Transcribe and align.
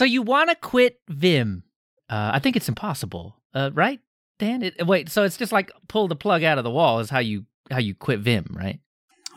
So 0.00 0.06
you 0.06 0.22
want 0.22 0.48
to 0.48 0.56
quit 0.56 0.98
Vim? 1.10 1.62
Uh, 2.08 2.30
I 2.32 2.38
think 2.38 2.56
it's 2.56 2.70
impossible, 2.70 3.36
uh, 3.52 3.68
right, 3.74 4.00
Dan? 4.38 4.62
It, 4.62 4.86
wait, 4.86 5.10
so 5.10 5.24
it's 5.24 5.36
just 5.36 5.52
like 5.52 5.70
pull 5.88 6.08
the 6.08 6.16
plug 6.16 6.42
out 6.42 6.56
of 6.56 6.64
the 6.64 6.70
wall 6.70 7.00
is 7.00 7.10
how 7.10 7.18
you 7.18 7.44
how 7.70 7.80
you 7.80 7.94
quit 7.94 8.20
Vim, 8.20 8.46
right? 8.58 8.80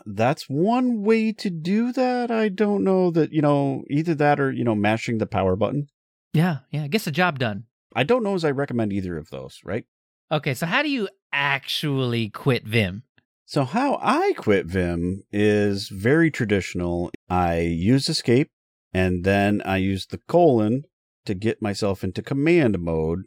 That's 0.05 0.43
one 0.47 1.03
way 1.03 1.33
to 1.33 1.49
do 1.49 1.91
that. 1.91 2.31
I 2.31 2.47
don't 2.47 2.85
know 2.85 3.11
that 3.11 3.33
you 3.33 3.41
know 3.41 3.83
either 3.89 4.15
that 4.15 4.39
or 4.39 4.53
you 4.53 4.63
know 4.63 4.73
mashing 4.73 5.17
the 5.17 5.25
power 5.25 5.57
button. 5.57 5.87
Yeah, 6.31 6.59
yeah, 6.71 6.87
gets 6.87 7.03
the 7.03 7.11
job 7.11 7.39
done. 7.39 7.65
I 7.93 8.03
don't 8.03 8.23
know 8.23 8.35
as 8.35 8.45
I 8.45 8.51
recommend 8.51 8.93
either 8.93 9.17
of 9.17 9.31
those. 9.31 9.59
Right. 9.65 9.83
Okay, 10.31 10.53
so 10.53 10.65
how 10.65 10.81
do 10.81 10.89
you 10.89 11.09
actually 11.33 12.29
quit 12.29 12.65
Vim? 12.65 13.03
So 13.45 13.65
how 13.65 13.99
I 14.01 14.31
quit 14.37 14.67
Vim 14.67 15.23
is 15.29 15.89
very 15.89 16.31
traditional. 16.31 17.11
I 17.29 17.59
use 17.59 18.07
escape 18.07 18.49
and 18.93 19.23
then 19.23 19.61
I 19.65 19.77
use 19.77 20.05
the 20.05 20.19
colon 20.27 20.83
to 21.25 21.33
get 21.33 21.61
myself 21.61 22.03
into 22.03 22.21
command 22.21 22.79
mode. 22.79 23.23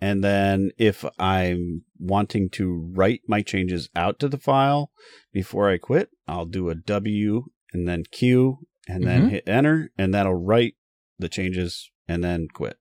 And 0.00 0.24
then 0.24 0.70
if 0.78 1.04
I'm 1.18 1.82
wanting 1.98 2.48
to 2.50 2.90
write 2.94 3.20
my 3.28 3.42
changes 3.42 3.90
out 3.94 4.18
to 4.20 4.28
the 4.28 4.38
file 4.38 4.92
before 5.32 5.68
I 5.68 5.76
quit, 5.76 6.08
I'll 6.26 6.46
do 6.46 6.70
a 6.70 6.74
W 6.74 7.44
and 7.72 7.86
then 7.86 8.04
Q 8.10 8.66
and 8.88 9.04
then 9.04 9.24
Mhm. 9.26 9.30
hit 9.30 9.44
enter 9.46 9.90
and 9.98 10.14
that'll 10.14 10.34
write 10.34 10.74
the 11.18 11.28
changes 11.28 11.90
and 12.08 12.24
then 12.24 12.48
quit. 12.48 12.78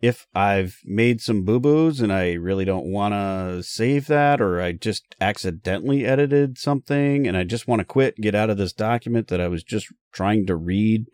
If 0.00 0.26
I've 0.34 0.78
made 0.84 1.20
some 1.20 1.44
boo 1.44 1.58
boos 1.58 2.00
and 2.00 2.12
I 2.12 2.34
really 2.34 2.64
don't 2.64 2.90
want 2.90 3.14
to 3.14 3.62
save 3.62 4.06
that, 4.06 4.40
or 4.40 4.60
I 4.60 4.72
just 4.72 5.04
accidentally 5.20 6.04
edited 6.04 6.58
something 6.58 7.26
and 7.26 7.36
I 7.36 7.44
just 7.44 7.66
want 7.66 7.80
to 7.80 7.84
quit, 7.84 8.16
get 8.16 8.34
out 8.34 8.50
of 8.50 8.58
this 8.58 8.72
document 8.72 9.28
that 9.28 9.40
I 9.40 9.48
was 9.48 9.64
just 9.64 9.88
trying 10.12 10.46
to 10.46 10.56
read, 10.56 11.06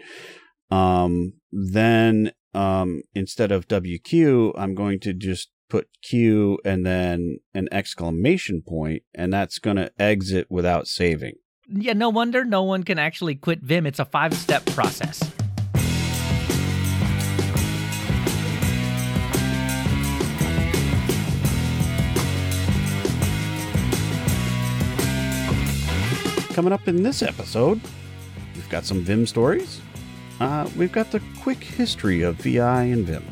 um, 0.71 1.35
then 1.51 2.33
um, 2.53 3.03
instead 3.15 3.53
of 3.53 3.69
WQ, 3.69 4.53
I'm 4.57 4.75
going 4.75 5.01
to 5.01 5.13
just 5.13 5.51
put 5.69 5.89
Q 6.03 6.59
and 6.65 6.85
then 6.85 7.39
an 7.55 7.69
exclamation 7.73 8.63
point, 8.67 9.03
and 9.15 9.33
that's 9.33 9.59
going 9.59 9.77
to 9.77 9.91
exit 9.99 10.47
without 10.51 10.87
saving. 10.87 11.35
Yeah, 11.69 11.95
no 11.95 12.11
wonder 12.11 12.45
no 12.45 12.63
one 12.63 12.83
can 12.83 12.99
actually 12.99 13.35
quit 13.35 13.61
Vim. 13.63 13.87
It's 13.87 13.99
a 13.99 14.05
five 14.05 14.35
step 14.35 14.65
process. 14.67 15.23
Coming 26.55 26.73
up 26.73 26.87
in 26.87 27.03
this 27.03 27.21
episode, 27.21 27.81
we've 28.55 28.69
got 28.69 28.85
some 28.85 29.01
Vim 29.01 29.27
stories. 29.27 29.81
Uh, 30.39 30.71
we've 30.77 30.93
got 30.93 31.11
the 31.11 31.21
quick 31.41 31.65
history 31.65 32.23
of 32.23 32.37
VI 32.37 32.85
and 32.85 33.05
Vim, 33.05 33.25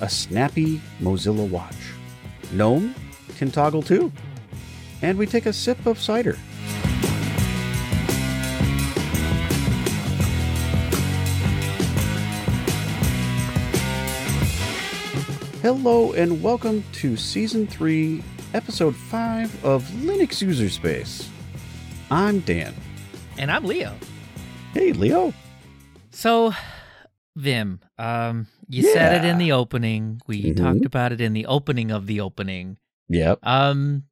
a 0.00 0.08
snappy 0.08 0.80
Mozilla 1.00 1.48
watch. 1.48 1.74
Gnome 2.52 2.94
can 3.36 3.50
toggle 3.50 3.82
too. 3.82 4.12
And 5.02 5.18
we 5.18 5.26
take 5.26 5.46
a 5.46 5.52
sip 5.52 5.84
of 5.84 5.98
cider. 5.98 6.38
Hello 15.60 16.12
and 16.12 16.40
welcome 16.40 16.84
to 16.92 17.16
Season 17.16 17.66
3, 17.66 18.22
Episode 18.54 18.94
5 18.94 19.64
of 19.64 19.82
Linux 20.04 20.40
User 20.40 20.68
Space. 20.68 21.28
I'm 22.10 22.40
Dan. 22.40 22.74
And 23.38 23.50
I'm 23.50 23.64
Leo. 23.64 23.94
Hey, 24.74 24.92
Leo. 24.92 25.32
So, 26.10 26.52
Vim, 27.36 27.80
um, 27.98 28.46
you 28.68 28.82
said 28.82 29.24
it 29.24 29.28
in 29.28 29.38
the 29.38 29.52
opening. 29.52 30.20
We 30.26 30.52
Mhm. 30.52 30.56
talked 30.56 30.84
about 30.84 31.12
it 31.12 31.20
in 31.20 31.32
the 31.32 31.46
opening 31.46 31.90
of 31.90 32.06
the 32.06 32.20
opening. 32.20 32.76
Yep. 33.08 33.38
Um, 33.42 34.04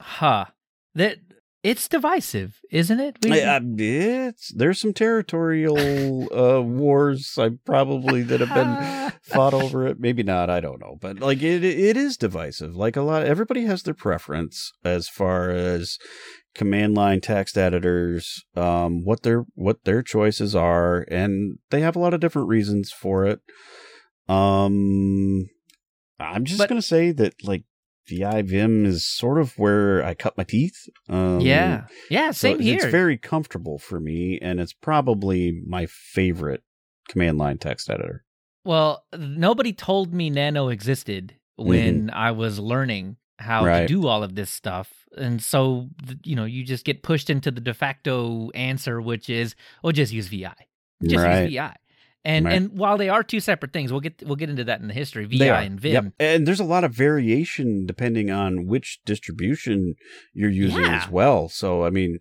huh. 0.00 0.46
That 0.94 1.18
it's 1.62 1.88
divisive, 1.88 2.58
isn't 2.70 3.00
it? 3.00 3.18
We- 3.22 3.42
I- 3.42 3.56
I- 3.56 3.60
it's 3.78 4.52
there's 4.54 4.80
some 4.80 4.92
territorial 4.94 5.76
uh, 6.34 6.62
wars 6.62 7.36
I 7.38 7.50
probably 7.66 8.22
that 8.22 8.40
have 8.40 8.54
been 8.54 9.12
fought 9.22 9.52
over 9.54 9.86
it. 9.86 10.00
Maybe 10.00 10.22
not. 10.22 10.48
I 10.50 10.60
don't 10.60 10.80
know. 10.80 10.96
But 11.00 11.20
like 11.20 11.42
it, 11.42 11.62
it 11.64 11.96
is 11.96 12.16
divisive. 12.16 12.74
Like 12.76 12.96
a 12.96 13.02
lot. 13.02 13.24
Everybody 13.26 13.64
has 13.66 13.82
their 13.82 13.94
preference 13.94 14.72
as 14.84 15.08
far 15.08 15.50
as 15.50 15.98
command 16.54 16.94
line 16.94 17.20
text 17.20 17.56
editors, 17.56 18.44
um, 18.56 19.04
what 19.04 19.22
their 19.22 19.44
what 19.54 19.84
their 19.84 20.02
choices 20.02 20.54
are, 20.56 21.04
and 21.10 21.58
they 21.70 21.80
have 21.80 21.96
a 21.96 21.98
lot 22.00 22.14
of 22.14 22.20
different 22.20 22.48
reasons 22.48 22.90
for 22.92 23.24
it. 23.26 23.40
Um, 24.28 25.48
I'm 26.18 26.44
just 26.44 26.58
But- 26.58 26.68
gonna 26.68 26.82
say 26.82 27.12
that 27.12 27.34
like 27.44 27.64
VI 28.08 28.42
Vim 28.42 28.84
is 28.86 29.04
sort 29.06 29.38
of 29.40 29.56
where 29.58 30.04
I 30.04 30.14
cut 30.14 30.36
my 30.36 30.44
teeth. 30.44 30.88
Um, 31.08 31.40
yeah, 31.40 31.86
yeah. 32.10 32.30
so 32.32 32.48
Same 32.48 32.58
here. 32.60 32.76
It's 32.76 32.84
very 32.86 33.16
comfortable 33.16 33.78
for 33.78 34.00
me, 34.00 34.38
and 34.40 34.60
it's 34.60 34.72
probably 34.72 35.60
my 35.66 35.86
favorite 35.86 36.62
command 37.08 37.38
line 37.38 37.58
text 37.58 37.88
editor. 37.90 38.24
Well, 38.64 39.04
nobody 39.16 39.72
told 39.72 40.12
me 40.12 40.28
Nano 40.28 40.68
existed 40.68 41.36
when 41.56 42.10
I 42.10 42.30
was 42.32 42.58
learning 42.58 43.16
how 43.40 43.64
to 43.64 43.70
Mm-hmm. 43.70 43.86
Do 43.86 44.06
all 44.06 44.22
of 44.22 44.34
this 44.34 44.50
stuff. 44.50 44.92
And 45.16 45.42
so, 45.42 45.88
you 46.24 46.36
know, 46.36 46.44
you 46.44 46.64
just 46.64 46.84
get 46.84 47.02
pushed 47.02 47.30
into 47.30 47.50
the 47.50 47.60
de 47.60 47.74
facto 47.74 48.50
answer, 48.50 49.00
which 49.00 49.28
is, 49.28 49.54
oh, 49.82 49.90
just 49.92 50.12
use 50.12 50.28
VI. 50.28 50.54
Just 51.02 51.24
right. 51.24 51.42
use 51.44 51.52
VI. 51.54 51.76
And 52.24 52.44
Right. 52.44 52.54
and 52.54 52.76
while 52.78 52.98
they 52.98 53.08
are 53.08 53.22
two 53.22 53.40
separate 53.40 53.72
things, 53.72 53.90
we'll 53.90 54.02
get 54.02 54.22
we'll 54.26 54.36
get 54.36 54.50
into 54.50 54.64
that 54.64 54.80
in 54.80 54.88
the 54.88 54.94
history. 54.94 55.24
VI 55.24 55.62
and 55.62 55.80
Vim. 55.80 55.92
Yep. 55.92 56.12
And 56.20 56.46
there's 56.46 56.60
a 56.60 56.64
lot 56.64 56.84
of 56.84 56.92
variation 56.92 57.86
depending 57.86 58.30
on 58.30 58.66
which 58.66 59.00
distribution 59.06 59.94
you're 60.34 60.50
using 60.50 60.82
Yeah. 60.82 61.02
as 61.02 61.08
well. 61.10 61.48
So, 61.48 61.84
I 61.84 61.90
mean, 61.90 62.18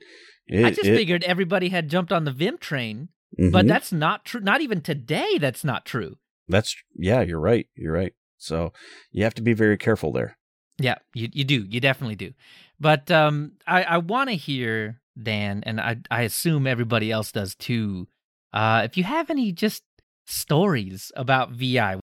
it, 0.47 0.65
I 0.65 0.69
just 0.71 0.87
it- 0.87 0.95
figured 0.95 1.23
everybody 1.25 1.67
had 1.69 1.89
jumped 1.89 2.13
on 2.13 2.23
the 2.23 2.31
Vim 2.31 2.57
train, 2.57 3.09
but 3.37 3.65
mhm. 3.65 3.67
that's 3.67 3.91
not 3.91 4.23
true. 4.23 4.39
Not 4.41 4.61
even 4.61 4.79
today, 4.81 5.37
that's 5.37 5.63
not 5.65 5.85
true. 5.85 6.15
that's, 6.47 6.75
yeah, 6.95 7.21
you're 7.21 7.39
right. 7.39 7.67
You're 7.75 7.93
right. 7.93 8.13
So 8.37 8.71
you 9.11 9.23
have 9.25 9.35
to 9.35 9.41
be 9.43 9.53
very 9.53 9.77
careful 9.77 10.11
there. 10.13 10.37
Yeah, 10.79 10.95
you 11.13 11.29
you 11.33 11.43
do. 11.43 11.65
You 11.69 11.79
definitely 11.79 12.15
do. 12.15 12.33
But 12.79 13.11
um 13.11 13.53
I 13.67 13.83
I 13.83 13.97
want 13.97 14.29
to 14.29 14.35
hear 14.35 15.01
Dan 15.21 15.63
and 15.65 15.79
I 15.81 15.97
I 16.09 16.21
assume 16.21 16.65
everybody 16.67 17.11
else 17.11 17.31
does 17.31 17.55
too. 17.55 18.07
Uh 18.53 18.81
if 18.85 18.97
you 18.97 19.03
have 19.03 19.29
any 19.29 19.51
just 19.51 19.83
stories 20.25 21.11
about 21.15 21.51
VI. 21.51 21.99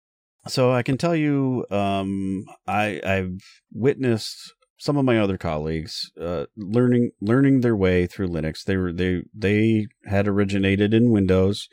So 0.47 0.71
I 0.71 0.83
can 0.83 0.97
tell 0.97 1.15
you, 1.15 1.65
um, 1.71 2.45
I 2.67 3.01
I've 3.03 3.41
witnessed 3.73 4.53
some 4.77 4.97
of 4.97 5.05
my 5.05 5.17
other 5.17 5.37
colleagues 5.37 6.11
uh, 6.19 6.45
learning 6.57 7.11
learning 7.21 7.61
their 7.61 7.75
way 7.75 8.07
through 8.07 8.27
Linux. 8.27 8.63
They 8.63 8.77
were 8.77 8.91
they 8.91 9.21
they 9.33 9.87
had 10.05 10.27
originated 10.27 10.93
in 10.93 11.11
Windows, 11.11 11.67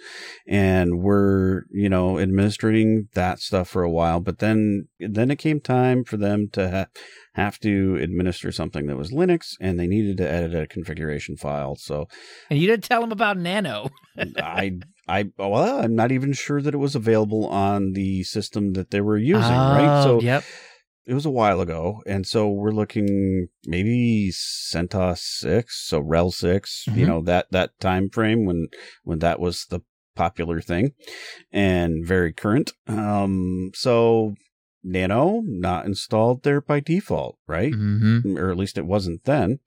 and 0.46 1.02
were 1.02 1.66
you 1.70 1.88
know 1.88 2.18
administering 2.18 3.08
that 3.14 3.40
stuff 3.40 3.68
for 3.68 3.82
a 3.82 3.90
while. 3.90 4.20
But 4.20 4.38
then 4.38 4.88
then 5.00 5.30
it 5.30 5.38
came 5.38 5.60
time 5.60 6.04
for 6.04 6.16
them 6.16 6.48
to 6.52 6.70
ha- 6.70 6.86
have 7.34 7.58
to 7.60 7.96
administer 8.00 8.52
something 8.52 8.86
that 8.86 8.96
was 8.96 9.12
Linux, 9.12 9.54
and 9.60 9.78
they 9.78 9.86
needed 9.86 10.16
to 10.18 10.30
edit 10.30 10.54
a 10.54 10.66
configuration 10.66 11.36
file. 11.36 11.76
So 11.76 12.06
And 12.50 12.58
you 12.58 12.66
didn't 12.68 12.84
tell 12.84 13.00
them 13.00 13.12
about 13.12 13.36
Nano. 13.36 13.90
I 14.38 14.78
I 15.08 15.30
well 15.36 15.80
I'm 15.80 15.96
not 15.96 16.12
even 16.12 16.32
sure 16.32 16.62
that 16.62 16.74
it 16.74 16.78
was 16.78 16.94
available 16.94 17.46
on 17.46 17.92
the 17.92 18.22
system 18.22 18.74
that 18.74 18.90
they 18.90 19.00
were 19.00 19.18
using. 19.18 19.40
right, 19.40 19.88
Oh, 19.88 20.04
so 20.04 20.20
yep. 20.20 20.44
It 21.04 21.14
was 21.14 21.26
a 21.26 21.30
while 21.30 21.60
ago, 21.60 22.00
and 22.06 22.24
so 22.26 22.48
we're 22.48 22.70
looking 22.70 23.48
maybe 23.66 24.30
CentOS 24.32 25.18
six, 25.18 25.84
so 25.88 26.00
RHEL 26.00 26.30
6 26.32 26.84
you 26.94 27.04
Mhm. 27.04 27.06
know 27.08 27.22
that 27.22 27.46
that 27.50 27.78
time 27.80 28.08
frame 28.08 28.44
when 28.44 28.68
when 29.02 29.18
that 29.18 29.40
was 29.40 29.66
the 29.68 29.80
popular 30.14 30.60
thing, 30.60 30.92
and 31.50 32.06
very 32.06 32.32
current. 32.32 32.72
Um, 32.86 33.72
so 33.74 34.34
Nano 34.84 35.42
not 35.44 35.86
installed 35.86 36.44
there 36.44 36.60
by 36.60 36.78
default, 36.80 37.36
right? 37.48 37.72
Mhm. 37.72 38.36
or 38.38 38.50
at 38.50 38.56
least 38.56 38.78
it 38.78 38.86
wasn't 38.86 39.24
then. 39.24 39.58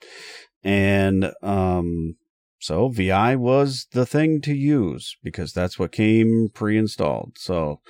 And 0.63 1.33
um, 1.41 2.15
so 2.59 2.87
VI 2.89 3.35
was 3.35 3.87
the 3.91 4.05
thing 4.05 4.39
to 4.41 4.53
use 4.53 5.17
because 5.21 5.51
that's 5.51 5.77
what 5.77 5.91
came 5.91 6.49
pre-installed. 6.53 7.33
So 7.37 7.81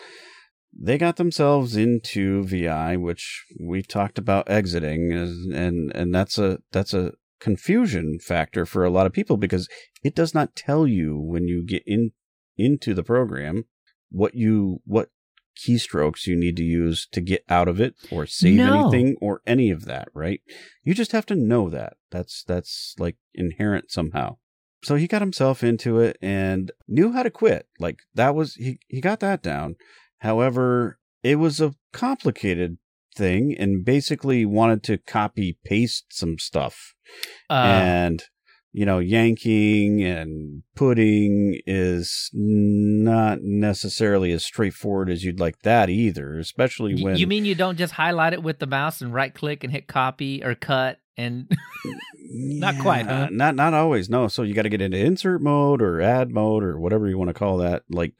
they 0.77 0.97
got 0.97 1.15
themselves 1.17 1.75
into 1.75 2.43
VI, 2.43 2.97
which 2.97 3.45
we 3.59 3.81
talked 3.81 4.17
about 4.17 4.49
exiting, 4.49 5.11
and 5.11 5.53
and, 5.53 5.91
and 5.95 6.13
that's 6.13 6.37
a 6.37 6.59
that's 6.71 6.93
a 6.93 7.13
confusion 7.39 8.17
factor 8.21 8.65
for 8.65 8.83
a 8.83 8.89
lot 8.89 9.05
of 9.05 9.13
people 9.13 9.37
because 9.37 9.67
it 10.03 10.15
does 10.15 10.33
not 10.33 10.55
tell 10.55 10.87
you 10.87 11.19
when 11.19 11.47
you 11.47 11.63
get 11.65 11.83
in 11.85 12.11
into 12.57 12.93
the 12.93 13.03
program 13.03 13.65
what 14.09 14.33
you 14.35 14.81
what 14.85 15.09
keystrokes 15.67 16.25
you 16.25 16.35
need 16.35 16.55
to 16.57 16.63
use 16.63 17.07
to 17.11 17.21
get 17.21 17.43
out 17.49 17.67
of 17.67 17.79
it 17.79 17.93
or 18.11 18.25
save 18.25 18.55
No. 18.55 18.73
anything 18.89 19.15
or 19.21 19.41
any 19.45 19.69
of 19.69 19.85
that 19.85 20.07
right 20.13 20.41
you 20.83 20.93
just 20.93 21.11
have 21.11 21.25
to 21.27 21.35
know 21.35 21.69
that 21.69 21.97
that's 22.09 22.43
that's 22.43 22.95
like 22.97 23.17
inherent 23.33 23.91
somehow 23.91 24.37
so 24.85 24.95
he 24.95 25.07
got 25.07 25.21
himself 25.21 25.63
into 25.63 25.99
it 25.99 26.15
and 26.21 26.71
knew 26.87 27.11
how 27.11 27.23
to 27.23 27.31
quit. 27.31 27.67
Like 27.79 28.01
that 28.13 28.35
was 28.35 28.53
he 28.53 28.77
he 28.87 29.01
got 29.01 29.19
that 29.21 29.41
down. 29.41 29.77
However, 30.19 30.99
it 31.23 31.35
was 31.35 31.59
a 31.59 31.73
complicated 31.93 32.77
thing 33.15 33.55
and 33.57 33.85
basically 33.85 34.45
wanted 34.45 34.83
to 34.83 34.97
copy 34.97 35.57
paste 35.63 36.05
some 36.09 36.37
stuff. 36.37 36.93
Uh, 37.49 37.53
and 37.53 38.23
you 38.71 38.85
know, 38.85 38.99
yanking 38.99 40.03
and 40.03 40.63
putting 40.75 41.61
is 41.65 42.29
not 42.33 43.37
necessarily 43.41 44.33
as 44.33 44.43
straightforward 44.43 45.09
as 45.09 45.23
you'd 45.23 45.39
like 45.39 45.61
that 45.61 45.89
either, 45.89 46.37
especially 46.37 47.01
when 47.01 47.15
you 47.15 47.25
mean 47.25 47.45
you 47.45 47.55
don't 47.55 47.77
just 47.77 47.93
highlight 47.93 48.33
it 48.33 48.43
with 48.43 48.59
the 48.59 48.67
mouse 48.67 48.99
and 48.99 49.13
right 49.13 49.33
click 49.33 49.63
and 49.63 49.71
hit 49.71 49.87
copy 49.87 50.43
or 50.43 50.55
cut 50.55 50.99
and 51.15 51.49
Not 52.37 52.79
quite, 52.79 53.05
huh? 53.05 53.29
Not 53.31 53.55
not 53.55 53.73
always. 53.73 54.09
No. 54.09 54.27
So 54.27 54.43
you 54.43 54.53
got 54.53 54.63
to 54.63 54.69
get 54.69 54.81
into 54.81 54.97
insert 54.97 55.41
mode 55.41 55.81
or 55.81 56.01
add 56.01 56.31
mode 56.31 56.63
or 56.63 56.79
whatever 56.79 57.07
you 57.07 57.17
want 57.17 57.29
to 57.29 57.33
call 57.33 57.59
that. 57.59 57.83
Like, 57.89 58.13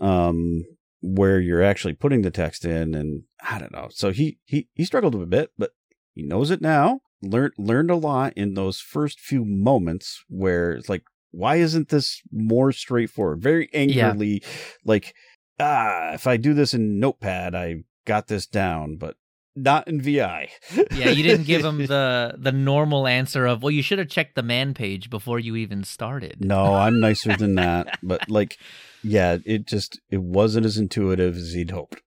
um, 0.00 0.64
where 1.02 1.40
you're 1.40 1.62
actually 1.62 1.94
putting 1.94 2.22
the 2.22 2.30
text 2.30 2.64
in, 2.64 2.94
and 2.94 3.24
I 3.42 3.58
don't 3.58 3.72
know. 3.72 3.88
So 3.90 4.10
he 4.12 4.38
he 4.44 4.68
he 4.74 4.84
struggled 4.84 5.14
a 5.14 5.26
bit, 5.26 5.50
but 5.58 5.72
he 6.14 6.22
knows 6.22 6.50
it 6.50 6.60
now. 6.60 7.00
Learned 7.22 7.54
learned 7.58 7.90
a 7.90 7.96
lot 7.96 8.32
in 8.36 8.54
those 8.54 8.80
first 8.80 9.20
few 9.20 9.44
moments 9.44 10.24
where 10.28 10.72
it's 10.72 10.88
like, 10.88 11.04
why 11.30 11.56
isn't 11.56 11.88
this 11.88 12.22
more 12.30 12.72
straightforward? 12.72 13.42
Very 13.42 13.68
angrily, 13.74 14.42
like, 14.84 15.14
ah, 15.58 16.12
if 16.12 16.26
I 16.26 16.36
do 16.36 16.54
this 16.54 16.74
in 16.74 17.00
Notepad, 17.00 17.54
I 17.54 17.84
got 18.06 18.28
this 18.28 18.46
down, 18.46 18.96
but 18.96 19.16
not 19.54 19.86
in 19.88 20.00
VI. 20.00 20.48
yeah, 20.92 21.10
you 21.10 21.22
didn't 21.22 21.46
give 21.46 21.64
him 21.64 21.78
the 21.86 22.34
the 22.38 22.52
normal 22.52 23.06
answer 23.06 23.46
of, 23.46 23.62
well, 23.62 23.70
you 23.70 23.82
should 23.82 23.98
have 23.98 24.08
checked 24.08 24.34
the 24.34 24.42
man 24.42 24.74
page 24.74 25.10
before 25.10 25.38
you 25.38 25.56
even 25.56 25.84
started. 25.84 26.44
No, 26.44 26.74
I'm 26.74 27.00
nicer 27.00 27.36
than 27.36 27.56
that. 27.56 27.98
But 28.02 28.30
like, 28.30 28.58
yeah, 29.02 29.38
it 29.44 29.66
just 29.66 30.00
it 30.10 30.22
wasn't 30.22 30.66
as 30.66 30.76
intuitive 30.78 31.36
as 31.36 31.52
he'd 31.52 31.70
hoped. 31.70 32.02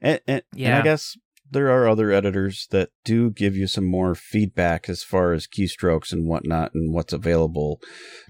And, 0.00 0.20
and, 0.26 0.42
and 0.52 0.60
Yeah. 0.60 0.78
I 0.78 0.82
guess 0.82 1.16
there 1.50 1.70
are 1.70 1.88
other 1.88 2.10
editors 2.10 2.66
that 2.70 2.90
do 3.04 3.30
give 3.30 3.56
you 3.56 3.66
some 3.66 3.84
more 3.84 4.14
feedback 4.14 4.88
as 4.88 5.02
far 5.02 5.32
as 5.32 5.46
keystrokes 5.46 6.12
and 6.12 6.26
whatnot 6.28 6.72
and 6.74 6.92
what's 6.92 7.12
available. 7.12 7.80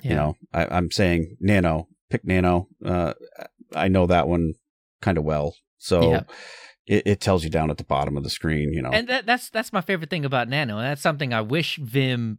You 0.02 0.14
know, 0.16 0.34
I, 0.52 0.66
I'm 0.66 0.90
saying 0.90 1.36
Nano, 1.40 1.88
pick 2.10 2.24
Nano. 2.24 2.68
Uh, 2.84 3.14
I 3.74 3.88
know 3.88 4.06
that 4.06 4.28
one 4.28 4.54
kind 5.00 5.16
of 5.18 5.24
well, 5.24 5.54
so 5.78 6.10
Yeah. 6.10 6.22
It, 6.86 7.02
it 7.06 7.20
tells 7.20 7.44
you 7.44 7.50
down 7.50 7.70
at 7.70 7.78
the 7.78 7.84
bottom 7.84 8.16
of 8.16 8.22
the 8.24 8.30
screen. 8.30 8.72
You 8.72 8.82
know, 8.82 8.90
And 8.90 9.08
that, 9.08 9.26
that's 9.26 9.50
that's 9.50 9.72
my 9.72 9.80
favorite 9.80 10.10
thing 10.10 10.24
about 10.24 10.48
Nano, 10.48 10.78
and 10.78 10.86
that's 10.86 11.02
something 11.02 11.32
I 11.32 11.40
wish 11.40 11.76
Vim 11.76 12.38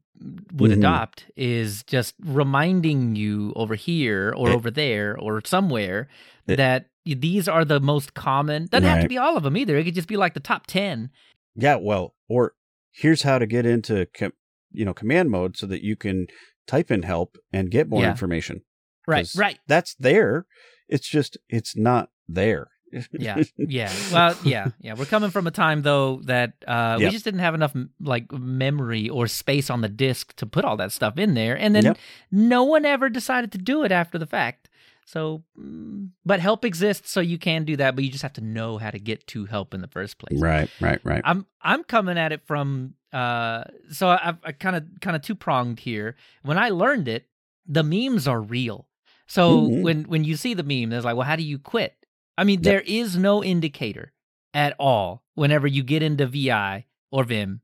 would 0.54 0.72
Mhm. 0.72 0.78
adopt 0.78 1.26
is 1.36 1.84
just 1.84 2.16
reminding 2.24 3.16
you 3.16 3.52
over 3.56 3.76
here 3.76 4.34
or 4.38 4.50
It- 4.50 4.56
over 4.56 4.72
there 4.72 5.18
or 5.20 5.42
somewhere 5.46 6.08
It- 6.48 6.56
that 6.58 6.88
these 7.06 7.48
are 7.48 7.66
the 7.66 7.80
most 7.80 8.14
common. 8.14 8.68
Doesn't 8.68 8.88
have 8.88 9.02
to 9.04 9.10
be 9.10 9.18
all 9.18 9.36
of 9.38 9.44
them 9.44 9.58
either. 9.58 9.76
It 9.78 9.84
could 9.84 9.96
just 9.96 10.08
be 10.08 10.18
like 10.18 10.34
the 10.34 10.40
top 10.40 10.68
ten. 10.68 11.10
Yeah, 11.56 11.76
well, 11.76 12.16
or 12.28 12.54
here's 12.92 13.24
how 13.24 13.40
to 13.40 13.46
get 13.46 13.66
into 13.66 14.08
com- 14.18 14.34
you 14.72 14.86
know 14.86 14.94
command 14.94 15.32
mode 15.32 15.58
so 15.58 15.66
that 15.68 15.84
you 15.84 15.96
can 15.96 16.28
type 16.68 16.90
in 16.92 17.04
help 17.04 17.38
and 17.54 17.70
get 17.72 17.88
more 17.90 18.02
Yeah. 18.02 18.10
information. 18.12 18.62
Right, 19.08 19.28
right. 19.36 19.60
That's 19.68 19.96
there. 19.96 20.46
It's 20.90 21.08
just 21.08 21.38
it's 21.50 21.76
not 21.76 22.10
there. 22.28 22.68
Yeah, 23.12 23.44
yeah. 23.58 23.92
Well, 24.12 24.36
yeah, 24.44 24.72
yeah. 24.80 24.94
We're 24.94 25.06
coming 25.06 25.32
from 25.32 25.48
a 25.48 25.52
time 25.52 25.82
though 25.82 26.22
that 26.26 26.54
uh, 26.68 26.98
we 27.00 27.06
just 27.12 27.26
didn't 27.26 27.42
have 27.42 27.54
enough 27.56 27.76
like 28.00 28.32
memory 28.32 29.10
or 29.10 29.28
space 29.28 29.70
on 29.70 29.82
the 29.82 29.90
disk 29.90 30.36
to 30.38 30.46
put 30.46 30.66
all 30.66 30.78
that 30.78 30.92
stuff 30.92 31.18
in 31.18 31.34
there, 31.34 31.58
and 31.58 31.76
then 31.76 31.84
Yep. 31.86 31.98
no 32.32 32.64
one 32.64 32.86
ever 32.86 33.10
decided 33.10 33.52
to 33.54 33.58
do 33.58 33.84
it 33.84 33.92
after 33.92 34.18
the 34.18 34.26
fact. 34.28 34.70
So, 35.08 35.44
mm, 35.60 36.10
but 36.26 36.40
help 36.40 36.66
exists, 36.66 37.12
so 37.12 37.20
you 37.20 37.38
can 37.38 37.64
do 37.64 37.76
that, 37.78 37.94
but 37.96 38.04
you 38.04 38.10
just 38.10 38.24
have 38.24 38.34
to 38.34 38.42
know 38.42 38.80
how 38.80 38.90
to 38.90 38.98
get 39.00 39.28
to 39.28 39.46
help 39.46 39.74
in 39.76 39.82
the 39.82 39.88
first 39.88 40.18
place. 40.18 40.42
right, 40.42 40.70
right, 40.80 41.00
right. 41.04 41.22
I'm 41.24 41.46
I'm 41.62 41.84
coming 41.84 42.18
at 42.18 42.32
it 42.32 42.42
from 42.46 42.96
uh 43.14 43.66
so 43.92 44.10
I 44.10 44.36
I 44.44 44.52
kind 44.52 44.76
of 44.76 44.84
kind 45.02 45.16
of 45.16 45.22
two 45.22 45.36
pronged 45.36 45.80
here. 45.80 46.16
When 46.44 46.58
I 46.58 46.70
learned 46.70 47.08
it, 47.08 47.28
the 47.68 47.84
memes 47.84 48.28
are 48.28 48.42
real. 48.42 48.88
So 49.28 49.62
Mhm. 49.70 49.82
when 49.84 50.04
when 50.06 50.24
you 50.24 50.36
see 50.38 50.54
the 50.56 50.64
meme, 50.64 50.90
there's 50.90 51.06
like, 51.06 51.16
well, 51.16 51.28
how 51.28 51.36
do 51.36 51.44
you 51.44 51.60
quit? 51.60 51.94
I 52.38 52.44
mean, 52.44 52.60
Yep. 52.60 52.64
there 52.64 52.82
is 52.82 53.18
no 53.18 53.44
indicator 53.44 54.12
at 54.54 54.76
all 54.80 55.24
whenever 55.36 55.68
you 55.68 55.84
get 55.84 56.02
into 56.04 56.28
VI 56.28 56.86
or 57.12 57.24
Vim 57.24 57.62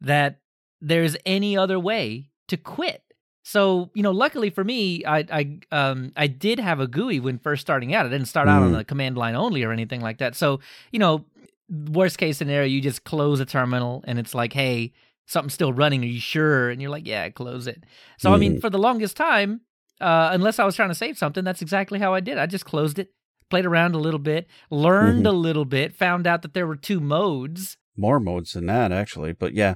that 0.00 0.40
there's 0.80 1.16
any 1.24 1.56
other 1.56 1.78
way 1.78 2.30
to 2.48 2.56
quit. 2.56 3.02
So 3.42 3.90
you 3.94 4.02
know, 4.02 4.10
luckily 4.10 4.50
for 4.50 4.64
me, 4.64 5.04
I 5.04 5.18
I 5.30 5.58
um 5.70 6.12
I 6.16 6.26
did 6.26 6.58
have 6.58 6.80
a 6.80 6.86
GUI 6.86 7.20
when 7.20 7.38
first 7.38 7.60
starting 7.62 7.94
out. 7.94 8.06
I 8.06 8.08
didn't 8.08 8.28
start 8.28 8.48
out 8.48 8.62
on 8.62 8.72
Mm. 8.72 8.78
the 8.78 8.84
command 8.84 9.16
line 9.18 9.34
only 9.34 9.62
or 9.64 9.72
anything 9.72 10.00
like 10.00 10.18
that. 10.18 10.34
So 10.34 10.60
you 10.92 10.98
know, 10.98 11.24
worst 11.70 12.18
case 12.18 12.38
scenario, 12.38 12.66
you 12.66 12.80
just 12.80 13.04
close 13.04 13.40
a 13.40 13.44
terminal 13.46 14.02
and 14.06 14.18
it's 14.18 14.34
like, 14.34 14.52
hey, 14.52 14.92
something's 15.26 15.54
still 15.54 15.72
running. 15.72 16.02
Are 16.02 16.06
you 16.06 16.20
sure? 16.20 16.70
And 16.70 16.80
you're 16.80 16.90
like, 16.90 17.06
yeah, 17.06 17.28
close 17.30 17.66
it. 17.66 17.84
So 18.18 18.32
I 18.32 18.36
mean, 18.38 18.60
for 18.60 18.70
the 18.70 18.78
longest 18.78 19.16
time, 19.16 19.60
uh, 20.00 20.30
unless 20.32 20.58
I 20.58 20.64
was 20.64 20.74
trying 20.76 20.90
to 20.90 20.94
save 20.94 21.16
something, 21.18 21.44
that's 21.44 21.62
exactly 21.62 21.98
how 21.98 22.12
I 22.14 22.20
did. 22.20 22.38
I 22.38 22.46
just 22.46 22.64
closed 22.66 22.98
it, 22.98 23.10
played 23.54 23.66
around 23.66 23.94
a 23.94 23.98
little 23.98 24.18
bit, 24.18 24.48
learned 24.70 25.24
Mhm. 25.24 25.28
a 25.28 25.32
little 25.32 25.64
bit, 25.64 25.94
found 25.94 26.26
out 26.26 26.42
that 26.42 26.54
there 26.54 26.66
were 26.66 26.74
two 26.76 26.98
modes, 26.98 27.76
More 27.96 28.18
modes 28.18 28.54
than 28.54 28.66
that 28.66 28.90
actually, 28.90 29.32
but 29.32 29.54
yeah, 29.54 29.74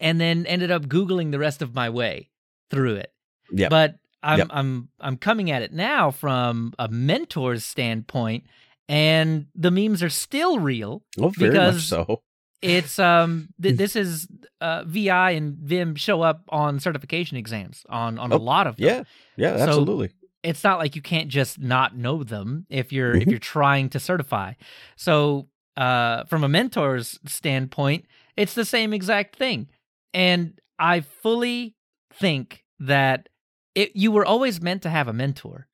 and 0.00 0.18
then 0.18 0.46
ended 0.46 0.70
up 0.70 0.86
googling 0.86 1.30
the 1.30 1.38
rest 1.38 1.60
of 1.60 1.74
my 1.74 1.90
way 1.90 2.30
through 2.70 2.94
it. 2.96 3.12
yeah. 3.52 3.68
But 3.68 3.96
I'm 4.22 4.38
Yep. 4.38 4.48
I'm 4.50 4.88
I'm 4.98 5.16
coming 5.18 5.50
at 5.50 5.60
it 5.62 5.72
now 5.74 6.10
from 6.10 6.72
a 6.78 6.88
mentor's 6.88 7.64
standpoint, 7.66 8.44
and 8.88 9.46
the 9.54 9.70
memes 9.70 10.02
are 10.02 10.08
still 10.08 10.58
real. 10.58 11.02
oh, 11.20 11.28
very 11.28 11.50
much 11.52 11.74
because- 11.74 11.84
so. 11.86 12.22
It's 12.62 12.98
um 12.98 13.50
th- 13.62 13.76
this 13.76 13.94
is 13.94 14.26
uh 14.60 14.82
VI 14.86 15.32
and 15.32 15.56
Vim 15.58 15.94
show 15.94 16.22
up 16.22 16.42
on 16.48 16.80
certification 16.80 17.36
exams 17.36 17.84
on 17.90 18.18
on 18.18 18.32
a 18.32 18.36
Oh, 18.36 18.38
lot 18.38 18.66
of 18.66 18.76
them. 18.76 18.86
Yeah, 18.86 19.02
yeah, 19.36 19.56
So- 19.58 19.62
absolutely. 19.64 20.10
It's 20.48 20.64
not 20.64 20.78
like 20.78 20.96
you 20.96 21.02
can't 21.02 21.28
just 21.28 21.58
not 21.60 21.96
know 21.96 22.22
them 22.24 22.66
if 22.68 22.92
you're 22.92 23.14
if 23.14 23.24
Mhm. 23.26 23.30
you're 23.30 23.38
trying 23.38 23.88
to 23.90 24.00
certify. 24.00 24.54
So 24.96 25.48
uh 25.76 26.24
from 26.24 26.42
a 26.44 26.48
mentor's 26.48 27.18
standpoint, 27.26 28.06
it's 28.36 28.54
the 28.54 28.64
same 28.64 28.92
exact 28.92 29.36
thing. 29.36 29.68
And 30.14 30.58
I 30.78 31.00
fully 31.00 31.74
think 32.12 32.64
that 32.80 33.28
it 33.74 33.94
you 33.94 34.10
were 34.12 34.24
always 34.24 34.60
meant 34.60 34.82
to 34.82 34.90
have 34.90 35.08
a 35.08 35.12
mentor 35.12 35.66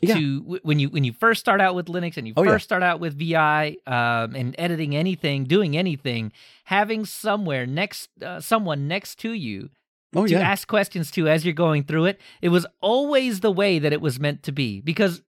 Yeah. 0.00 0.14
to 0.14 0.40
w- 0.40 0.60
when 0.62 0.78
you 0.78 0.88
when 0.88 1.04
you 1.04 1.12
first 1.12 1.40
start 1.40 1.60
out 1.60 1.74
with 1.74 1.86
Linux 1.86 2.16
and 2.16 2.26
you 2.26 2.34
Oh, 2.36 2.44
first 2.44 2.64
yeah. 2.64 2.68
start 2.70 2.82
out 2.82 3.00
with 3.00 3.18
VI 3.18 3.76
um, 3.86 4.34
and 4.34 4.54
editing 4.58 4.94
anything, 4.96 5.44
doing 5.44 5.76
anything, 5.76 6.32
having 6.64 7.04
somewhere 7.04 7.66
next 7.66 8.08
uh, 8.22 8.40
someone 8.40 8.88
next 8.88 9.18
to 9.20 9.32
you 9.32 9.68
oh 10.14 10.26
to 10.26 10.32
yeah, 10.32 10.40
ask 10.40 10.66
questions 10.68 11.10
to 11.12 11.28
as 11.28 11.44
you're 11.44 11.54
going 11.54 11.84
through 11.84 12.06
it. 12.06 12.20
It 12.42 12.48
was 12.50 12.66
always 12.80 13.40
the 13.40 13.52
way 13.52 13.78
that 13.78 13.92
it 13.92 14.00
was 14.00 14.20
meant 14.20 14.42
to 14.44 14.52
be 14.52 14.80
because 14.80 15.22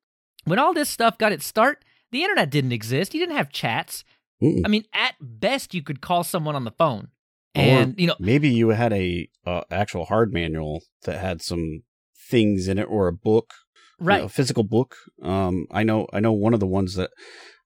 when 0.45 0.59
all 0.59 0.75
this 0.75 0.89
stuff 0.89 1.19
got 1.19 1.33
its 1.33 1.47
start, 1.47 1.85
the 2.11 2.23
internet 2.23 2.51
didn't 2.51 2.73
exist. 2.73 3.15
You 3.15 3.21
didn't 3.21 3.37
have 3.37 3.51
chats. 3.51 4.05
Mm-mm. 4.43 4.63
I 4.65 4.69
mean, 4.69 4.85
at 4.93 5.15
best, 5.21 5.73
you 5.75 5.83
could 5.83 6.01
call 6.01 6.25
someone 6.25 6.57
on 6.57 6.65
the 6.65 6.73
phone, 6.73 7.09
Or 7.57 7.63
and 7.63 7.95
you 7.99 8.09
know, 8.09 8.17
maybe 8.19 8.49
you 8.49 8.71
had 8.71 8.93
a 8.93 9.29
uh, 9.47 9.63
actual 9.71 10.07
hard 10.07 10.33
manual 10.33 10.83
that 11.05 11.21
had 11.21 11.43
some 11.43 11.83
things 12.29 12.67
in 12.67 12.79
it 12.79 12.85
or 12.85 13.09
a 13.09 13.13
book 13.13 13.53
you 14.01 14.07
know, 14.07 14.13
right? 14.13 14.25
a 14.25 14.29
physical 14.29 14.65
book. 14.65 14.97
Um, 15.23 15.67
I 15.71 15.83
know, 15.83 16.09
I 16.13 16.21
know 16.21 16.33
one 16.33 16.55
of 16.55 16.61
the 16.61 16.67
ones 16.67 16.95
that 16.95 17.11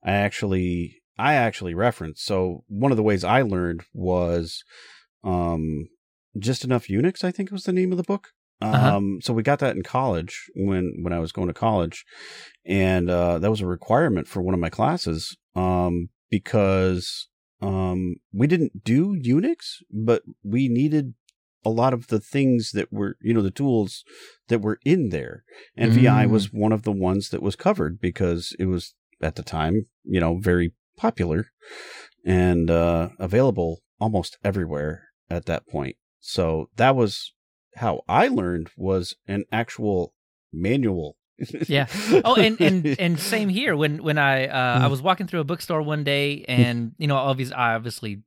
I 0.04 0.12
actually, 0.12 1.00
I 1.18 1.34
actually 1.34 1.74
referenced. 1.74 2.24
So 2.24 2.64
one 2.68 2.90
of 2.90 2.96
the 2.96 3.02
ways 3.02 3.24
I 3.24 3.42
learned 3.42 3.84
was, 3.94 4.62
um, 5.24 5.88
just 6.38 6.64
enough 6.64 6.88
Unix. 6.88 7.24
I 7.24 7.30
think 7.30 7.50
was 7.50 7.64
the 7.64 7.72
name 7.72 7.92
of 7.92 7.98
the 7.98 8.04
book. 8.04 8.28
Um, 8.62 8.72
Uh-huh. 8.72 9.00
so 9.20 9.32
we 9.34 9.42
got 9.42 9.58
that 9.58 9.76
in 9.76 9.82
college 9.82 10.50
when 10.54 10.94
when 11.02 11.12
I 11.12 11.18
was 11.18 11.32
going 11.32 11.48
to 11.48 11.54
college, 11.54 12.04
and 12.64 13.10
uh, 13.10 13.38
that 13.38 13.50
was 13.50 13.60
a 13.60 13.66
requirement 13.66 14.28
for 14.28 14.42
one 14.42 14.54
of 14.54 14.60
my 14.60 14.70
classes. 14.70 15.36
Um, 15.54 16.08
because 16.30 17.28
um, 17.62 18.16
we 18.32 18.46
didn't 18.46 18.82
do 18.84 19.14
Unix, 19.16 19.76
but 19.90 20.22
we 20.42 20.68
needed 20.68 21.14
a 21.64 21.70
lot 21.70 21.92
of 21.94 22.08
the 22.08 22.20
things 22.20 22.72
that 22.72 22.92
were, 22.92 23.16
you 23.20 23.32
know, 23.34 23.42
the 23.42 23.50
tools 23.50 24.04
that 24.48 24.60
were 24.60 24.78
in 24.84 25.08
there. 25.10 25.44
And 25.76 25.92
VI 25.92 26.26
Mm. 26.26 26.30
was 26.30 26.52
one 26.52 26.72
of 26.72 26.82
the 26.82 26.92
ones 26.92 27.28
that 27.30 27.42
was 27.42 27.56
covered 27.56 28.00
because 28.00 28.54
it 28.58 28.66
was 28.66 28.94
at 29.20 29.36
the 29.36 29.42
time, 29.42 29.86
you 30.04 30.20
know, 30.20 30.38
very 30.38 30.72
popular 30.96 31.46
and 32.24 32.70
uh, 32.70 33.10
available 33.18 33.80
almost 34.00 34.38
everywhere 34.44 35.08
at 35.30 35.46
that 35.46 35.66
point. 35.68 35.96
So 36.28 36.68
that 36.76 36.96
was 36.96 37.32
how 37.76 38.02
I 38.08 38.26
learned 38.28 38.68
was 38.76 39.14
an 39.28 39.44
actual 39.52 40.12
manual. 40.52 41.16
Yeah. 41.68 41.86
Oh, 42.24 42.34
and 42.34 42.60
and 42.60 42.96
and 42.98 43.20
same 43.20 43.48
here. 43.48 43.76
When 43.76 44.02
when 44.02 44.18
I 44.18 44.46
uh, 44.48 44.80
I 44.82 44.86
Mm. 44.86 44.90
was 44.90 45.02
walking 45.02 45.26
through 45.28 45.40
a 45.40 45.44
bookstore 45.44 45.82
one 45.82 46.02
day, 46.02 46.44
and 46.48 46.92
you 46.98 47.06
know, 47.06 47.16
obviously, 47.16 47.54
I 47.54 47.74
obviously 47.74 48.22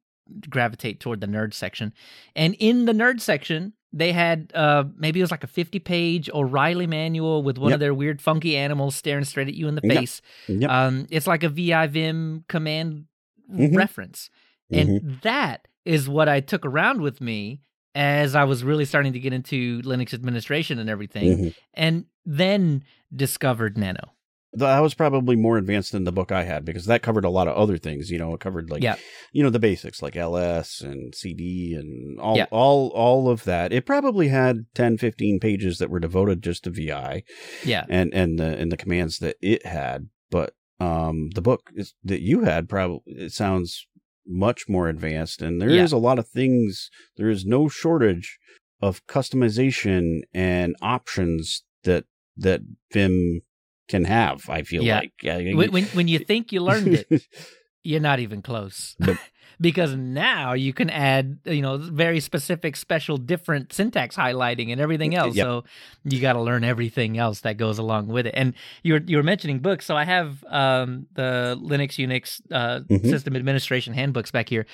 gravitate 0.50 1.00
toward 1.00 1.20
the 1.22 1.28
nerd 1.28 1.54
section, 1.54 1.92
and 2.36 2.56
in 2.60 2.86
the 2.86 2.94
nerd 2.94 3.20
section 3.20 3.74
they 3.92 4.12
had 4.14 4.52
uh 4.54 4.84
maybe 4.96 5.20
it 5.20 5.24
was 5.24 5.32
like 5.32 5.44
a 5.44 5.48
50 5.48 5.80
page 5.80 6.30
O'Reilly 6.32 6.86
manual 6.86 7.42
with 7.42 7.58
one 7.58 7.70
Yep. 7.72 7.76
of 7.76 7.80
their 7.80 7.94
weird 7.96 8.22
funky 8.22 8.56
animals 8.56 8.96
staring 8.96 9.26
straight 9.26 9.48
at 9.48 9.56
you 9.56 9.68
in 9.68 9.74
the 9.74 9.82
face. 9.82 10.22
Yep. 10.48 10.70
Um, 10.70 11.08
it's 11.10 11.26
like 11.26 11.42
a 11.44 11.50
VI 11.50 11.88
Vim 11.88 12.46
command 12.48 13.06
Mhm. 13.52 13.76
reference. 13.76 14.30
And 14.72 14.90
Mhm. 15.02 15.22
that 15.24 15.68
is 15.86 16.08
what 16.08 16.30
I 16.30 16.40
took 16.40 16.64
around 16.68 17.02
with 17.02 17.20
me 17.20 17.62
as 17.96 18.36
I 18.36 18.44
was 18.44 18.64
really 18.64 18.86
starting 18.86 19.14
to 19.14 19.20
get 19.20 19.34
into 19.34 19.82
Linux 19.82 20.14
administration 20.14 20.80
and 20.80 20.90
everything, 20.90 21.38
Mhm. 21.38 21.56
and 21.74 22.06
then 22.26 22.84
discovered 23.16 23.78
Nano. 23.78 24.14
That 24.54 24.80
was 24.80 24.96
probably 24.96 25.36
more 25.36 25.60
advanced 25.60 25.92
than 25.92 26.06
the 26.06 26.12
book 26.12 26.32
I 26.32 26.44
had 26.44 26.66
because 26.66 26.86
that 26.88 27.04
covered 27.04 27.24
a 27.24 27.30
lot 27.30 27.48
of 27.48 27.56
other 27.56 27.78
things. 27.78 28.10
You 28.10 28.18
know, 28.18 28.34
it 28.34 28.40
covered 28.40 28.72
like 28.72 28.82
Yeah. 28.82 28.96
you 29.32 29.44
know 29.44 29.52
the 29.52 29.60
basics 29.60 30.02
like 30.02 30.16
ls 30.16 30.82
and 30.82 31.14
cd 31.14 31.76
and 31.76 32.20
all 32.20 32.36
Yeah. 32.38 32.48
all 32.50 32.88
all 32.96 33.30
of 33.30 33.44
that 33.44 33.72
it 33.72 33.86
probably 33.86 34.30
had 34.30 34.66
10 34.74 34.98
15 34.98 35.40
pages 35.40 35.78
that 35.78 35.92
were 35.92 36.00
devoted 36.00 36.42
just 36.42 36.64
to 36.64 36.72
vi 36.72 37.24
Yeah. 37.64 37.86
and 37.90 38.12
and 38.12 38.40
the 38.40 38.58
and 38.58 38.72
the 38.72 38.78
commands 38.78 39.20
that 39.20 39.36
it 39.40 39.68
had 39.68 40.10
but 40.32 40.56
um 40.80 41.30
the 41.36 41.42
book 41.44 41.70
is, 41.76 41.94
that 42.04 42.22
you 42.22 42.42
had 42.42 42.68
probably 42.68 43.02
it 43.06 43.32
sounds 43.32 43.86
much 44.30 44.70
more 44.70 44.88
advanced 44.88 45.42
and 45.42 45.60
there 45.60 45.72
is 45.72 45.92
Yeah. 45.92 45.98
a 45.98 46.00
lot 46.08 46.20
of 46.20 46.28
things 46.28 46.92
there 47.18 47.30
is 47.32 47.46
no 47.46 47.68
shortage 47.68 48.38
of 48.80 49.06
customization 49.08 50.22
and 50.34 50.76
options 50.82 51.64
that 51.84 52.06
that 52.38 52.62
vim 52.94 53.42
can 53.88 54.06
have 54.06 54.48
i 54.50 54.62
feel 54.62 54.84
Yeah. 54.84 55.00
like 55.00 55.14
When, 55.24 55.72
when 55.72 55.86
when 55.86 56.08
you 56.08 56.20
think 56.20 56.52
you 56.52 56.62
learned 56.62 56.94
it, 56.94 57.08
you're 57.84 58.00
not 58.02 58.20
even 58.20 58.42
close. 58.42 58.96
Nope. 59.06 59.18
because 59.62 59.94
now 59.96 60.54
you 60.54 60.72
can 60.74 60.90
add, 60.90 61.40
you 61.46 61.62
know, 61.62 61.78
very 61.78 62.20
specific, 62.22 62.76
special, 62.78 63.18
different 63.18 63.74
syntax 63.74 64.16
highlighting 64.16 64.72
and 64.72 64.80
everything 64.80 65.16
else. 65.16 65.36
Yep. 65.36 65.44
So 65.46 65.64
you 66.06 66.22
got 66.22 66.34
to 66.34 66.42
learn 66.42 66.64
everything 66.64 67.18
else 67.18 67.42
that 67.42 67.58
goes 67.58 67.78
along 67.78 68.08
with 68.08 68.26
it. 68.28 68.34
And 68.38 68.54
you're 68.84 69.02
you're 69.06 69.24
mentioning 69.24 69.60
books, 69.60 69.86
so 69.86 69.98
I 69.98 70.06
have 70.06 70.44
um, 70.48 71.08
the 71.14 71.58
Linux 71.62 71.98
Unix 71.98 72.40
uh, 72.52 72.82
Mhm. 72.90 73.10
system 73.10 73.36
administration 73.36 73.94
handbooks 73.94 74.32
back 74.32 74.48
here. 74.50 74.66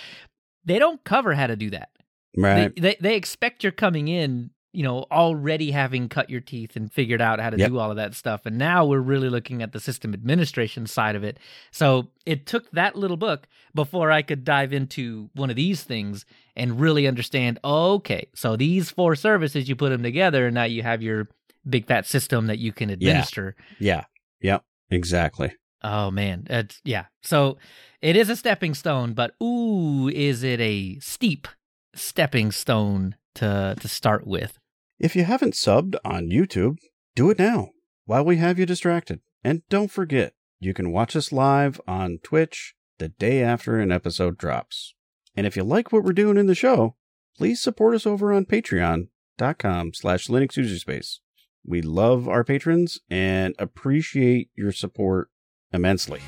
They 0.66 0.78
don't 0.78 1.04
cover 1.04 1.34
how 1.34 1.48
to 1.48 1.56
do 1.56 1.70
that. 1.72 1.90
right 2.38 2.74
They, 2.76 2.82
they 2.82 2.98
they 3.00 3.16
expect 3.16 3.64
you're 3.64 3.72
coming 3.72 4.08
in, 4.08 4.52
you 4.76 4.84
know, 4.84 5.06
already 5.12 5.72
having 5.72 6.10
cut 6.10 6.30
your 6.30 6.42
teeth 6.42 6.76
and 6.76 6.92
figured 6.92 7.22
out 7.22 7.40
how 7.40 7.50
to 7.50 7.58
Yep. 7.58 7.70
do 7.70 7.80
all 7.80 7.90
of 7.92 7.98
that 7.98 8.14
stuff. 8.14 8.46
And 8.46 8.58
now 8.58 8.86
we're 8.86 9.00
really 9.00 9.30
looking 9.30 9.62
at 9.62 9.72
the 9.72 9.80
system 9.80 10.14
administration 10.14 10.86
side 10.88 11.16
of 11.16 11.24
it. 11.24 11.40
So 11.72 12.08
it 12.26 12.46
took 12.46 12.70
that 12.72 12.96
little 12.96 13.18
book 13.18 13.48
before 13.74 14.12
I 14.12 14.22
could 14.22 14.44
dive 14.44 14.74
into 14.74 15.30
one 15.34 15.50
of 15.50 15.56
these 15.56 15.84
things 15.84 16.26
and 16.56 16.80
really 16.80 17.08
understand. 17.08 17.60
Okay, 17.64 18.28
so 18.34 18.56
these 18.56 18.90
four 18.92 19.16
services 19.16 19.68
you 19.70 19.76
put 19.76 19.90
them 19.90 20.04
together, 20.04 20.48
and 20.48 20.56
now 20.56 20.64
you 20.66 20.84
have 20.84 21.02
your 21.02 21.30
big 21.70 21.88
fat 21.88 22.06
system 22.06 22.48
that 22.48 22.60
you 22.60 22.72
can 22.72 22.90
administer. 22.90 23.56
yeah 23.80 24.04
Yeah. 24.42 24.54
yep 24.54 24.64
exactly 24.92 25.54
Oh 25.84 26.10
man, 26.10 26.48
it's 26.50 26.82
yeah. 26.84 27.06
So 27.22 27.58
it 28.02 28.16
is 28.16 28.30
a 28.32 28.36
stepping 28.36 28.74
stone, 28.74 29.14
but 29.14 29.36
ooh, 29.44 30.08
is 30.10 30.42
it 30.42 30.60
a 30.60 30.98
steep 31.00 31.48
stepping 31.94 32.52
stone 32.52 33.16
to 33.36 33.76
to 33.80 33.88
start 33.88 34.26
with? 34.26 34.58
If 34.98 35.14
you 35.14 35.26
haven't 35.26 35.56
subbed 35.56 35.96
on 36.06 36.30
YouTube, 36.30 36.78
do 37.16 37.30
it 37.30 37.38
now 37.38 37.72
while 38.06 38.24
we 38.24 38.38
have 38.38 38.58
you 38.58 38.66
distracted. 38.66 39.20
And 39.44 39.62
don't 39.70 39.92
forget, 39.92 40.34
you 40.60 40.74
can 40.74 40.94
watch 40.94 41.18
us 41.18 41.34
live 41.34 41.82
on 41.86 42.20
Twitch 42.24 42.76
the 42.98 43.10
day 43.10 43.44
after 43.44 43.78
an 43.78 43.92
episode 43.92 44.38
drops. 44.38 44.96
And 45.36 45.46
if 45.46 45.58
you 45.58 45.64
like 45.64 45.92
what 45.92 46.06
we're 46.06 46.14
doing 46.14 46.38
in 46.38 46.46
the 46.46 46.56
show, 46.56 46.96
please 47.38 47.62
support 47.62 47.94
us 47.94 48.08
over 48.08 48.32
on 48.32 48.46
patreon.com 48.46 49.94
slash 49.94 50.28
Linux. 50.28 51.20
We 51.66 51.82
love 51.82 52.30
our 52.30 52.46
patrons 52.46 53.00
and 53.10 53.54
appreciate 53.60 54.50
your 54.56 54.72
support 54.72 55.30
immensely. 55.74 56.22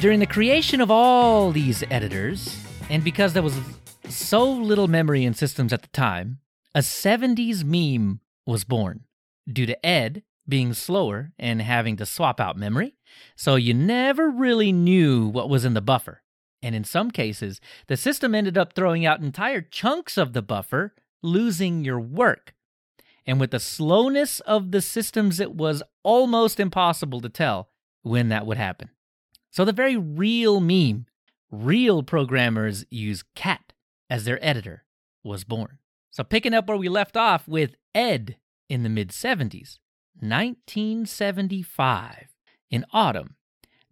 During 0.00 0.18
the 0.18 0.26
creation 0.28 0.80
of 0.80 0.90
all 0.90 1.52
these 1.52 1.84
editors, 1.90 2.63
and 2.90 3.02
because 3.02 3.32
there 3.32 3.42
was 3.42 3.58
so 4.08 4.50
little 4.50 4.88
memory 4.88 5.24
in 5.24 5.34
systems 5.34 5.72
at 5.72 5.82
the 5.82 5.88
time, 5.88 6.38
a 6.74 6.80
70s 6.80 7.64
meme 7.64 8.20
was 8.46 8.64
born 8.64 9.04
due 9.50 9.66
to 9.66 9.86
Ed 9.86 10.22
being 10.48 10.74
slower 10.74 11.32
and 11.38 11.62
having 11.62 11.96
to 11.96 12.06
swap 12.06 12.40
out 12.40 12.58
memory, 12.58 12.94
so 13.34 13.56
you 13.56 13.72
never 13.72 14.28
really 14.28 14.72
knew 14.72 15.26
what 15.26 15.48
was 15.48 15.64
in 15.64 15.74
the 15.74 15.80
buffer. 15.80 16.22
And 16.62 16.74
in 16.74 16.84
some 16.84 17.10
cases, 17.10 17.60
the 17.86 17.96
system 17.96 18.34
ended 18.34 18.56
up 18.58 18.72
throwing 18.72 19.06
out 19.06 19.20
entire 19.20 19.60
chunks 19.60 20.16
of 20.16 20.32
the 20.32 20.42
buffer, 20.42 20.94
losing 21.22 21.84
your 21.84 22.00
work. 22.00 22.54
And 23.26 23.40
with 23.40 23.50
the 23.50 23.60
slowness 23.60 24.40
of 24.40 24.70
the 24.70 24.82
systems, 24.82 25.40
it 25.40 25.54
was 25.54 25.82
almost 26.02 26.60
impossible 26.60 27.20
to 27.22 27.28
tell 27.28 27.70
when 28.02 28.28
that 28.28 28.46
would 28.46 28.58
happen. 28.58 28.90
So 29.50 29.64
the 29.64 29.72
very 29.72 29.96
real 29.96 30.60
meme, 30.60 31.06
real 31.50 32.02
programmers 32.02 32.84
use 32.90 33.24
cat 33.34 33.72
as 34.10 34.24
their 34.24 34.44
editor, 34.44 34.84
was 35.22 35.44
born. 35.44 35.78
So 36.10 36.22
picking 36.22 36.54
up 36.54 36.68
where 36.68 36.76
we 36.76 36.88
left 36.88 37.16
off 37.16 37.48
with 37.48 37.76
Ed 37.94 38.36
in 38.68 38.82
the 38.82 38.88
mid 38.88 39.10
70s, 39.10 39.78
1975, 40.20 42.28
in 42.70 42.84
autumn, 42.92 43.36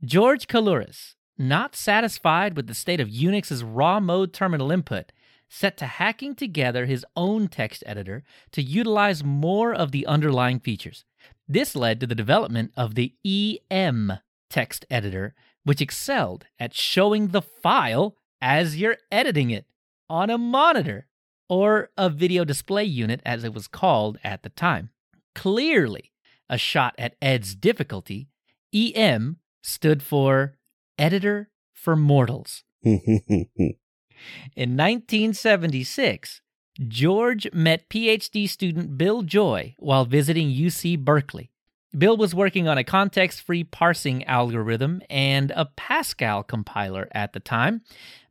George 0.04 0.46
Coulouris, 0.46 1.14
not 1.38 1.74
satisfied 1.74 2.56
with 2.56 2.66
the 2.66 2.74
state 2.74 3.00
of 3.00 3.08
Unix's 3.08 3.64
raw 3.64 4.00
mode 4.00 4.32
terminal 4.32 4.70
input, 4.70 5.12
set 5.48 5.76
to 5.76 5.86
hacking 5.86 6.34
together 6.34 6.86
his 6.86 7.04
own 7.16 7.48
text 7.48 7.82
editor 7.86 8.22
to 8.52 8.62
utilize 8.62 9.22
more 9.22 9.74
of 9.74 9.92
the 9.92 10.06
underlying 10.06 10.58
features. 10.58 11.04
This 11.46 11.76
led 11.76 12.00
to 12.00 12.06
the 12.06 12.14
development 12.14 12.72
of 12.76 12.94
the 12.94 13.14
EM 13.24 14.18
text 14.48 14.86
editor, 14.90 15.34
which 15.64 15.80
excelled 15.80 16.46
at 16.58 16.74
showing 16.74 17.28
the 17.28 17.42
file 17.42 18.16
as 18.40 18.76
you're 18.76 18.96
editing 19.10 19.50
it 19.50 19.66
on 20.08 20.30
a 20.30 20.38
monitor 20.38 21.06
or 21.48 21.90
a 21.96 22.08
video 22.08 22.44
display 22.44 22.84
unit, 22.84 23.20
as 23.24 23.44
it 23.44 23.52
was 23.52 23.68
called 23.68 24.18
at 24.24 24.42
the 24.42 24.48
time. 24.48 24.90
Clearly, 25.34 26.12
a 26.48 26.58
shot 26.58 26.94
at 26.98 27.16
Ed's 27.20 27.54
difficulty, 27.54 28.28
EM 28.74 29.36
stood 29.62 30.02
for 30.02 30.56
Editor 30.98 31.50
for 31.72 31.94
Mortals. 31.96 32.64
In 32.84 34.76
1976, 34.76 36.40
George 36.88 37.52
met 37.52 37.88
PhD 37.88 38.48
student 38.48 38.96
Bill 38.96 39.22
Joy 39.22 39.74
while 39.78 40.04
visiting 40.04 40.48
UC 40.48 40.98
Berkeley. 40.98 41.51
Bill 41.96 42.16
was 42.16 42.34
working 42.34 42.68
on 42.68 42.78
a 42.78 42.84
context 42.84 43.42
free 43.42 43.64
parsing 43.64 44.24
algorithm 44.24 45.02
and 45.10 45.50
a 45.54 45.66
Pascal 45.66 46.42
compiler 46.42 47.08
at 47.12 47.32
the 47.32 47.40
time. 47.40 47.82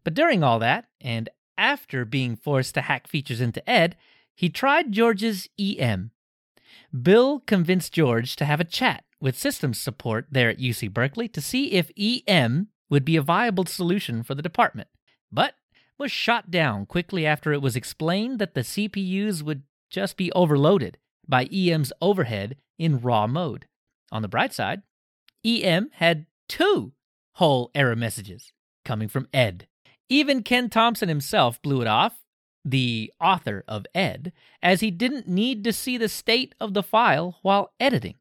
But 0.03 0.15
during 0.15 0.43
all 0.43 0.59
that, 0.59 0.85
and 0.99 1.29
after 1.57 2.05
being 2.05 2.35
forced 2.35 2.73
to 2.73 2.81
hack 2.81 3.07
features 3.07 3.39
into 3.39 3.67
Ed, 3.69 3.95
he 4.33 4.49
tried 4.49 4.91
George's 4.91 5.47
EM. 5.59 6.11
Bill 6.99 7.41
convinced 7.41 7.93
George 7.93 8.35
to 8.37 8.45
have 8.45 8.59
a 8.59 8.65
chat 8.65 9.03
with 9.19 9.37
systems 9.37 9.79
support 9.79 10.25
there 10.31 10.49
at 10.49 10.57
UC 10.57 10.91
Berkeley 10.91 11.27
to 11.27 11.41
see 11.41 11.73
if 11.73 11.91
EM 11.97 12.69
would 12.89 13.05
be 13.05 13.15
a 13.15 13.21
viable 13.21 13.65
solution 13.65 14.23
for 14.23 14.33
the 14.33 14.41
department, 14.41 14.89
but 15.31 15.53
was 15.97 16.11
shot 16.11 16.49
down 16.49 16.87
quickly 16.87 17.27
after 17.27 17.53
it 17.53 17.61
was 17.61 17.75
explained 17.75 18.39
that 18.39 18.55
the 18.55 18.61
CPUs 18.61 19.43
would 19.43 19.61
just 19.91 20.17
be 20.17 20.31
overloaded 20.31 20.97
by 21.27 21.45
EM's 21.45 21.93
overhead 22.01 22.57
in 22.81 22.99
raw 22.99 23.27
mode. 23.27 23.67
On 24.11 24.23
the 24.23 24.27
bright 24.27 24.53
side, 24.53 24.81
EM 25.45 25.91
had 25.93 26.25
two 26.49 26.93
whole 27.35 27.69
error 27.75 27.95
messages 27.95 28.51
coming 28.83 29.07
from 29.07 29.27
Ed. 29.31 29.67
Even 30.09 30.41
Ken 30.41 30.67
Thompson 30.67 31.07
himself 31.07 31.61
blew 31.61 31.81
it 31.81 31.87
off, 31.87 32.25
the 32.65 33.13
author 33.21 33.63
of 33.67 33.85
Ed, 33.93 34.33
as 34.63 34.81
he 34.81 34.89
didn't 34.89 35.27
need 35.27 35.63
to 35.63 35.71
see 35.71 35.95
the 35.95 36.09
state 36.09 36.55
of 36.59 36.73
the 36.73 36.83
file 36.83 37.37
while 37.43 37.71
editing. 37.79 38.15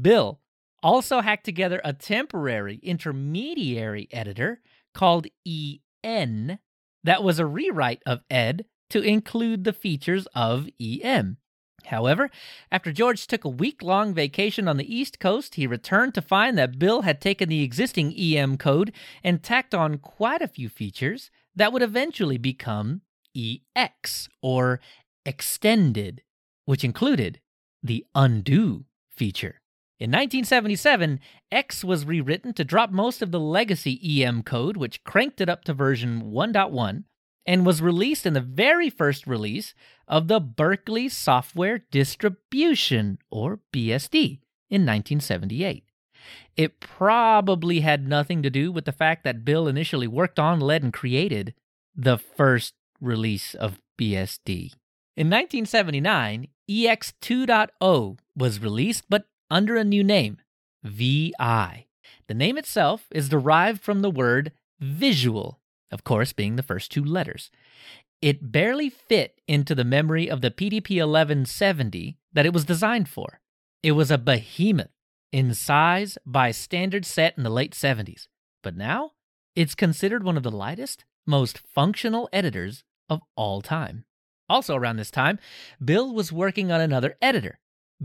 Bill 0.00 0.40
also 0.82 1.20
hacked 1.20 1.44
together 1.44 1.82
a 1.84 1.92
temporary 1.92 2.80
intermediary 2.82 4.08
editor 4.10 4.60
called 4.94 5.26
EN 5.46 6.58
that 7.04 7.22
was 7.22 7.38
a 7.38 7.46
rewrite 7.46 8.02
of 8.06 8.22
Ed 8.30 8.64
to 8.88 9.02
include 9.02 9.64
the 9.64 9.72
features 9.74 10.26
of 10.34 10.68
EM. 10.80 11.36
However, 11.86 12.30
after 12.70 12.92
George 12.92 13.26
took 13.26 13.44
a 13.44 13.48
week 13.48 13.82
long 13.82 14.12
vacation 14.12 14.68
on 14.68 14.76
the 14.76 14.94
East 14.94 15.20
Coast, 15.20 15.54
he 15.54 15.66
returned 15.66 16.14
to 16.14 16.22
find 16.22 16.58
that 16.58 16.78
Bill 16.78 17.02
had 17.02 17.20
taken 17.20 17.48
the 17.48 17.62
existing 17.62 18.12
EM 18.14 18.56
code 18.58 18.92
and 19.22 19.42
tacked 19.42 19.74
on 19.74 19.98
quite 19.98 20.42
a 20.42 20.48
few 20.48 20.68
features 20.68 21.30
that 21.54 21.72
would 21.72 21.82
eventually 21.82 22.38
become 22.38 23.02
EX, 23.36 24.28
or 24.42 24.80
extended, 25.24 26.22
which 26.64 26.84
included 26.84 27.40
the 27.82 28.04
undo 28.14 28.84
feature. 29.10 29.60
In 29.98 30.10
1977, 30.10 31.20
EX 31.50 31.82
was 31.82 32.04
rewritten 32.04 32.52
to 32.54 32.64
drop 32.64 32.90
most 32.90 33.22
of 33.22 33.30
the 33.30 33.40
legacy 33.40 34.22
EM 34.22 34.42
code, 34.42 34.76
which 34.76 35.04
cranked 35.04 35.40
it 35.40 35.48
up 35.48 35.64
to 35.64 35.72
version 35.72 36.24
1.1, 36.24 37.04
and 37.46 37.64
was 37.64 37.80
released 37.80 38.26
in 38.26 38.32
the 38.32 38.40
very 38.40 38.90
first 38.90 39.26
release 39.26 39.74
of 40.08 40.28
the 40.28 40.40
Berkeley 40.40 41.08
Software 41.08 41.84
Distribution, 41.90 43.18
or 43.30 43.60
BSD, 43.72 44.40
in 44.68 44.82
1978. 44.82 45.84
It 46.56 46.80
probably 46.80 47.80
had 47.80 48.08
nothing 48.08 48.42
to 48.42 48.50
do 48.50 48.72
with 48.72 48.84
the 48.84 48.92
fact 48.92 49.22
that 49.24 49.44
Bill 49.44 49.68
initially 49.68 50.08
worked 50.08 50.38
on, 50.38 50.58
led, 50.58 50.82
and 50.82 50.92
created 50.92 51.54
the 51.94 52.18
first 52.18 52.74
release 53.00 53.54
of 53.54 53.80
BSD. 53.98 54.72
In 55.16 55.30
1979, 55.30 56.48
EX 56.68 57.14
2.0 57.22 58.18
was 58.36 58.60
released, 58.60 59.04
but 59.08 59.26
under 59.50 59.76
a 59.76 59.84
new 59.84 60.02
name, 60.02 60.38
VI. 60.84 61.86
The 62.26 62.34
name 62.34 62.58
itself 62.58 63.06
is 63.10 63.28
derived 63.28 63.82
from 63.82 64.02
the 64.02 64.10
word 64.10 64.52
visual, 64.80 65.60
of 65.90 66.04
course, 66.04 66.32
being 66.32 66.56
the 66.56 66.62
first 66.62 66.90
two 66.90 67.04
letters. 67.04 67.50
It 68.22 68.50
barely 68.50 68.88
fit 68.88 69.40
into 69.46 69.74
the 69.74 69.84
memory 69.84 70.28
of 70.28 70.40
the 70.40 70.50
PDP 70.50 70.96
1170 70.96 72.18
that 72.32 72.46
it 72.46 72.52
was 72.52 72.64
designed 72.64 73.08
for. 73.08 73.40
It 73.82 73.92
was 73.92 74.10
a 74.10 74.18
behemoth 74.18 74.90
in 75.32 75.54
size 75.54 76.16
by 76.24 76.50
standard 76.50 77.04
set 77.04 77.36
in 77.36 77.42
the 77.42 77.50
late 77.50 77.72
70s, 77.72 78.28
but 78.62 78.76
now 78.76 79.12
it's 79.54 79.74
considered 79.74 80.22
one 80.22 80.36
of 80.36 80.42
the 80.42 80.50
lightest, 80.50 81.04
most 81.26 81.58
functional 81.58 82.28
editors 82.32 82.84
of 83.08 83.20
all 83.36 83.60
time. 83.60 84.04
Also, 84.48 84.76
around 84.76 84.96
this 84.96 85.10
time, 85.10 85.38
Bill 85.84 86.14
was 86.14 86.32
working 86.32 86.70
on 86.70 86.80
another 86.80 87.16
editor, 87.20 87.58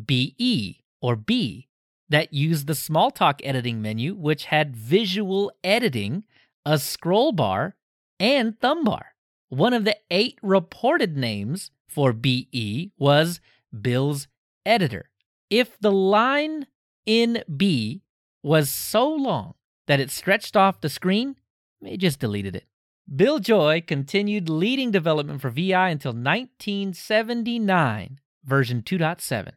BE 0.05 0.83
or 1.01 1.15
B, 1.15 1.67
that 2.09 2.33
used 2.33 2.67
the 2.67 2.73
Smalltalk 2.73 3.39
editing 3.43 3.81
menu, 3.81 4.13
which 4.13 4.45
had 4.45 4.75
visual 4.75 5.51
editing, 5.63 6.25
a 6.65 6.77
scroll 6.77 7.31
bar, 7.31 7.75
and 8.19 8.59
thumb 8.59 8.83
bar. 8.83 9.07
One 9.49 9.73
of 9.73 9.83
the 9.83 9.97
eight 10.09 10.39
reported 10.41 11.17
names 11.17 11.71
for 11.87 12.13
BE 12.13 12.91
was 12.97 13.41
Bill's 13.81 14.27
editor. 14.65 15.09
If 15.49 15.77
the 15.79 15.91
line 15.91 16.67
in 17.05 17.43
B 17.57 18.03
was 18.43 18.69
so 18.69 19.09
long 19.09 19.55
that 19.87 19.99
it 19.99 20.09
stretched 20.09 20.55
off 20.55 20.81
the 20.81 20.89
screen, 20.89 21.35
they 21.81 21.97
just 21.97 22.19
deleted 22.19 22.55
it. 22.55 22.65
Bill 23.13 23.39
Joy 23.39 23.83
continued 23.85 24.47
leading 24.47 24.91
development 24.91 25.41
for 25.41 25.49
VI 25.49 25.89
until 25.89 26.13
1979, 26.13 28.19
version 28.45 28.83
2.7. 28.83 29.51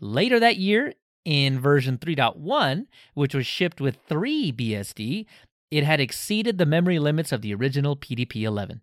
Later 0.00 0.38
that 0.38 0.58
year, 0.58 0.94
in 1.24 1.60
version 1.60 1.98
3.1, 1.98 2.86
which 3.14 3.34
was 3.34 3.46
shipped 3.46 3.80
with 3.80 3.98
3 4.08 4.52
BSD, 4.52 5.26
it 5.70 5.84
had 5.84 6.00
exceeded 6.00 6.58
the 6.58 6.66
memory 6.66 6.98
limits 6.98 7.32
of 7.32 7.42
the 7.42 7.54
original 7.54 7.96
PDP 7.96 8.42
11. 8.42 8.80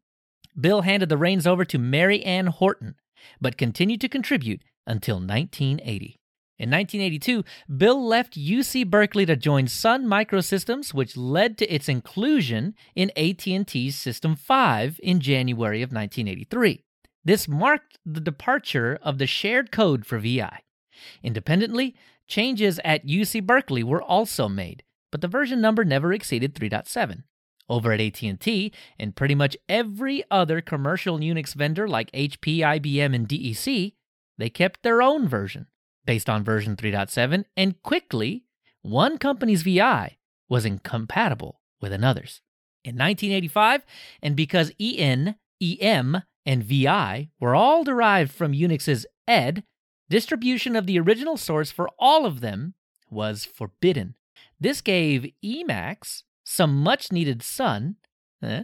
Bill 0.59 0.81
handed 0.81 1.09
the 1.09 1.17
reins 1.17 1.45
over 1.45 1.65
to 1.65 1.77
Mary 1.77 2.23
Ann 2.23 2.47
Horton, 2.47 2.95
but 3.39 3.57
continued 3.57 4.01
to 4.01 4.09
contribute 4.09 4.61
until 4.85 5.15
1980. 5.15 6.17
In 6.59 6.71
1982, 6.71 7.43
Bill 7.77 8.03
left 8.03 8.35
UC 8.35 8.89
Berkeley 8.89 9.27
to 9.27 9.35
join 9.35 9.67
Sun 9.67 10.05
Microsystems, 10.05 10.91
which 10.91 11.15
led 11.15 11.55
to 11.59 11.71
its 11.71 11.87
inclusion 11.87 12.73
in 12.95 13.11
AT&T's 13.15 13.95
System 13.95 14.35
5 14.35 14.99
in 15.03 15.19
January 15.19 15.83
of 15.83 15.91
1983. 15.91 16.83
This 17.23 17.47
marked 17.47 17.99
the 18.03 18.21
departure 18.21 18.97
of 19.03 19.19
the 19.19 19.27
shared 19.27 19.71
code 19.71 20.05
for 20.05 20.17
VI. 20.17 20.61
Independently, 21.21 21.95
changes 22.27 22.79
at 22.83 23.05
UC 23.05 23.45
Berkeley 23.45 23.83
were 23.83 24.01
also 24.01 24.49
made, 24.49 24.83
but 25.11 25.21
the 25.21 25.27
version 25.27 25.61
number 25.61 25.83
never 25.83 26.13
exceeded 26.13 26.53
3.7. 26.53 27.23
Over 27.69 27.91
at 27.91 27.99
AT&T 27.99 28.71
and 28.97 29.15
pretty 29.15 29.35
much 29.35 29.57
every 29.67 30.23
other 30.31 30.61
commercial 30.61 31.19
Unix 31.19 31.53
vendor 31.53 31.87
like 31.87 32.11
HP, 32.11 32.59
IBM, 32.59 33.13
and 33.13 33.27
DEC, 33.27 33.93
they 34.37 34.49
kept 34.49 34.83
their 34.83 35.01
own 35.01 35.27
version 35.27 35.67
based 36.05 36.29
on 36.29 36.43
version 36.43 36.75
3.7, 36.75 37.43
and 37.57 37.83
quickly, 37.83 38.45
one 38.81 39.17
company's 39.17 39.63
VI 39.63 40.17
was 40.47 40.65
incompatible 40.65 41.59
with 41.81 41.91
another's. 41.91 42.41
In 42.83 42.95
1985, 42.95 43.85
and 44.23 44.35
because 44.35 44.71
EN, 44.79 45.35
EM, 45.61 46.23
and 46.45 46.63
VI 46.63 47.29
were 47.39 47.53
all 47.53 47.83
derived 47.83 48.31
from 48.31 48.53
Unix's 48.53 49.05
ED, 49.27 49.63
distribution 50.09 50.77
of 50.77 50.85
the 50.85 50.97
original 50.97 51.35
source 51.35 51.69
for 51.69 51.89
all 51.99 52.25
of 52.25 52.39
them 52.39 52.75
was 53.09 53.43
forbidden. 53.43 54.15
This 54.59 54.81
gave 54.81 55.31
Emacs 55.43 56.23
some 56.43 56.81
much 56.81 57.11
needed 57.11 57.43
sun 57.43 57.97
eh, 58.41 58.63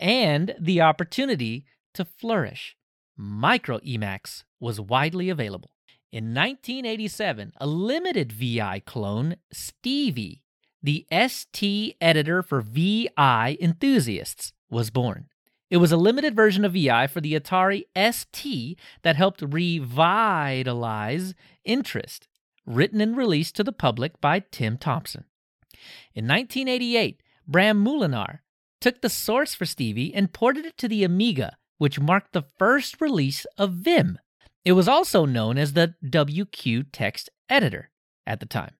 and 0.00 0.54
the 0.58 0.80
opportunity 0.80 1.66
to 1.94 2.04
flourish. 2.04 2.76
Micro 3.16 3.78
Emacs 3.78 4.44
was 4.58 4.80
widely 4.80 5.30
available. 5.30 5.70
In 6.10 6.34
1987, 6.34 7.52
a 7.58 7.66
limited 7.66 8.32
VI 8.32 8.80
clone, 8.80 9.36
Stevie, 9.52 10.42
the 10.82 11.06
ST 11.10 11.96
editor 12.00 12.42
for 12.42 12.60
VI 12.60 13.56
enthusiasts, 13.60 14.52
was 14.70 14.90
born. 14.90 15.28
It 15.70 15.78
was 15.78 15.92
a 15.92 15.96
limited 15.96 16.36
version 16.36 16.64
of 16.64 16.72
VI 16.72 17.06
for 17.06 17.20
the 17.20 17.34
Atari 17.34 17.84
ST 17.96 18.78
that 19.02 19.16
helped 19.16 19.42
revitalize 19.42 21.34
interest, 21.64 22.28
written 22.66 23.00
and 23.00 23.16
released 23.16 23.56
to 23.56 23.64
the 23.64 23.72
public 23.72 24.20
by 24.20 24.42
Tim 24.50 24.78
Thompson. 24.78 25.24
In 26.14 26.26
1988, 26.26 27.22
Bram 27.46 27.84
Moolenaar 27.84 28.40
took 28.80 29.00
the 29.00 29.08
source 29.08 29.54
for 29.54 29.66
Stevie 29.66 30.14
and 30.14 30.32
ported 30.32 30.64
it 30.64 30.76
to 30.78 30.88
the 30.88 31.04
Amiga, 31.04 31.56
which 31.78 32.00
marked 32.00 32.32
the 32.32 32.44
first 32.58 33.00
release 33.00 33.44
of 33.58 33.72
Vim, 33.72 34.18
it 34.64 34.72
was 34.72 34.88
also 34.88 35.26
known 35.26 35.58
as 35.58 35.74
the 35.74 35.94
WQ 36.04 36.86
text 36.90 37.28
editor 37.48 37.90
at 38.26 38.40
the 38.40 38.46
time. 38.46 38.74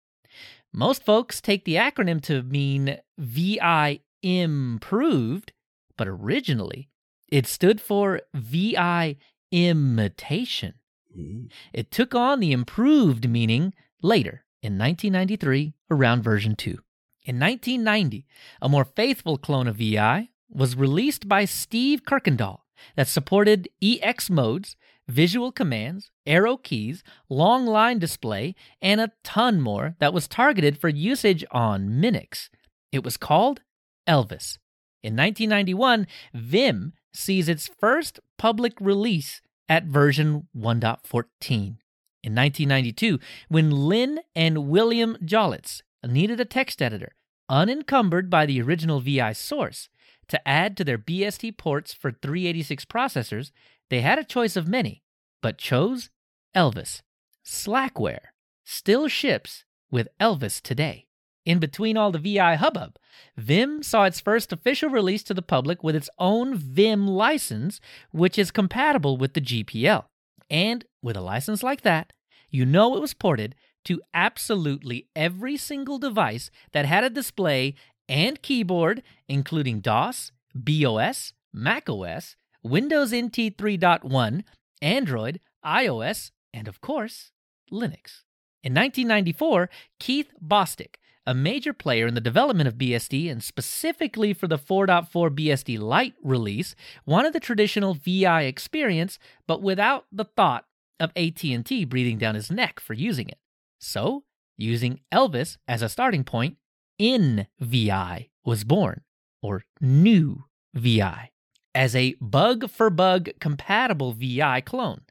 Most 0.72 1.04
folks 1.04 1.40
take 1.40 1.64
the 1.64 1.74
acronym 1.74 2.22
to 2.22 2.42
mean 2.42 2.98
VI 3.18 4.00
improved, 4.22 5.52
but 5.96 6.08
originally 6.08 6.88
it 7.28 7.46
stood 7.46 7.80
for 7.80 8.22
VI 8.34 9.16
imitation. 9.52 10.74
Mm. 11.16 11.50
It 11.72 11.90
took 11.90 12.14
on 12.14 12.40
the 12.40 12.52
improved 12.52 13.28
meaning 13.28 13.74
later 14.02 14.44
in 14.62 14.78
1993 14.78 15.74
around 15.90 16.22
version 16.22 16.56
2. 16.56 16.78
In 17.24 17.40
1990, 17.40 18.26
a 18.60 18.68
more 18.68 18.84
faithful 18.84 19.38
clone 19.38 19.66
of 19.66 19.76
VI 19.76 20.28
was 20.50 20.76
released 20.76 21.28
by 21.28 21.44
Steve 21.44 22.04
Kirkendall 22.04 22.60
that 22.96 23.08
supported 23.08 23.68
EX 23.82 24.28
modes 24.28 24.76
visual 25.08 25.52
commands, 25.52 26.10
arrow 26.26 26.56
keys, 26.56 27.02
long 27.28 27.66
line 27.66 27.98
display, 27.98 28.54
and 28.80 29.00
a 29.00 29.12
ton 29.22 29.60
more 29.60 29.96
that 29.98 30.14
was 30.14 30.28
targeted 30.28 30.78
for 30.78 30.88
usage 30.88 31.44
on 31.50 31.88
Minix. 31.88 32.48
It 32.92 33.04
was 33.04 33.16
called 33.16 33.60
Elvis. 34.08 34.58
In 35.02 35.16
1991, 35.16 36.06
Vim 36.32 36.94
sees 37.12 37.48
its 37.48 37.68
first 37.78 38.20
public 38.38 38.72
release 38.80 39.42
at 39.68 39.84
version 39.84 40.48
1.14. 40.56 41.76
In 42.22 42.34
1992, 42.34 43.18
when 43.48 43.70
Lynn 43.70 44.20
and 44.34 44.68
William 44.68 45.16
Jolitz 45.22 45.82
needed 46.06 46.40
a 46.40 46.44
text 46.44 46.80
editor 46.80 47.12
unencumbered 47.48 48.30
by 48.30 48.46
the 48.46 48.60
original 48.62 49.00
VI 49.00 49.32
source 49.32 49.88
to 50.28 50.48
add 50.48 50.76
to 50.76 50.84
their 50.84 50.98
BSD 50.98 51.56
ports 51.56 51.92
for 51.92 52.10
386 52.10 52.84
processors, 52.86 53.50
they 53.90 54.00
had 54.00 54.18
a 54.18 54.24
choice 54.24 54.56
of 54.56 54.66
many, 54.66 55.02
but 55.42 55.58
chose 55.58 56.10
Elvis. 56.56 57.02
Slackware 57.44 58.32
still 58.64 59.08
ships 59.08 59.64
with 59.90 60.08
Elvis 60.18 60.62
today. 60.62 61.03
In 61.44 61.58
between 61.58 61.96
all 61.96 62.10
the 62.10 62.18
VI 62.18 62.54
hubbub, 62.54 62.96
Vim 63.36 63.82
saw 63.82 64.04
its 64.04 64.20
first 64.20 64.52
official 64.52 64.88
release 64.88 65.22
to 65.24 65.34
the 65.34 65.42
public 65.42 65.84
with 65.84 65.94
its 65.94 66.08
own 66.18 66.56
Vim 66.56 67.06
license, 67.06 67.80
which 68.12 68.38
is 68.38 68.50
compatible 68.50 69.16
with 69.16 69.34
the 69.34 69.40
GPL. 69.40 70.04
And 70.48 70.84
with 71.02 71.16
a 71.16 71.20
license 71.20 71.62
like 71.62 71.82
that, 71.82 72.12
you 72.50 72.64
know 72.64 72.96
it 72.96 73.00
was 73.00 73.14
ported 73.14 73.54
to 73.84 74.00
absolutely 74.14 75.08
every 75.14 75.56
single 75.56 75.98
device 75.98 76.50
that 76.72 76.86
had 76.86 77.04
a 77.04 77.10
display 77.10 77.74
and 78.08 78.40
keyboard, 78.40 79.02
including 79.28 79.80
DOS, 79.80 80.32
BOS, 80.54 81.32
macOS, 81.52 82.36
Windows 82.62 83.12
NT 83.14 83.56
3.1, 83.56 84.44
Android, 84.80 85.40
iOS, 85.64 86.30
and 86.52 86.68
of 86.68 86.80
course, 86.80 87.32
Linux. 87.70 88.22
In 88.62 88.72
1994, 88.72 89.68
Keith 89.98 90.30
Bostic, 90.42 90.94
a 91.26 91.34
major 91.34 91.72
player 91.72 92.06
in 92.06 92.14
the 92.14 92.20
development 92.20 92.68
of 92.68 92.74
BSD 92.74 93.30
and 93.30 93.42
specifically 93.42 94.32
for 94.32 94.46
the 94.46 94.58
4.4 94.58 95.30
BSD 95.30 95.78
Lite 95.78 96.14
release, 96.22 96.74
wanted 97.06 97.32
the 97.32 97.40
traditional 97.40 97.94
VI 97.94 98.42
experience 98.42 99.18
but 99.46 99.62
without 99.62 100.06
the 100.12 100.24
thought 100.24 100.64
of 101.00 101.10
AT&T 101.16 101.84
breathing 101.86 102.18
down 102.18 102.34
his 102.34 102.50
neck 102.50 102.80
for 102.80 102.94
using 102.94 103.28
it. 103.28 103.38
So, 103.78 104.24
using 104.56 105.00
Elvis 105.12 105.56
as 105.66 105.82
a 105.82 105.88
starting 105.88 106.24
point, 106.24 106.56
NVI 107.00 108.30
was 108.44 108.64
born, 108.64 109.02
or 109.42 109.64
New 109.80 110.44
VI, 110.74 111.30
as 111.74 111.96
a 111.96 112.14
bug 112.20 112.70
for 112.70 112.90
bug 112.90 113.30
compatible 113.40 114.12
VI 114.12 114.60
clone. 114.60 115.02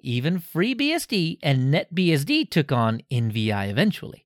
Even 0.00 0.38
FreeBSD 0.38 1.38
and 1.42 1.72
NetBSD 1.72 2.50
took 2.50 2.70
on 2.70 3.00
NVI 3.10 3.70
eventually. 3.70 4.25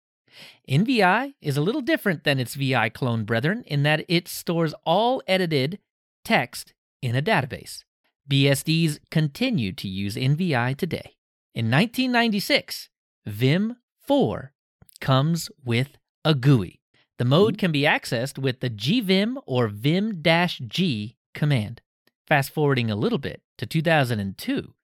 NVI 0.68 1.34
is 1.40 1.56
a 1.56 1.62
little 1.62 1.80
different 1.80 2.24
than 2.24 2.38
its 2.38 2.54
VI 2.54 2.90
clone 2.90 3.24
brethren 3.24 3.62
in 3.66 3.82
that 3.82 4.04
it 4.08 4.28
stores 4.28 4.74
all 4.84 5.22
edited 5.26 5.78
text 6.24 6.72
in 7.02 7.16
a 7.16 7.22
database. 7.22 7.84
BSDs 8.30 8.98
continue 9.10 9.72
to 9.72 9.88
use 9.88 10.14
NVI 10.14 10.76
today. 10.76 11.16
In 11.54 11.70
1996, 11.70 12.88
Vim 13.26 13.76
4 14.00 14.52
comes 15.00 15.50
with 15.64 15.96
a 16.24 16.34
GUI. 16.34 16.80
The 17.18 17.24
mode 17.24 17.58
can 17.58 17.72
be 17.72 17.82
accessed 17.82 18.38
with 18.38 18.60
the 18.60 18.70
gvim 18.70 19.42
or 19.46 19.68
vim-g 19.68 21.16
command. 21.34 21.82
Fast 22.26 22.50
forwarding 22.50 22.90
a 22.90 22.96
little 22.96 23.18
bit 23.18 23.42
to 23.58 23.66
2002, 23.66 24.74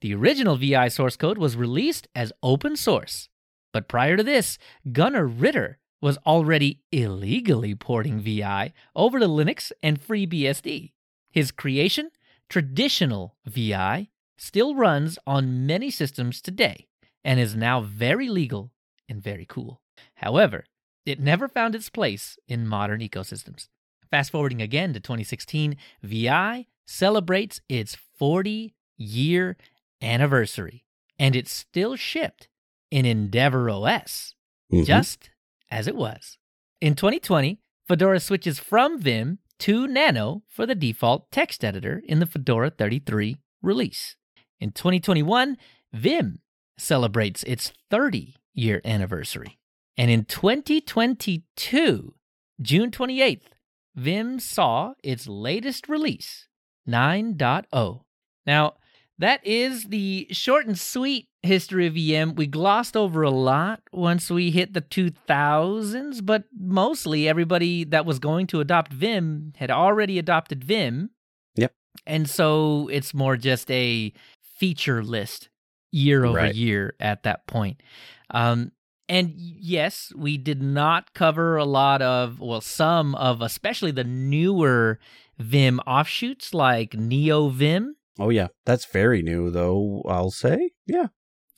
the 0.00 0.14
original 0.14 0.56
VI 0.56 0.88
source 0.88 1.16
code 1.16 1.38
was 1.38 1.56
released 1.56 2.08
as 2.14 2.32
open 2.42 2.76
source. 2.76 3.28
But 3.72 3.88
prior 3.88 4.16
to 4.16 4.22
this, 4.22 4.58
Gunnar 4.92 5.26
Ritter 5.26 5.78
was 6.00 6.18
already 6.26 6.80
illegally 6.90 7.74
porting 7.74 8.20
VI 8.20 8.72
over 8.94 9.18
to 9.18 9.26
Linux 9.26 9.72
and 9.82 10.00
FreeBSD. 10.00 10.92
His 11.30 11.50
creation, 11.50 12.10
traditional 12.48 13.36
VI, 13.46 14.08
still 14.36 14.74
runs 14.74 15.18
on 15.26 15.66
many 15.66 15.90
systems 15.90 16.42
today 16.42 16.88
and 17.24 17.38
is 17.38 17.54
now 17.54 17.80
very 17.80 18.28
legal 18.28 18.72
and 19.08 19.22
very 19.22 19.46
cool. 19.46 19.80
However, 20.16 20.64
it 21.06 21.20
never 21.20 21.48
found 21.48 21.74
its 21.74 21.88
place 21.88 22.38
in 22.48 22.66
modern 22.66 23.00
ecosystems. 23.00 23.68
Fast 24.10 24.32
forwarding 24.32 24.60
again 24.60 24.92
to 24.92 25.00
2016, 25.00 25.76
VI 26.02 26.66
celebrates 26.84 27.60
its 27.68 27.96
40 28.18 28.74
year 28.98 29.56
anniversary, 30.02 30.84
and 31.18 31.34
it's 31.34 31.52
still 31.52 31.96
shipped 31.96 32.48
in 32.92 33.06
Endeavor 33.06 33.70
OS, 33.70 34.34
Mhm. 34.70 34.84
just 34.84 35.30
as 35.70 35.88
it 35.88 35.96
was. 35.96 36.36
In 36.80 36.94
2020, 36.94 37.58
Fedora 37.88 38.20
switches 38.20 38.58
from 38.58 39.00
Vim 39.00 39.38
to 39.60 39.86
Nano 39.86 40.42
for 40.46 40.66
the 40.66 40.74
default 40.74 41.30
text 41.32 41.64
editor 41.64 42.02
in 42.06 42.18
the 42.18 42.26
Fedora 42.26 42.68
33 42.70 43.38
release. 43.62 44.16
In 44.60 44.72
2021, 44.72 45.56
Vim 45.92 46.42
celebrates 46.76 47.42
its 47.44 47.72
30 47.90 48.36
year 48.52 48.82
anniversary. 48.84 49.58
And 49.96 50.10
in 50.10 50.24
2022, 50.26 52.14
June 52.60 52.90
28th, 52.90 53.54
Vim 53.94 54.38
saw 54.38 54.94
its 55.02 55.26
latest 55.26 55.88
release, 55.88 56.46
9.0. 56.86 58.04
Now, 58.46 58.74
that 59.18 59.46
is 59.46 59.84
the 59.84 60.26
short 60.30 60.66
and 60.66 60.78
sweet 60.78 61.28
history 61.42 61.86
of 61.86 61.94
Vim. 61.94 62.34
We 62.34 62.46
glossed 62.46 62.96
over 62.96 63.22
a 63.22 63.30
lot 63.30 63.82
once 63.92 64.30
we 64.30 64.50
hit 64.50 64.74
the 64.74 64.80
2000s, 64.82 66.24
but 66.24 66.44
mostly 66.58 67.28
everybody 67.28 67.84
that 67.84 68.06
was 68.06 68.18
going 68.18 68.46
to 68.48 68.60
adopt 68.60 68.92
Vim 68.92 69.52
had 69.56 69.70
already 69.70 70.18
adopted 70.18 70.62
Vim. 70.64 71.10
Yep. 71.56 71.72
And 72.06 72.28
so 72.28 72.88
it's 72.88 73.12
more 73.14 73.36
just 73.36 73.70
a 73.70 74.12
feature 74.58 75.02
list 75.02 75.48
year 75.90 76.24
over 76.24 76.36
Right. 76.38 76.54
year 76.54 76.94
at 77.00 77.22
that 77.24 77.46
point. 77.46 77.82
Um, 78.30 78.72
and 79.08 79.32
yes, 79.36 80.12
we 80.16 80.38
did 80.38 80.62
not 80.62 81.12
cover 81.12 81.56
a 81.56 81.64
lot 81.64 82.00
of, 82.00 82.40
well, 82.40 82.60
some 82.60 83.14
of 83.16 83.42
especially 83.42 83.90
the 83.90 84.04
newer 84.04 84.98
Vim 85.38 85.80
offshoots 85.80 86.54
like 86.54 86.94
Neo 86.94 87.48
Vim, 87.48 87.96
Oh 88.18 88.28
yeah, 88.28 88.48
that's 88.66 88.84
very 88.84 89.22
new 89.22 89.50
though. 89.50 90.02
I'll 90.06 90.30
say, 90.30 90.70
yeah. 90.86 91.06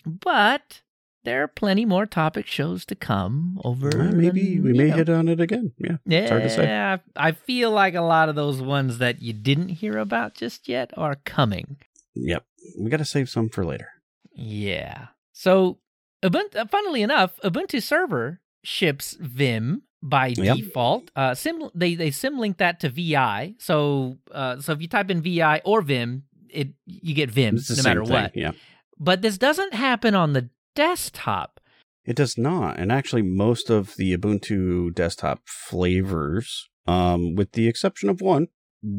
But 0.05 0.81
there 1.25 1.43
are 1.43 1.49
plenty 1.49 1.85
more 1.85 2.05
topic 2.07 2.47
shows 2.47 2.85
to 2.87 2.95
come 2.95 3.59
over. 3.65 3.91
Maybe 4.13 4.57
the- 4.57 4.61
we 4.61 4.73
may 4.73 4.89
know. 4.91 4.97
hit 4.97 5.09
on 5.09 5.29
it 5.29 5.41
again. 5.41 5.73
Yeah, 5.79 5.97
Yeah, 6.07 6.19
it's 6.21 6.31
hard 6.31 6.43
to 6.43 6.51
say. 6.51 6.99
I 7.17 7.33
feel 7.33 7.71
like 7.71 7.95
a 7.95 8.03
lot 8.03 8.29
of 8.29 8.35
those 8.35 8.61
ones 8.61 8.99
that 8.99 9.23
you 9.23 9.33
didn't 9.33 9.71
hear 9.71 9.99
about 9.99 10.35
just 10.35 10.69
yet 10.69 10.93
are 10.97 11.17
coming. 11.25 11.79
Yep, 12.15 12.45
we 12.79 12.91
got 12.91 12.99
to 12.99 13.05
save 13.05 13.29
some 13.31 13.49
for 13.49 13.65
later. 13.65 13.89
Yeah. 14.35 15.09
So, 15.33 15.79
Ubuntu, 16.23 16.57
uh, 16.57 16.67
funnily 16.67 17.03
enough, 17.03 17.39
Ubuntu 17.45 17.83
Server 17.83 18.41
ships 18.63 19.17
Vim 19.21 19.83
by 20.03 20.29
Yep. 20.37 20.57
default. 20.57 21.11
Uh, 21.17 21.35
sim, 21.35 21.71
they 21.75 21.95
they 21.95 22.11
symlink 22.11 22.59
that 22.59 22.81
to 22.81 22.89
VI. 22.91 23.55
So, 23.59 24.19
uh, 24.33 24.61
so 24.61 24.73
if 24.73 24.81
you 24.83 24.89
type 24.89 25.11
in 25.11 25.21
VI 25.23 25.61
or 25.65 25.83
Vim, 25.83 26.25
it 26.51 26.69
you 26.87 27.15
get 27.15 27.31
Vim 27.31 27.57
no 27.57 27.83
matter 27.83 28.05
thing. 28.05 28.13
what. 28.13 28.37
Yeah, 28.37 28.53
But 28.99 29.23
this 29.23 29.39
doesn't 29.39 29.75
happen 29.75 30.15
on 30.15 30.33
the 30.33 30.49
desktop. 30.75 31.61
it 32.05 32.17
does 32.17 32.37
not. 32.37 32.79
And 32.79 32.93
actually, 32.93 33.23
most 33.23 33.71
of 33.71 33.95
the 33.97 34.17
Ubuntu 34.17 34.95
desktop 34.95 35.41
flavors, 35.47 36.69
um, 36.87 37.35
with 37.35 37.53
the 37.53 37.67
exception 37.69 38.09
of 38.11 38.21
one, 38.21 38.49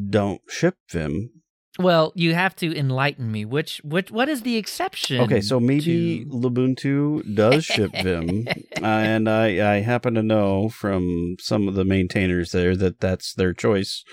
don't 0.09 0.41
ship 0.49 0.75
Vim. 0.89 1.29
Well, 1.77 2.13
you 2.15 2.33
have 2.33 2.55
to 2.57 2.73
enlighten 2.75 3.31
me. 3.31 3.43
Which 3.43 3.81
which 3.83 4.09
what 4.09 4.29
is 4.29 4.41
the 4.43 4.55
exception? 4.55 5.19
Okay, 5.19 5.41
so 5.41 5.59
maybe 5.59 6.23
to- 6.23 6.25
Lubuntu 6.31 7.35
does 7.35 7.65
ship 7.65 7.91
Vim, 8.01 8.47
uh, 8.47 8.53
and 8.81 9.29
I, 9.29 9.75
I 9.75 9.81
happen 9.81 10.13
to 10.15 10.23
know 10.23 10.69
from 10.69 11.35
some 11.39 11.67
of 11.67 11.75
the 11.75 11.83
maintainers 11.83 12.53
there 12.53 12.77
that 12.77 13.01
that's 13.01 13.33
their 13.33 13.53
choice, 13.53 14.03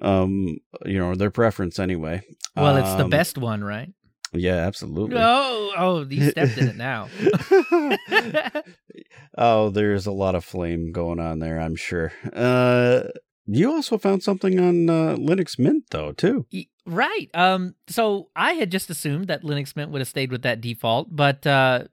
um, 0.00 0.56
you 0.86 0.98
know, 0.98 1.14
their 1.14 1.30
preference 1.30 1.78
anyway. 1.78 2.22
well, 2.56 2.76
it's 2.78 2.94
the 2.94 3.04
Um, 3.04 3.10
best 3.10 3.36
one, 3.36 3.62
right? 3.62 3.92
Yeah, 4.34 4.56
absolutely. 4.56 5.14
No, 5.14 5.72
oh, 5.76 6.06
you 6.08 6.30
stepped 6.30 6.58
in 6.58 6.68
it 6.68 6.76
now. 6.76 7.08
oh, 9.38 9.70
there's 9.70 10.06
a 10.06 10.12
lot 10.12 10.34
of 10.34 10.44
flame 10.44 10.92
going 10.92 11.20
on 11.20 11.38
there, 11.38 11.60
I'm 11.60 11.76
sure. 11.76 12.12
Uh, 12.32 13.04
you 13.46 13.70
also 13.72 13.98
found 13.98 14.22
something 14.22 14.58
on 14.58 14.88
uh, 14.90 15.16
Linux 15.16 15.58
Mint, 15.58 15.84
though, 15.90 16.12
too. 16.12 16.46
Right. 16.86 17.30
Um. 17.32 17.74
So 17.88 18.28
I 18.36 18.52
had 18.54 18.70
just 18.70 18.90
assumed 18.90 19.28
that 19.28 19.42
Linux 19.42 19.74
Mint 19.74 19.90
would 19.90 20.00
have 20.00 20.08
stayed 20.08 20.30
with 20.30 20.42
that 20.42 20.60
default, 20.60 21.14
but 21.14 21.46
uh, 21.46 21.84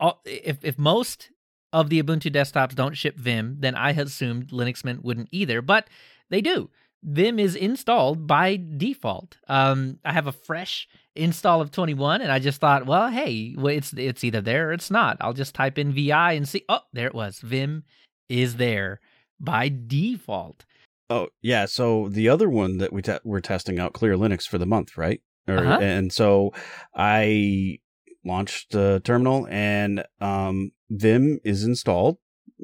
all- 0.00 0.22
if 0.24 0.64
if 0.64 0.78
most 0.78 1.30
of 1.72 1.90
the 1.90 2.02
Ubuntu 2.02 2.30
desktops 2.32 2.74
don't 2.74 2.96
ship 2.96 3.16
Vim, 3.18 3.56
then 3.58 3.74
I 3.74 3.92
had 3.92 4.06
assumed 4.06 4.48
Linux 4.48 4.84
Mint 4.84 5.04
wouldn't 5.04 5.28
either. 5.32 5.60
But 5.60 5.88
they 6.30 6.40
do. 6.40 6.70
Vim 7.02 7.38
is 7.38 7.54
installed 7.54 8.26
by 8.26 8.60
default. 8.76 9.38
Um, 9.48 9.98
I 10.04 10.12
have 10.12 10.26
a 10.26 10.32
fresh 10.32 10.88
install 11.14 11.60
of 11.60 11.70
21, 11.70 12.20
and 12.22 12.32
I 12.32 12.38
just 12.38 12.60
thought, 12.60 12.86
well, 12.86 13.08
hey, 13.08 13.54
well, 13.56 13.68
it's 13.74 13.92
it's 13.92 14.24
either 14.24 14.40
there 14.40 14.70
or 14.70 14.72
it's 14.72 14.90
not. 14.90 15.16
I'll 15.20 15.32
just 15.32 15.54
type 15.54 15.78
in 15.78 15.92
VI 15.92 16.32
and 16.32 16.48
see. 16.48 16.64
Oh, 16.68 16.80
there 16.92 17.06
it 17.06 17.14
was. 17.14 17.38
Vim 17.40 17.84
is 18.28 18.56
there 18.56 19.00
by 19.40 19.68
default. 19.86 20.64
Oh, 21.10 21.28
yeah. 21.40 21.66
So 21.66 22.08
the 22.08 22.28
other 22.28 22.50
one 22.50 22.78
that 22.78 22.92
we 22.92 23.00
te- 23.02 23.18
we're 23.24 23.40
testing 23.40 23.78
out, 23.78 23.94
Clear 23.94 24.14
Linux, 24.14 24.46
for 24.46 24.58
the 24.58 24.66
month, 24.66 24.98
right? 24.98 25.20
Or, 25.46 25.58
Uh-huh. 25.58 25.78
And 25.80 26.12
so 26.12 26.52
I 26.94 27.78
launched 28.24 28.72
the 28.72 29.00
terminal, 29.04 29.46
and 29.48 30.04
um, 30.20 30.72
Vim 30.90 31.38
is 31.44 31.64
installed 31.64 32.18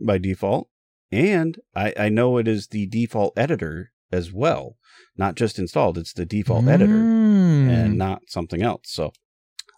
by 0.04 0.18
default, 0.18 0.68
and 1.10 1.58
I, 1.74 1.94
I 1.98 2.08
know 2.10 2.36
it 2.38 2.48
is 2.48 2.66
the 2.66 2.86
default 2.86 3.32
editor 3.38 3.92
as 4.14 4.32
well, 4.32 4.76
not 5.16 5.34
just 5.34 5.58
installed. 5.58 5.98
It's 5.98 6.12
the 6.14 6.24
default 6.24 6.66
editor 6.68 7.00
Mm. 7.04 7.68
and 7.68 7.98
not 7.98 8.22
something 8.28 8.62
else. 8.62 8.84
So 8.86 9.12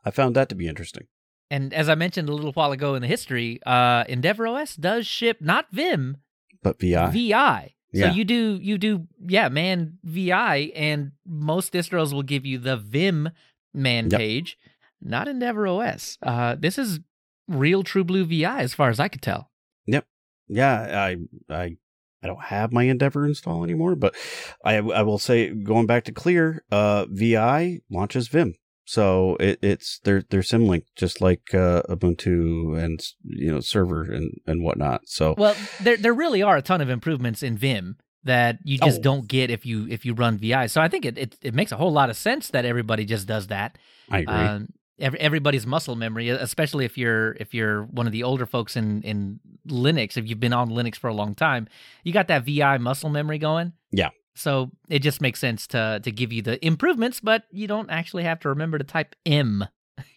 I 0.04 0.10
found 0.10 0.36
that 0.36 0.48
to 0.50 0.54
be 0.54 0.68
interesting. 0.68 1.06
And 1.50 1.72
as 1.74 1.88
I 1.88 1.94
mentioned 1.94 2.28
a 2.28 2.32
little 2.34 2.52
while 2.52 2.72
ago 2.72 2.94
in 2.94 3.02
the 3.02 3.08
history, 3.08 3.60
uh, 3.66 4.04
Endeavor 4.08 4.46
OS 4.46 4.76
does 4.76 5.06
ship 5.06 5.38
not 5.40 5.66
Vim, 5.72 6.18
But 6.62 6.80
VI, 6.80 7.10
VI. 7.10 7.74
So 7.94 8.00
Yeah. 8.00 8.12
you 8.12 8.24
do 8.24 8.58
you 8.60 8.78
do 8.78 9.06
yeah 9.28 9.48
man 9.48 9.98
VI, 10.04 10.72
and 10.74 11.12
most 11.24 11.72
distros 11.72 12.12
will 12.12 12.24
give 12.24 12.44
you 12.44 12.58
the 12.58 12.76
Vim 12.76 13.30
man 13.72 14.10
Yep. 14.10 14.18
page, 14.20 14.58
not 15.00 15.28
Endeavor 15.28 15.66
OS. 15.68 16.18
Uh, 16.22 16.56
this 16.56 16.78
is 16.78 16.98
real 17.48 17.82
True 17.84 18.02
Blue 18.04 18.24
VI 18.24 18.60
as 18.62 18.74
far 18.74 18.88
as 18.90 18.98
I 18.98 19.06
could 19.08 19.22
tell. 19.22 19.50
Yep. 19.86 20.04
Yeah, 20.48 21.04
I 21.06 21.16
I 21.48 21.76
I 22.26 22.28
don't 22.28 22.44
have 22.46 22.72
my 22.72 22.82
Endeavor 22.84 23.24
install 23.24 23.62
anymore, 23.62 23.94
but 23.94 24.14
I 24.64 24.76
I 24.78 25.02
will 25.02 25.18
say 25.18 25.50
going 25.54 25.86
back 25.86 26.04
to 26.04 26.12
Clear, 26.12 26.64
uh, 26.72 27.06
VI 27.08 27.80
launches 27.88 28.26
Vim, 28.28 28.54
so 28.84 29.36
it, 29.38 29.60
it's 29.62 30.00
they're 30.02 30.24
they're 30.28 30.40
symlink 30.40 30.82
just 30.96 31.20
like 31.20 31.54
uh, 31.54 31.82
Ubuntu 31.88 32.76
and 32.82 32.98
you 33.22 33.52
know 33.52 33.60
server 33.60 34.02
and 34.02 34.32
and 34.46 34.64
whatnot. 34.64 35.02
So 35.06 35.34
Well, 35.38 35.54
there 35.80 35.96
there 35.96 36.14
really 36.14 36.42
are 36.42 36.56
a 36.56 36.62
ton 36.62 36.80
of 36.80 36.90
improvements 36.90 37.42
in 37.44 37.56
Vim 37.56 37.96
that 38.24 38.58
you 38.64 38.76
just 38.78 38.98
Oh. 38.98 39.02
don't 39.02 39.28
get 39.28 39.50
if 39.50 39.64
you 39.64 39.86
if 39.88 40.04
you 40.04 40.12
run 40.12 40.36
VI. 40.38 40.66
So 40.66 40.80
I 40.80 40.88
think 40.88 41.04
it, 41.04 41.16
it 41.16 41.36
it 41.42 41.54
makes 41.54 41.70
a 41.70 41.76
whole 41.76 41.92
lot 41.92 42.10
of 42.10 42.16
sense 42.16 42.48
that 42.48 42.64
everybody 42.64 43.04
just 43.04 43.28
does 43.28 43.46
that. 43.46 43.78
I 44.10 44.18
agree. 44.20 44.34
Um, 44.34 44.68
everybody's 44.98 45.66
muscle 45.66 45.96
memory, 45.96 46.28
especially 46.28 46.84
if 46.84 46.96
you're 46.96 47.32
if 47.34 47.54
you're 47.54 47.84
one 47.84 48.06
of 48.06 48.12
the 48.12 48.22
older 48.22 48.46
folks 48.46 48.76
in 48.76 49.02
in 49.02 49.40
Linux. 49.68 50.16
If 50.16 50.28
you've 50.28 50.40
been 50.40 50.52
on 50.52 50.70
Linux 50.70 50.96
for 50.96 51.08
a 51.08 51.14
long 51.14 51.34
time, 51.34 51.68
you 52.04 52.12
got 52.12 52.28
that 52.28 52.44
VI 52.44 52.78
muscle 52.78 53.10
memory 53.10 53.38
going. 53.38 53.72
Yeah. 53.90 54.10
So 54.34 54.70
it 54.88 55.00
just 55.00 55.20
makes 55.20 55.40
sense 55.40 55.66
to 55.68 56.00
to 56.02 56.10
give 56.10 56.32
you 56.32 56.42
the 56.42 56.64
improvements, 56.64 57.20
but 57.20 57.44
you 57.50 57.66
don't 57.66 57.90
actually 57.90 58.24
have 58.24 58.40
to 58.40 58.48
remember 58.48 58.78
to 58.78 58.84
type 58.84 59.14
M 59.24 59.64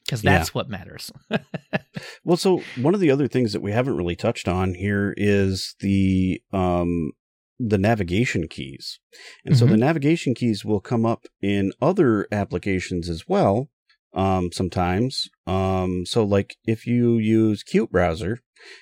because 0.05 0.21
that's 0.21 0.49
yeah. 0.49 0.53
what 0.53 0.69
matters. 0.69 1.11
well, 2.23 2.37
so 2.37 2.61
one 2.77 2.93
of 2.93 2.99
the 2.99 3.11
other 3.11 3.27
things 3.27 3.53
that 3.53 3.61
we 3.61 3.71
haven't 3.71 3.97
really 3.97 4.15
touched 4.15 4.47
on 4.47 4.73
here 4.73 5.13
is 5.17 5.75
the 5.79 6.41
um 6.51 7.11
the 7.59 7.77
navigation 7.77 8.47
keys. 8.47 8.99
And 9.43 9.53
mm-hmm. 9.53 9.59
so 9.59 9.65
the 9.65 9.73
mm-hmm. 9.73 9.81
navigation 9.81 10.33
keys 10.33 10.63
will 10.63 10.79
come 10.79 11.05
up 11.05 11.25
in 11.41 11.73
other 11.81 12.27
applications 12.31 13.09
as 13.09 13.27
well. 13.27 13.69
Um, 14.13 14.51
sometimes. 14.51 15.29
Um, 15.45 16.03
so 16.05 16.23
like 16.23 16.55
if 16.65 16.87
you 16.87 17.17
use 17.17 17.63
qutebrowser 17.63 18.37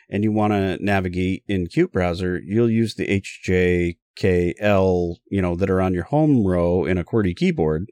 and 0.09 0.23
you 0.23 0.31
want 0.31 0.53
to 0.53 0.77
navigate 0.83 1.43
in 1.47 1.67
qutebrowser, 1.67 2.39
you'll 2.45 2.69
use 2.69 2.95
the 2.95 3.21
HJKL, 4.17 5.15
you 5.29 5.41
know, 5.41 5.55
that 5.55 5.69
are 5.69 5.81
on 5.81 5.93
your 5.93 6.05
home 6.05 6.45
row 6.45 6.85
in 6.85 6.97
a 6.97 7.03
QWERTY 7.03 7.35
keyboard 7.35 7.87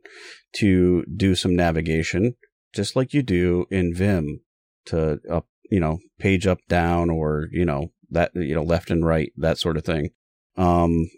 to 0.53 1.03
do 1.15 1.35
some 1.35 1.55
navigation, 1.55 2.35
just 2.73 2.95
like 2.95 3.13
you 3.13 3.21
do 3.21 3.65
in 3.69 3.93
Vim 3.93 4.41
to 4.85 5.19
up, 5.29 5.47
you 5.69 5.79
know, 5.79 5.99
page 6.19 6.47
up, 6.47 6.59
down, 6.69 7.09
or, 7.09 7.49
you 7.51 7.65
know, 7.65 7.91
that, 8.11 8.31
you 8.35 8.55
know, 8.55 8.63
left 8.63 8.89
and 8.89 9.05
right, 9.05 9.31
that 9.37 9.57
sort 9.57 9.77
of 9.77 9.83
thing. 9.83 10.09
Um, 10.57 11.09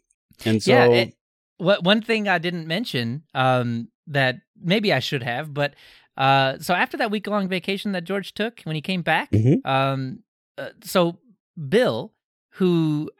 and 0.45 0.63
so, 0.63 0.71
yeah, 0.71 0.85
it, 0.85 1.13
what 1.57 1.83
one 1.83 2.01
thing 2.01 2.27
I 2.27 2.37
didn't 2.37 2.67
mention 2.67 3.23
um, 3.33 3.89
that 4.07 4.37
maybe 4.59 4.93
I 4.93 4.99
should 4.99 5.23
have, 5.23 5.53
but 5.53 5.73
uh, 6.17 6.57
so 6.59 6.73
after 6.73 6.97
that 6.97 7.11
week 7.11 7.27
long 7.27 7.47
vacation 7.47 7.91
that 7.91 8.03
George 8.03 8.33
took 8.33 8.61
when 8.63 8.75
he 8.75 8.81
came 8.81 9.01
back, 9.01 9.31
mm-hmm. 9.31 9.67
um, 9.69 10.19
uh, 10.57 10.69
so 10.83 11.19
Bill, 11.69 12.13
who 12.53 13.11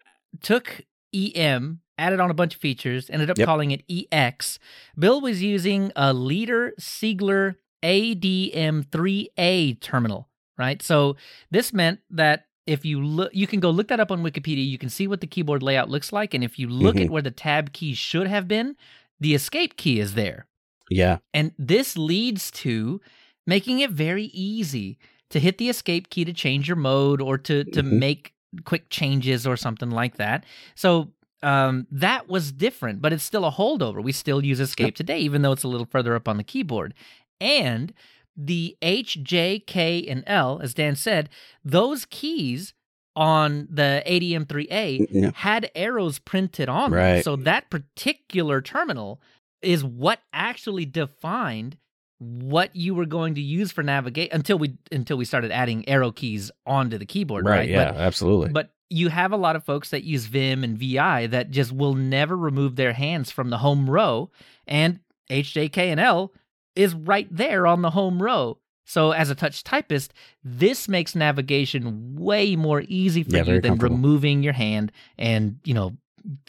took 0.42 0.82
EM, 1.14 1.82
added 1.98 2.20
on 2.20 2.30
a 2.32 2.34
bunch 2.34 2.56
of 2.56 2.62
features, 2.62 3.10
ended 3.10 3.30
up 3.30 3.38
yep. 3.38 3.46
calling 3.46 3.72
it 3.72 3.84
EX. 3.90 4.60
Bill 4.98 5.22
was 5.22 5.42
using 5.44 5.92
a 5.96 6.14
Lear 6.14 6.74
Siegler 6.80 7.56
ADM3A 7.84 9.80
terminal, 9.80 10.28
right? 10.58 10.82
So 10.82 11.16
this 11.52 11.72
meant 11.74 12.00
that 12.10 12.48
if 12.66 12.84
you 12.84 13.02
look 13.02 13.34
you 13.34 13.48
can 13.48 13.60
go 13.60 13.72
look 13.72 13.88
that 13.88 14.02
up 14.02 14.12
on 14.12 14.22
wikipedia 14.22 14.68
you 14.68 14.78
can 14.78 14.90
see 14.90 15.08
what 15.08 15.22
the 15.22 15.28
keyboard 15.28 15.64
layout 15.64 15.90
looks 15.90 16.12
like 16.12 16.34
and 16.34 16.44
if 16.44 16.60
you 16.60 16.68
look 16.68 16.96
mm-hmm. 16.96 17.06
at 17.06 17.10
where 17.10 17.22
the 17.22 17.32
tab 17.32 17.72
key 17.72 17.94
should 17.94 18.28
have 18.28 18.46
been 18.46 18.76
the 19.22 19.34
escape 19.34 19.78
key 19.78 20.02
is 20.02 20.16
there 20.16 20.46
yeah 20.90 21.18
and 21.34 21.52
this 21.58 21.98
leads 21.98 22.52
to 22.52 23.02
making 23.46 23.80
it 23.80 23.92
very 23.92 24.26
easy 24.26 24.98
to 25.30 25.40
hit 25.40 25.58
the 25.58 25.70
escape 25.70 26.10
key 26.10 26.26
to 26.26 26.34
change 26.34 26.68
your 26.68 26.78
mode 26.78 27.22
or 27.22 27.38
to 27.38 27.64
to 27.66 27.84
mm-hmm. 27.84 28.00
make 28.00 28.34
quick 28.66 28.90
changes 28.90 29.46
or 29.46 29.58
something 29.58 29.92
like 29.92 30.18
that 30.18 30.46
so 30.76 31.10
um, 31.44 31.86
that 31.92 32.28
was 32.28 32.52
different 32.52 33.00
but 33.00 33.14
it's 33.14 33.24
still 33.24 33.46
a 33.46 33.52
holdover 33.52 34.04
we 34.04 34.12
still 34.12 34.44
use 34.44 34.60
escape 34.60 34.88
yep. 34.88 34.96
today 34.96 35.20
even 35.20 35.44
though 35.44 35.52
it's 35.52 35.64
a 35.64 35.68
little 35.68 35.86
further 35.86 36.16
up 36.16 36.28
on 36.28 36.38
the 36.38 36.44
keyboard 36.44 36.96
and 37.40 37.94
the 38.38 38.78
H, 38.82 39.24
J, 39.24 39.60
K, 39.60 40.06
and 40.08 40.24
L, 40.28 40.60
as 40.62 40.74
Dan 40.74 40.96
said, 40.96 41.30
those 41.66 42.06
keys 42.06 42.74
on 43.16 43.68
the 43.72 44.04
ADM3A 44.06 45.08
yeah. 45.10 45.32
had 45.34 45.72
arrows 45.74 46.20
printed 46.20 46.70
on 46.70 46.92
right. 46.92 47.16
them. 47.16 47.24
So 47.24 47.36
that 47.38 47.72
particular 47.72 48.62
terminal 48.62 49.20
is 49.62 49.84
what 49.84 50.20
actually 50.34 50.86
defined 50.86 51.78
what 52.20 52.76
you 52.76 52.96
were 52.96 53.06
going 53.06 53.36
to 53.36 53.42
use 53.42 53.72
for 53.72 53.84
navigate 53.84 54.34
until 54.34 54.58
we 54.58 54.76
until 54.92 55.18
we 55.18 55.26
started 55.26 55.52
adding 55.52 55.88
arrow 55.88 56.12
keys 56.12 56.50
onto 56.66 56.98
the 56.98 57.06
keyboard, 57.06 57.46
right? 57.46 57.60
right? 57.60 57.70
Yeah, 57.70 57.92
but, 57.92 58.02
absolutely. 58.02 58.50
But 58.50 58.72
you 58.90 59.10
have 59.10 59.32
a 59.32 59.38
lot 59.38 59.56
of 59.56 59.64
folks 59.64 59.92
that 59.92 60.04
use 60.04 60.26
Vim 60.26 60.64
and 60.64 60.78
VI 60.78 61.28
that 61.28 61.52
just 61.52 61.72
will 61.72 61.94
never 61.94 62.36
remove 62.36 62.76
their 62.76 62.94
hands 62.94 63.32
from 63.32 63.50
the 63.50 63.58
home 63.58 63.90
row, 63.90 64.32
and 64.66 65.00
HJK 65.30 65.78
and 65.78 66.00
L 66.00 66.34
is 66.76 66.94
right 66.94 67.28
there 67.30 67.68
on 67.68 67.82
the 67.82 67.90
home 67.90 68.22
row. 68.22 68.58
So 68.86 69.12
as 69.12 69.30
a 69.30 69.36
touch 69.36 69.64
typist, 69.64 70.14
this 70.44 70.88
makes 70.88 71.14
navigation 71.14 72.16
way 72.16 72.56
more 72.56 72.84
easy 72.88 73.24
for 73.24 73.36
yeah, 73.36 73.44
you 73.44 73.62
than 73.62 73.78
removing 73.80 74.44
your 74.44 74.54
hand 74.54 74.94
and, 75.18 75.60
you 75.66 75.74
know, 75.74 75.98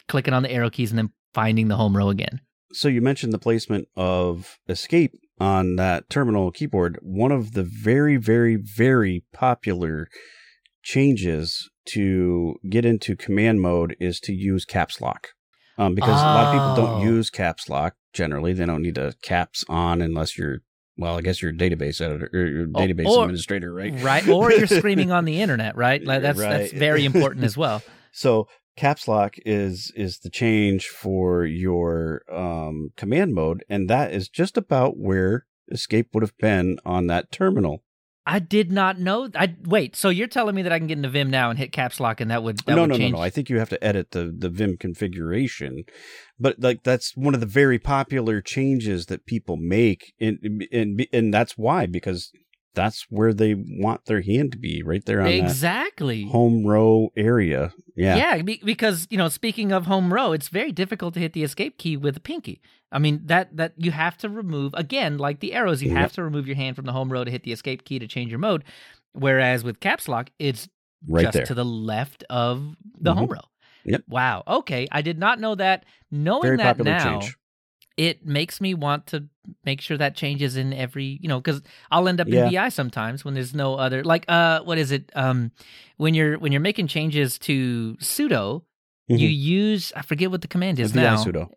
clicking 0.07 0.33
on 0.33 0.43
the 0.43 0.51
arrow 0.51 0.69
keys 0.69 0.91
and 0.91 0.97
then 0.97 1.11
finding 1.33 1.67
the 1.67 1.75
home 1.75 1.95
row 1.95 2.09
again. 2.09 2.39
So 2.71 2.87
you 2.87 3.01
mentioned 3.01 3.33
the 3.33 3.39
placement 3.39 3.87
of 3.95 4.59
escape 4.67 5.13
on 5.39 5.75
that 5.77 6.09
terminal 6.09 6.51
keyboard. 6.51 6.99
One 7.01 7.31
of 7.31 7.53
the 7.53 7.63
very, 7.63 8.17
very, 8.17 8.55
very 8.55 9.23
popular 9.33 10.07
changes 10.83 11.69
to 11.85 12.55
get 12.69 12.85
into 12.85 13.15
command 13.15 13.61
mode 13.61 13.95
is 13.99 14.19
to 14.21 14.33
use 14.33 14.65
caps 14.65 15.01
lock. 15.01 15.29
Um, 15.77 15.95
because 15.95 16.19
oh. 16.19 16.23
a 16.23 16.33
lot 16.33 16.45
of 16.47 16.53
people 16.53 16.75
don't 16.75 17.01
oh. 17.01 17.05
use 17.05 17.29
caps 17.29 17.69
lock 17.69 17.95
generally. 18.13 18.53
They 18.53 18.65
don't 18.65 18.81
need 18.81 18.95
to 18.95 19.13
caps 19.21 19.63
on 19.69 20.01
unless 20.01 20.37
you're 20.37 20.59
well, 20.97 21.17
I 21.17 21.21
guess 21.21 21.41
you're 21.41 21.51
a 21.51 21.55
database 21.55 22.01
editor 22.01 22.29
or 22.33 22.45
your 22.45 22.67
oh, 22.75 22.79
database 22.79 23.05
or, 23.05 23.23
administrator, 23.23 23.73
right? 23.73 23.93
Right. 24.01 24.27
Or 24.27 24.51
you're 24.51 24.67
screaming 24.79 25.11
on 25.11 25.23
the 25.23 25.41
internet, 25.41 25.77
right? 25.77 26.03
Like 26.03 26.21
that's 26.21 26.37
right. 26.37 26.49
that's 26.49 26.73
very 26.73 27.05
important 27.05 27.45
as 27.45 27.57
well. 27.57 27.81
So 28.11 28.47
caps 28.79 29.09
lock 29.09 29.35
is 29.45 29.91
is 29.95 30.19
the 30.19 30.29
change 30.29 30.87
for 30.87 31.45
your 31.45 32.21
um, 32.31 32.91
command 32.95 33.35
mode, 33.35 33.63
and 33.69 33.89
that 33.89 34.13
is 34.13 34.29
just 34.29 34.55
about 34.57 34.97
where 34.97 35.45
escape 35.69 36.07
would 36.13 36.23
have 36.23 36.37
been 36.37 36.79
on 36.85 37.07
that 37.07 37.29
terminal. 37.29 37.83
I 38.25 38.39
did 38.39 38.71
not 38.71 38.97
know. 38.99 39.29
I 39.35 39.55
wait. 39.65 39.97
So 39.97 40.09
you're 40.09 40.27
telling 40.27 40.55
me 40.55 40.61
that 40.61 40.71
I 40.71 40.77
can 40.77 40.87
get 40.87 40.97
into 40.97 41.09
Vim 41.09 41.29
now 41.29 41.49
and 41.49 41.59
hit 41.59 41.73
caps 41.73 41.99
lock, 41.99 42.21
and 42.21 42.31
that 42.31 42.41
would 42.41 42.59
that 42.59 42.75
no, 42.75 42.83
would 42.83 42.89
no, 42.91 42.97
change? 42.97 43.11
no, 43.11 43.17
no. 43.17 43.23
I 43.23 43.29
think 43.29 43.49
you 43.49 43.59
have 43.59 43.69
to 43.69 43.83
edit 43.83 44.11
the 44.11 44.33
the 44.35 44.49
Vim 44.49 44.77
configuration, 44.77 45.83
but 46.39 46.59
like 46.59 46.83
that's 46.83 47.17
one 47.17 47.33
of 47.33 47.41
the 47.41 47.45
very 47.45 47.79
popular 47.79 48.39
changes 48.39 49.07
that 49.07 49.25
people 49.25 49.57
make, 49.57 50.13
and 50.21 50.39
and 50.71 51.05
and 51.11 51.33
that's 51.33 51.57
why 51.57 51.85
because 51.85 52.31
that's 52.75 53.07
where 53.09 53.33
they 53.33 53.55
want 53.55 54.05
their 54.05 54.21
hand 54.21 54.51
to 54.51 54.57
be, 54.57 54.83
right 54.83 55.03
there 55.05 55.21
on 55.21 55.27
exactly 55.27 56.25
home 56.25 56.65
row 56.65 57.11
area. 57.15 57.73
Yeah, 57.95 58.15
yeah. 58.15 58.55
Because 58.63 59.07
you 59.09 59.17
know, 59.17 59.29
speaking 59.29 59.71
of 59.71 59.85
home 59.85 60.13
row, 60.13 60.31
it's 60.31 60.49
very 60.49 60.71
difficult 60.71 61.13
to 61.15 61.19
hit 61.19 61.33
the 61.33 61.43
escape 61.43 61.77
key 61.77 61.97
with 61.97 62.17
a 62.17 62.19
pinky. 62.19 62.61
I 62.91 62.99
mean 62.99 63.21
that 63.25 63.55
that 63.57 63.73
you 63.77 63.91
have 63.91 64.17
to 64.19 64.29
remove 64.29 64.73
again, 64.75 65.17
like 65.17 65.39
the 65.39 65.53
arrows. 65.53 65.81
You 65.81 65.91
have 65.91 66.13
to 66.13 66.23
remove 66.23 66.47
your 66.47 66.55
hand 66.55 66.75
from 66.75 66.85
the 66.85 66.91
home 66.91 67.11
row 67.11 67.23
to 67.23 67.31
hit 67.31 67.43
the 67.43 67.51
escape 67.51 67.85
key 67.85 67.99
to 67.99 68.07
change 68.07 68.29
your 68.29 68.39
mode. 68.39 68.63
Whereas 69.13 69.63
with 69.63 69.79
caps 69.79 70.07
lock, 70.07 70.29
it's 70.39 70.69
right 71.07 71.23
just 71.23 71.33
there. 71.33 71.45
to 71.47 71.53
the 71.53 71.65
left 71.65 72.23
of 72.29 72.75
the 72.99 73.11
mm-hmm. 73.11 73.19
home 73.19 73.29
row. 73.29 73.39
Yep. 73.85 74.03
Wow. 74.07 74.43
Okay, 74.47 74.87
I 74.91 75.01
did 75.01 75.17
not 75.17 75.39
know 75.39 75.55
that. 75.55 75.85
Knowing 76.11 76.41
very 76.43 76.57
that 76.57 76.77
now. 76.79 77.19
Change 77.19 77.35
it 77.99 78.25
makes 78.25 78.61
me 78.61 78.73
want 78.73 79.05
to 79.07 79.25
make 79.65 79.81
sure 79.81 79.97
that 79.97 80.15
changes 80.15 80.55
in 80.55 80.71
every 80.71 81.19
you 81.21 81.27
know 81.27 81.39
because 81.41 81.61
i'll 81.91 82.07
end 82.07 82.21
up 82.21 82.27
yeah. 82.29 82.45
in 82.45 82.51
vi 82.51 82.69
sometimes 82.69 83.25
when 83.25 83.33
there's 83.33 83.53
no 83.53 83.75
other 83.75 84.05
like 84.05 84.23
uh 84.29 84.61
what 84.61 84.77
is 84.77 84.91
it 84.91 85.11
um 85.15 85.51
when 85.97 86.13
you're 86.13 86.39
when 86.39 86.53
you're 86.53 86.61
making 86.61 86.87
changes 86.87 87.37
to 87.37 87.97
sudo 87.99 88.61
mm-hmm. 89.11 89.15
you 89.17 89.27
use 89.27 89.91
i 89.97 90.01
forget 90.01 90.31
what 90.31 90.41
the 90.41 90.47
command 90.47 90.79
is 90.79 90.95
now 90.95 91.17
sudo 91.17 91.49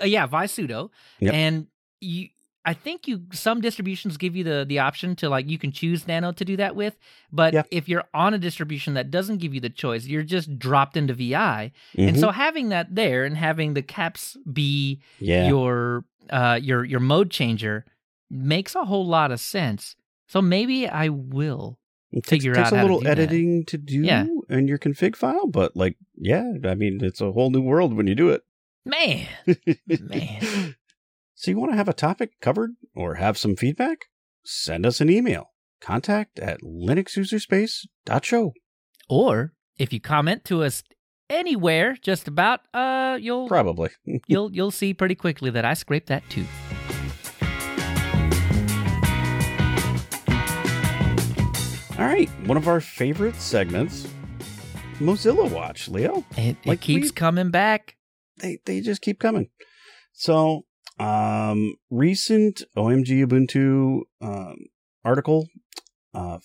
uh, 0.00 0.04
yeah 0.04 0.24
vi 0.26 0.46
sudo 0.46 0.88
yep. 1.18 1.34
and 1.34 1.66
you 2.00 2.28
I 2.64 2.74
think 2.74 3.08
you 3.08 3.22
some 3.32 3.60
distributions 3.60 4.16
give 4.16 4.36
you 4.36 4.44
the 4.44 4.64
the 4.66 4.78
option 4.78 5.16
to 5.16 5.28
like 5.28 5.48
you 5.48 5.58
can 5.58 5.72
choose 5.72 6.06
Nano 6.06 6.32
to 6.32 6.44
do 6.44 6.56
that 6.56 6.76
with, 6.76 6.96
but 7.32 7.54
yeah. 7.54 7.62
if 7.70 7.88
you're 7.88 8.04
on 8.14 8.34
a 8.34 8.38
distribution 8.38 8.94
that 8.94 9.10
doesn't 9.10 9.38
give 9.38 9.52
you 9.52 9.60
the 9.60 9.70
choice, 9.70 10.06
you're 10.06 10.22
just 10.22 10.58
dropped 10.58 10.96
into 10.96 11.12
VI. 11.14 11.72
Mm-hmm. 11.96 12.08
And 12.08 12.20
so 12.20 12.30
having 12.30 12.68
that 12.68 12.94
there 12.94 13.24
and 13.24 13.36
having 13.36 13.74
the 13.74 13.82
caps 13.82 14.36
be 14.50 15.00
yeah. 15.18 15.48
your 15.48 16.04
uh 16.30 16.58
your 16.62 16.84
your 16.84 17.00
mode 17.00 17.30
changer 17.30 17.84
makes 18.30 18.74
a 18.74 18.84
whole 18.84 19.06
lot 19.06 19.32
of 19.32 19.40
sense. 19.40 19.96
So 20.28 20.40
maybe 20.40 20.88
I 20.88 21.08
will 21.08 21.78
it 22.12 22.26
figure 22.26 22.54
takes, 22.54 22.72
out 22.72 22.78
a 22.78 22.82
little 22.82 23.00
to 23.00 23.08
editing 23.08 23.60
that. 23.60 23.66
to 23.68 23.78
do 23.78 24.02
yeah. 24.02 24.26
in 24.48 24.68
your 24.68 24.78
config 24.78 25.16
file, 25.16 25.48
but 25.48 25.76
like 25.76 25.96
yeah, 26.16 26.52
I 26.64 26.76
mean 26.76 27.00
it's 27.02 27.20
a 27.20 27.32
whole 27.32 27.50
new 27.50 27.60
world 27.60 27.94
when 27.94 28.06
you 28.06 28.14
do 28.14 28.30
it. 28.30 28.42
Man, 28.84 29.26
man. 29.88 30.76
So 31.42 31.50
you 31.50 31.58
want 31.58 31.72
to 31.72 31.76
have 31.76 31.88
a 31.88 31.92
topic 31.92 32.40
covered 32.40 32.76
or 32.94 33.16
have 33.16 33.36
some 33.36 33.56
feedback? 33.56 34.04
Send 34.44 34.86
us 34.86 35.00
an 35.00 35.10
email. 35.10 35.50
Contact 35.80 36.38
at 36.38 36.60
linuxuserspace.show. 36.62 38.52
Or 39.10 39.52
if 39.76 39.92
you 39.92 40.00
comment 40.00 40.44
to 40.44 40.62
us 40.62 40.84
anywhere, 41.28 41.96
just 42.00 42.28
about, 42.28 42.60
uh, 42.72 43.18
you'll 43.20 43.48
probably 43.48 43.90
you'll 44.28 44.52
you'll 44.52 44.70
see 44.70 44.94
pretty 44.94 45.16
quickly 45.16 45.50
that 45.50 45.64
I 45.64 45.74
scraped 45.74 46.06
that 46.06 46.22
too. 46.30 46.46
All 51.98 52.06
right, 52.06 52.30
one 52.46 52.56
of 52.56 52.68
our 52.68 52.80
favorite 52.80 53.34
segments, 53.34 54.06
Mozilla 55.00 55.50
Watch, 55.50 55.88
Leo. 55.88 56.24
It, 56.36 56.56
it 56.62 56.80
keeps 56.80 57.08
we, 57.08 57.10
coming 57.10 57.50
back. 57.50 57.96
They 58.36 58.58
they 58.64 58.80
just 58.80 59.02
keep 59.02 59.18
coming. 59.18 59.48
So 60.12 60.66
um, 60.98 61.74
recent 61.90 62.62
OMG 62.76 63.26
Ubuntu 63.26 64.00
um, 64.20 64.56
article, 65.04 65.48
uh, 66.14 66.38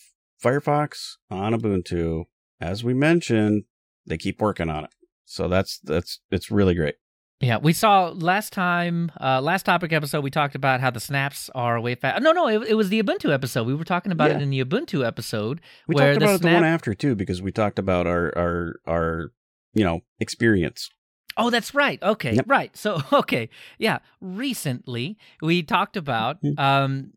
Firefox 0.43 1.15
on 1.29 1.53
Ubuntu, 1.53 2.25
as 2.61 2.83
we 2.83 2.93
mentioned, 2.93 3.63
they 4.05 4.17
keep 4.17 4.41
working 4.41 4.69
on 4.69 4.85
it. 4.85 4.91
So 5.25 5.47
that's 5.47 5.79
that's 5.79 6.19
it's 6.31 6.49
really 6.49 6.73
great. 6.75 6.95
Yeah, 7.39 7.57
we 7.57 7.71
saw 7.71 8.09
last 8.09 8.51
time, 8.51 9.11
uh, 9.21 9.41
last 9.41 9.63
topic 9.63 9.93
episode, 9.93 10.23
we 10.23 10.31
talked 10.31 10.55
about 10.55 10.81
how 10.81 10.89
the 10.89 10.99
snaps 10.99 11.51
are 11.53 11.79
way 11.79 11.93
fast. 11.93 12.23
No, 12.23 12.31
no, 12.31 12.47
it, 12.47 12.69
it 12.69 12.73
was 12.73 12.89
the 12.89 13.03
Ubuntu 13.03 13.31
episode. 13.31 13.67
We 13.67 13.75
were 13.75 13.83
talking 13.83 14.11
about 14.11 14.31
Yeah. 14.31 14.37
it 14.37 14.41
in 14.41 14.49
the 14.49 14.63
Ubuntu 14.63 15.05
episode. 15.05 15.61
We 15.87 15.93
talked 15.93 16.17
about 16.17 16.35
it 16.35 16.41
the 16.41 16.51
one 16.51 16.63
after 16.63 16.95
too, 16.95 17.13
because 17.13 17.39
we 17.41 17.51
talked 17.51 17.77
about 17.77 18.07
our 18.07 18.35
our 18.35 18.75
our 18.87 19.31
you 19.73 19.83
know 19.83 20.01
experience. 20.19 20.89
Oh, 21.37 21.49
that's 21.49 21.73
right. 21.75 22.01
Okay, 22.01 22.33
Yep. 22.35 22.45
right. 22.47 22.75
So, 22.75 23.01
okay, 23.13 23.49
yeah. 23.77 23.99
Recently, 24.21 25.17
we 25.41 25.63
talked 25.63 25.95
about 25.95 26.41
Mhm. 26.43 26.59
um, 26.59 27.13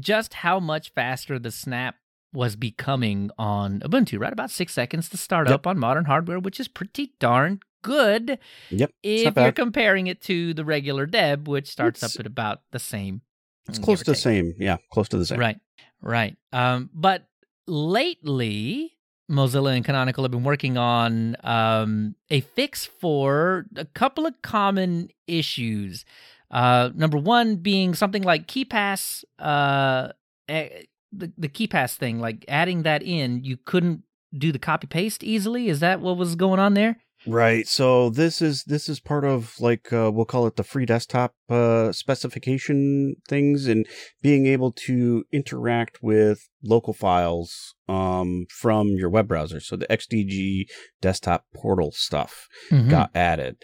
just 0.00 0.34
how 0.34 0.60
much 0.60 0.90
faster 0.92 1.38
the 1.38 1.50
snap 1.50 1.96
was 2.32 2.56
becoming 2.56 3.30
on 3.38 3.80
Ubuntu. 3.80 4.18
Right, 4.18 4.32
about 4.32 4.50
six 4.50 4.72
seconds 4.72 5.08
to 5.10 5.16
start 5.16 5.48
Yep. 5.48 5.54
up 5.54 5.66
on 5.66 5.78
modern 5.78 6.06
hardware, 6.06 6.38
which 6.40 6.58
is 6.58 6.68
pretty 6.68 7.12
darn 7.20 7.60
good. 7.82 8.38
Yep, 8.70 8.90
if 9.02 9.36
you're 9.36 9.52
comparing 9.52 10.06
it 10.06 10.20
to 10.22 10.54
the 10.54 10.64
regular 10.64 11.04
Deb, 11.06 11.46
which 11.46 11.68
starts 11.68 12.02
It's- 12.02 12.16
up 12.16 12.20
at 12.20 12.26
about 12.26 12.62
the 12.70 12.78
same. 12.78 13.20
It's 13.68 13.78
close 13.78 14.00
to 14.00 14.10
the 14.10 14.14
same. 14.16 14.54
Yeah, 14.58 14.76
close 14.90 15.08
to 15.10 15.16
the 15.18 15.26
same. 15.26 15.38
Right, 15.38 15.58
right. 16.00 16.36
Um, 16.52 16.90
but 16.94 17.26
lately, 17.66 18.93
Mozilla 19.30 19.74
and 19.74 19.84
Canonical 19.84 20.24
have 20.24 20.30
been 20.30 20.44
working 20.44 20.76
on 20.76 21.36
um, 21.44 22.14
a 22.30 22.40
fix 22.40 22.84
for 22.84 23.66
a 23.76 23.84
couple 23.84 24.26
of 24.26 24.40
common 24.42 25.08
issues. 25.26 26.04
Uh, 26.50 26.90
number 26.94 27.16
one 27.16 27.56
being 27.56 27.94
something 27.94 28.22
like 28.22 28.46
KeePass, 28.46 29.24
uh, 29.38 30.08
the 30.46 31.32
the 31.38 31.48
KeePass 31.48 31.96
thing, 31.96 32.20
like 32.20 32.44
adding 32.48 32.82
that 32.82 33.02
in, 33.02 33.44
you 33.44 33.56
couldn't 33.56 34.02
do 34.36 34.52
the 34.52 34.58
copy 34.58 34.86
paste 34.86 35.24
easily. 35.24 35.68
Is 35.68 35.80
that 35.80 36.00
what 36.00 36.16
was 36.16 36.34
going 36.34 36.60
on 36.60 36.74
there? 36.74 36.98
Right. 37.26 37.66
So 37.66 38.10
this 38.10 38.42
is 38.42 38.64
this 38.64 38.88
is 38.88 39.00
part 39.00 39.24
of 39.24 39.54
like 39.58 39.92
uh, 39.92 40.10
we'll 40.12 40.26
call 40.26 40.46
it 40.46 40.56
the 40.56 40.64
free 40.64 40.84
desktop 40.84 41.34
uh, 41.48 41.90
specification 41.92 43.16
things 43.28 43.66
and 43.66 43.86
being 44.20 44.46
able 44.46 44.72
to 44.86 45.24
interact 45.32 46.02
with 46.02 46.48
local 46.62 46.92
files 46.92 47.74
um, 47.88 48.44
from 48.50 48.88
your 48.88 49.08
web 49.08 49.28
browser. 49.28 49.60
So 49.60 49.76
the 49.76 49.86
XDG 49.86 50.64
desktop 51.00 51.46
portal 51.54 51.92
stuff 51.92 52.46
Hmm. 52.68 52.88
got 52.90 53.10
added, 53.14 53.56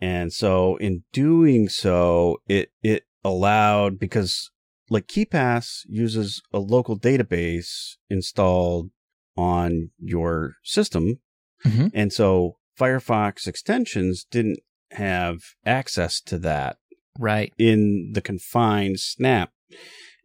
and 0.00 0.32
so 0.32 0.76
in 0.76 1.02
doing 1.12 1.68
so, 1.68 2.38
it 2.48 2.70
it 2.82 3.04
allowed 3.24 3.98
because 3.98 4.50
like 4.90 5.06
KeePass 5.06 5.80
uses 5.88 6.42
a 6.52 6.58
local 6.58 6.98
database 6.98 7.96
installed 8.10 8.90
on 9.36 9.90
your 9.98 10.54
system 10.62 11.20
Mhm. 11.64 11.90
and 11.94 12.12
so 12.12 12.56
Firefox 12.78 13.46
extensions 13.46 14.24
didn't 14.30 14.58
have 14.92 15.40
access 15.64 16.20
to 16.20 16.38
that 16.38 16.76
right. 17.18 17.52
in 17.58 18.10
the 18.12 18.20
confined 18.20 19.00
snap. 19.00 19.50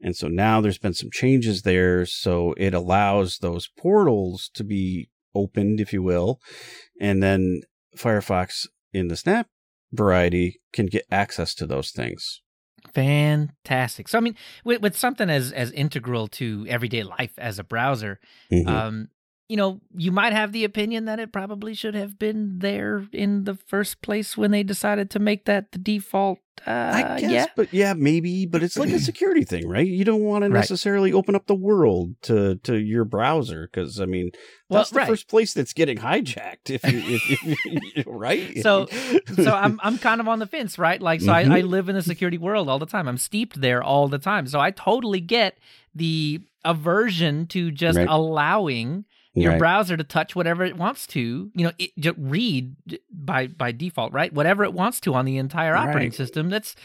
And 0.02 0.16
so 0.16 0.28
now 0.28 0.62
there's 0.62 0.78
been 0.78 0.94
some 0.94 1.10
changes 1.12 1.64
there. 1.64 2.06
So 2.06 2.54
it 2.58 2.74
allows 2.74 3.40
those 3.40 3.68
portals 3.78 4.50
to 4.54 4.64
be 4.64 5.10
opened, 5.34 5.80
if 5.80 5.92
you 5.92 6.04
will. 6.04 6.40
And 7.00 7.24
then 7.24 7.62
Firefox 7.98 8.68
in 8.94 9.08
the 9.08 9.16
snap 9.16 9.48
variety 9.92 10.60
can 10.74 10.86
get 10.86 11.06
access 11.12 11.54
to 11.56 11.66
those 11.66 11.92
things. 11.92 12.42
Fantastic. 12.94 14.08
So 14.08 14.18
I 14.18 14.22
mean, 14.22 14.36
with, 14.64 14.82
with 14.82 14.98
something 14.98 15.30
as 15.30 15.52
as 15.52 15.72
integral 15.72 16.28
to 16.30 16.66
everyday 16.70 17.04
life 17.04 17.34
as 17.38 17.60
a 17.60 17.64
browser, 17.64 18.20
Mhm. 18.52 18.68
um, 18.68 19.08
you 19.50 19.56
know, 19.58 19.80
you 19.96 20.12
might 20.12 20.34
have 20.34 20.52
the 20.52 20.64
opinion 20.66 21.06
that 21.06 21.20
it 21.20 21.32
probably 21.32 21.74
should 21.74 21.96
have 21.96 22.20
been 22.20 22.60
there 22.60 23.06
in 23.14 23.46
the 23.46 23.56
first 23.56 24.02
place 24.02 24.36
when 24.36 24.52
they 24.52 24.64
decided 24.64 25.10
to 25.12 25.20
make 25.20 25.46
that 25.46 25.72
the 25.72 25.78
default. 25.80 26.40
Uh, 26.66 26.92
I 27.16 27.20
guess, 27.22 27.32
yeah, 27.32 27.46
but 27.56 27.72
yeah, 27.72 27.94
maybe, 27.94 28.46
but 28.48 28.64
it's 28.64 28.78
like 28.80 28.90
a 28.90 28.98
security 29.12 29.44
thing, 29.46 29.68
right? 29.70 29.86
You 29.88 30.04
don't 30.04 30.24
want 30.24 30.44
to 30.44 30.50
Right. 30.50 30.60
necessarily 30.60 31.14
open 31.14 31.36
up 31.36 31.46
the 31.46 31.56
world 31.56 32.16
to 32.24 32.56
to 32.64 32.76
your 32.78 33.06
browser 33.06 33.70
because 33.72 34.02
I 34.02 34.06
mean, 34.06 34.32
Well, 34.68 34.80
that's 34.80 34.90
the 34.90 34.98
right. 34.98 35.08
first 35.08 35.28
place 35.30 35.54
that's 35.54 35.72
getting 35.74 36.00
hijacked. 36.00 36.72
If 36.72 36.84
you, 36.92 37.04
if, 37.06 37.22
if 37.30 38.06
right? 38.08 38.58
So- 38.64 38.88
so 39.36 39.54
I'm 39.54 39.80
I'm 39.84 39.98
kind 40.00 40.20
of 40.20 40.28
on 40.28 40.40
the 40.40 40.48
fence, 40.48 40.78
right? 40.80 41.00
Like, 41.02 41.22
so 41.22 41.32
Mhm. 41.32 41.52
I, 41.52 41.58
I 41.60 41.62
live 41.62 41.90
in 41.90 41.96
the 41.96 42.02
security 42.02 42.40
world 42.40 42.68
all 42.70 42.80
the 42.80 42.86
time. 42.88 43.08
I'm 43.08 43.18
steeped 43.20 43.62
there 43.62 43.84
all 43.84 44.08
the 44.08 44.20
time. 44.20 44.48
So 44.48 44.60
I 44.60 44.72
totally 44.72 45.22
get 45.22 45.58
the 45.94 46.42
aversion 46.66 47.46
to 47.48 47.72
just 47.72 47.98
Right. 47.98 48.08
allowing 48.10 49.06
your 49.40 49.52
Right. 49.52 49.60
browser 49.60 49.96
to 49.98 50.04
touch 50.04 50.36
whatever 50.36 50.64
it 50.66 50.78
wants 50.78 51.06
to. 51.08 51.52
You 51.54 51.66
know, 51.68 51.72
it, 51.78 51.92
just 52.00 52.18
read 52.20 52.76
by 53.12 53.48
by 53.48 53.72
default, 53.72 54.12
right? 54.14 54.34
Whatever 54.34 54.64
it 54.64 54.74
wants 54.74 55.00
to 55.02 55.14
on 55.14 55.26
the 55.26 55.38
entire 55.38 55.76
operating 55.76 56.10
Right. 56.10 56.14
system. 56.16 56.50
That's 56.50 56.76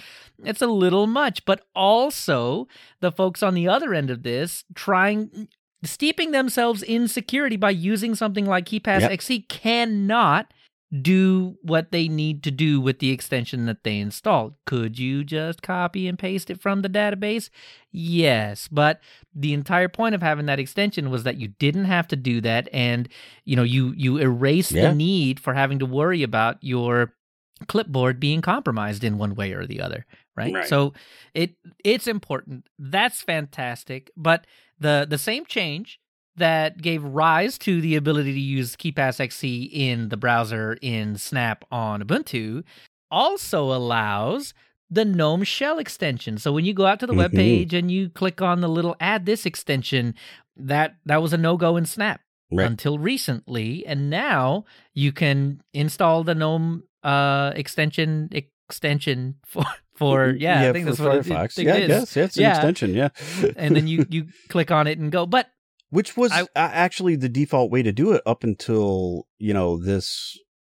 it's 0.45 0.61
a 0.63 0.67
little 0.67 1.07
much, 1.07 1.45
but 1.45 1.65
also 1.75 2.69
the 3.01 3.13
folks 3.13 3.43
on 3.43 3.55
the 3.55 3.69
other 3.69 3.95
end 3.95 4.11
of 4.11 4.23
this 4.23 4.65
trying 4.75 5.49
steeping 5.85 6.31
themselves 6.31 6.83
in 6.83 7.09
security 7.09 7.57
by 7.57 7.71
using 7.71 8.15
something 8.15 8.47
like 8.47 8.67
KeyPass 8.67 9.01
Yep. 9.01 9.11
XE 9.13 9.49
cannot 9.49 10.53
do 11.01 11.57
what 11.63 11.91
they 11.91 12.07
need 12.07 12.43
to 12.43 12.51
do 12.51 12.79
with 12.79 12.99
the 12.99 13.11
extension 13.11 13.65
that 13.65 13.83
they 13.83 13.99
installed. 13.99 14.55
Could 14.67 14.99
you 14.99 15.25
just 15.25 15.63
copy 15.63 16.07
and 16.07 16.19
paste 16.19 16.51
it 16.51 16.61
from 16.61 16.83
the 16.83 16.89
database? 16.89 17.49
Yes, 17.91 18.69
but 18.69 19.01
the 19.35 19.55
entire 19.55 19.89
point 19.89 20.15
of 20.15 20.21
having 20.23 20.47
that 20.47 20.59
extension 20.59 21.09
was 21.09 21.23
that 21.25 21.39
you 21.39 21.49
didn't 21.49 21.87
have 21.87 22.09
to 22.09 22.17
do 22.17 22.41
that 22.43 22.69
and 22.73 23.09
you 23.45 23.57
know 23.57 23.63
you 23.63 23.95
you 23.97 24.19
erase 24.19 24.71
Yeah. 24.71 24.91
the 24.91 24.95
need 24.95 25.41
for 25.41 25.55
having 25.55 25.79
to 25.79 25.87
worry 25.87 26.23
about 26.23 26.59
your 26.61 27.15
clipboard 27.69 28.19
being 28.21 28.43
compromised 28.43 29.03
in 29.05 29.17
one 29.19 29.35
way 29.35 29.53
or 29.53 29.67
the 29.67 29.81
other, 29.81 30.05
right? 30.37 30.53
Right. 30.53 30.69
So 30.69 30.93
it 31.33 31.55
it's 31.85 32.07
important. 32.07 32.67
That's 32.79 33.23
fantastic, 33.23 34.11
but 34.17 34.47
the 34.79 35.07
the 35.09 35.19
same 35.19 35.47
change 35.47 36.01
that 36.37 36.81
gave 36.81 37.05
rise 37.05 37.59
to 37.59 37.81
the 37.81 37.97
ability 37.97 38.33
to 38.33 38.41
use 38.41 38.77
KeePassXC 38.77 39.69
in 39.73 40.09
the 40.09 40.17
browser 40.17 40.79
in 40.81 41.17
Snap 41.17 41.65
on 41.71 42.03
Ubuntu 42.03 42.65
also 43.11 43.73
allows 43.73 44.55
the 44.91 45.05
GNOME 45.05 45.45
shell 45.45 45.79
extension. 45.79 46.39
So 46.39 46.53
when 46.53 46.65
you 46.65 46.75
go 46.75 46.87
out 46.87 47.01
to 47.01 47.07
the 47.07 47.15
web 47.15 47.33
Mhm. 47.33 47.37
page 47.37 47.75
and 47.75 47.91
you 47.91 48.09
click 48.11 48.41
on 48.43 48.61
the 48.61 48.69
little 48.69 48.97
add 49.01 49.27
this 49.27 49.45
extension, 49.47 50.15
that 50.57 50.97
that 51.07 51.23
was 51.23 51.33
a 51.33 51.39
no-go 51.39 51.77
in 51.77 51.87
Snap 51.87 52.21
Right. 52.51 52.67
until 52.67 52.99
recently 52.99 53.87
and 53.87 54.11
now 54.11 54.67
you 54.93 55.13
can 55.13 55.63
install 55.73 56.25
the 56.25 56.35
GNOME 56.35 56.83
uh 57.03 57.53
extension 57.57 58.29
extension 58.69 59.37
for 59.47 59.65
for 59.95 60.31
yeah, 60.31 60.69
I 60.69 60.73
think 60.73 60.87
that's 60.87 60.99
what 60.99 61.17
it- 61.17 61.25
Firefox. 61.27 61.39
I 61.39 61.47
think 61.49 61.67
yeah, 61.69 61.75
it 61.77 61.91
I 61.91 61.95
yeah, 61.95 62.03
it's 62.03 62.17
an 62.37 62.43
Yeah. 62.43 62.51
extension. 62.57 62.95
Yeah, 62.95 63.09
and 63.57 63.75
then 63.77 63.87
you 63.87 64.07
you 64.11 64.27
click 64.49 64.71
on 64.71 64.87
it 64.87 64.99
and 64.99 65.11
go. 65.13 65.27
But 65.27 65.49
which 65.93 66.17
was 66.17 66.33
I- 66.33 66.47
actually 66.57 67.17
the 67.17 67.29
default 67.29 67.71
way 67.71 67.83
to 67.83 67.93
do 67.93 68.13
it 68.13 68.23
up 68.27 68.43
until 68.45 69.27
you 69.39 69.55
know 69.55 69.71
this 69.79 70.07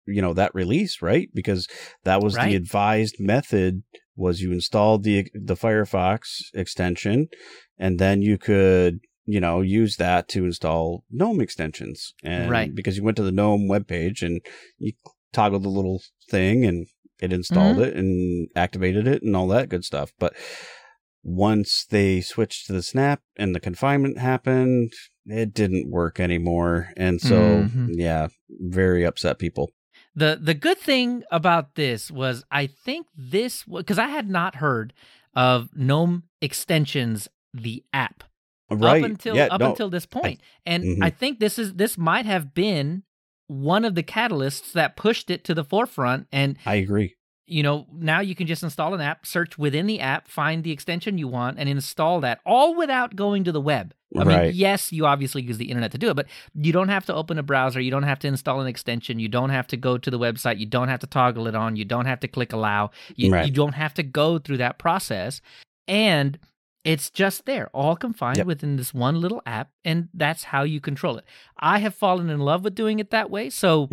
you 0.06 0.22
know 0.22 0.34
that 0.34 0.54
release 0.54 1.02
right 1.02 1.30
because 1.34 1.68
that 2.04 2.22
was 2.22 2.36
Right. 2.36 2.50
the 2.50 2.56
advised 2.58 3.16
method 3.20 3.84
was 4.16 4.42
you 4.42 4.52
installed 4.52 5.04
the 5.04 5.28
the 5.34 5.56
firefox 5.56 6.20
extension 6.54 7.28
and 7.80 7.98
then 7.98 8.22
you 8.22 8.38
could 8.38 9.00
you 9.26 9.40
know 9.40 9.62
use 9.62 9.96
that 9.98 10.28
to 10.34 10.46
install 10.46 11.04
gnome 11.10 11.40
extensions 11.42 12.14
and 12.24 12.50
Right. 12.50 12.74
because 12.76 12.98
you 12.98 13.04
went 13.04 13.18
to 13.18 13.24
the 13.24 13.32
gnome 13.40 13.68
webpage 13.70 14.22
and 14.22 14.42
you 14.80 14.92
toggled 15.32 15.64
the 15.64 15.70
little 15.70 16.02
thing 16.30 16.66
and 16.66 16.88
it 17.22 17.32
installed 17.32 17.78
Mm-hmm. 17.78 17.84
it 17.90 17.96
and 17.96 18.48
activated 18.56 19.08
it 19.08 19.22
and 19.24 19.36
all 19.36 19.48
that 19.50 19.70
good 19.70 19.86
stuff 19.86 20.12
but 20.20 20.34
once 21.24 21.86
they 21.90 22.20
switched 22.22 22.66
to 22.68 22.74
the 22.74 22.82
snap 22.82 23.22
and 23.38 23.54
the 23.56 23.60
confinement 23.60 24.18
happened 24.18 24.92
it 25.26 25.54
didn't 25.54 25.90
work 25.90 26.20
anymore 26.20 26.90
and 26.98 27.22
so 27.22 27.64
Mhm. 27.64 27.90
yeah 27.94 28.28
very 28.50 29.04
upset 29.04 29.38
people 29.40 29.70
the 30.16 30.40
the 30.42 30.54
good 30.54 30.78
thing 30.78 31.24
about 31.32 31.76
this 31.76 32.10
was 32.12 32.44
I 32.52 32.68
think 32.68 33.08
this 33.16 33.64
because 33.64 34.00
I 34.00 34.08
had 34.08 34.30
not 34.30 34.56
heard 34.56 34.94
of 35.36 35.70
GNOME 35.76 36.24
extensions 36.42 37.28
the 37.54 37.84
app 37.94 38.24
right 38.70 39.04
up 39.04 39.10
until 39.10 39.36
yeah, 39.36 39.48
up 39.52 39.60
no, 39.62 39.70
until 39.72 39.90
this 39.90 40.06
point. 40.06 40.42
and 40.66 40.84
Mhm. 40.84 41.04
I 41.04 41.10
think 41.10 41.40
this 41.40 41.58
is 41.60 41.74
this 41.76 41.98
might 41.98 42.26
have 42.26 42.54
been 42.54 43.04
one 43.48 43.86
of 43.86 43.96
the 43.96 44.04
catalysts 44.04 44.72
that 44.74 44.96
pushed 44.96 45.30
it 45.30 45.44
to 45.46 45.54
the 45.54 45.64
forefront 45.64 46.28
and 46.32 46.58
i 46.66 46.76
agree 46.76 47.16
you 47.48 47.64
know, 47.64 47.86
now 47.92 48.22
you 48.22 48.34
can 48.34 48.48
just 48.48 48.64
install 48.64 48.94
an 48.94 49.02
app, 49.02 49.26
search 49.26 49.58
within 49.58 49.86
the 49.86 50.00
app, 50.00 50.30
find 50.30 50.64
the 50.64 50.72
extension 50.72 51.18
you 51.18 51.28
want, 51.28 51.60
and 51.60 51.68
install 51.68 52.22
that 52.22 52.40
all 52.46 52.76
without 52.76 53.18
going 53.18 53.44
to 53.44 53.52
the 53.52 53.60
web. 53.60 53.94
I 54.18 54.24
mean, 54.26 54.52
yes, 54.56 54.92
you 54.92 55.06
obviously 55.06 55.42
use 55.42 55.58
the 55.58 55.70
internet 55.70 55.92
to 55.94 55.98
do 55.98 56.10
it, 56.10 56.16
but 56.16 56.28
you 56.54 56.74
don't 56.74 56.90
have 56.90 57.06
to 57.06 57.14
open 57.16 57.38
a 57.38 57.44
browser. 57.44 57.80
You 57.80 57.92
don't 57.92 58.04
have 58.04 58.20
to 58.20 58.28
install 58.28 58.60
an 58.60 58.68
extension. 58.68 59.20
You 59.20 59.30
don't 59.30 59.52
have 59.52 59.68
to 59.68 59.78
go 59.78 59.98
to 59.98 60.12
the 60.12 60.20
website. 60.20 60.60
You 60.60 60.66
don't 60.66 60.90
have 60.90 61.00
to 61.00 61.08
toggle 61.08 61.48
it 61.48 61.56
on. 61.56 61.78
You 61.78 61.86
don't 61.86 62.06
have 62.06 62.20
to 62.22 62.28
click 62.28 62.52
allow. 62.52 62.92
You, 63.16 63.32
Right. 63.32 63.46
you 63.46 63.52
don't 63.54 63.74
have 63.74 63.94
to 63.96 64.04
go 64.04 64.38
through 64.38 64.58
that 64.58 64.78
process. 64.78 65.40
And 65.88 66.38
It's 66.84 67.12
just 67.12 67.46
there, 67.46 67.70
all 67.76 67.96
confined 67.96 68.38
Yep. 68.38 68.48
within 68.48 68.76
this 68.76 68.92
one 68.92 69.22
little 69.22 69.44
app, 69.46 69.70
and 69.86 70.10
that's 70.16 70.46
how 70.46 70.64
you 70.64 70.82
control 70.82 71.16
it. 71.18 71.26
I 71.60 71.78
have 71.78 71.94
fallen 71.94 72.28
in 72.32 72.40
love 72.40 72.64
with 72.64 72.74
doing 72.74 72.98
it 72.98 73.12
that 73.12 73.30
way. 73.30 73.52
So, 73.52 73.88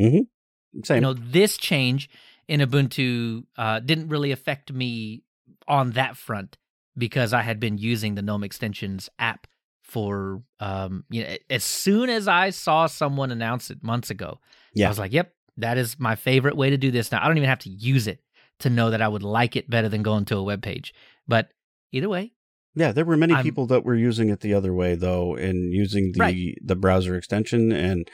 Same. 0.85 0.97
you 0.97 1.01
know, 1.03 1.13
this 1.13 1.59
change 1.59 2.09
in 2.49 2.61
Ubuntu 2.61 3.45
uh, 3.59 3.81
didn't 3.81 4.09
really 4.09 4.33
affect 4.33 4.73
me 4.73 5.23
on 5.67 5.91
that 5.93 6.17
front 6.17 6.57
because 6.97 7.35
I 7.35 7.43
had 7.43 7.61
been 7.61 7.77
using 7.77 8.15
the 8.15 8.23
GNOME 8.23 8.43
extensions 8.45 9.11
app 9.19 9.47
for, 9.89 10.43
um, 10.61 11.05
you 11.11 11.25
know, 11.25 11.37
as 11.51 11.65
soon 11.65 12.11
as 12.11 12.29
I 12.29 12.51
saw 12.51 12.87
someone 12.87 13.31
announce 13.33 13.71
it 13.71 13.83
months 13.83 14.11
ago, 14.11 14.39
Yeah. 14.75 14.87
I 14.87 14.89
was 14.91 14.99
like, 14.99 15.13
yep, 15.13 15.33
that 15.57 15.77
is 15.79 15.99
my 15.99 16.15
favorite 16.15 16.57
way 16.57 16.71
to 16.71 16.77
do 16.77 16.91
this. 16.91 17.11
Now, 17.11 17.23
I 17.23 17.27
don't 17.27 17.39
even 17.39 17.49
have 17.49 17.59
to 17.61 17.71
use 17.71 18.07
it 18.07 18.21
to 18.61 18.71
know 18.71 18.91
that 18.91 19.03
I 19.03 19.09
would 19.09 19.23
like 19.23 19.57
it 19.57 19.69
better 19.71 19.89
than 19.89 20.03
going 20.03 20.25
to 20.27 20.37
a 20.37 20.43
web 20.43 20.63
page. 20.63 20.93
But 21.27 21.49
either 21.93 22.09
way, 22.09 22.33
Yeah, 22.75 22.93
there 22.93 23.05
were 23.05 23.17
many 23.17 23.35
I'm- 23.35 23.43
people 23.43 23.67
that 23.69 23.85
were 23.85 23.97
using 23.97 24.29
it 24.29 24.41
the 24.41 24.55
other 24.55 24.73
way 24.73 24.95
though, 24.95 25.35
and 25.35 25.73
using 25.73 26.13
the 26.13 26.21
Right. 26.21 26.55
the 26.63 26.77
browser 26.77 27.17
extension. 27.17 27.73
And 27.73 28.09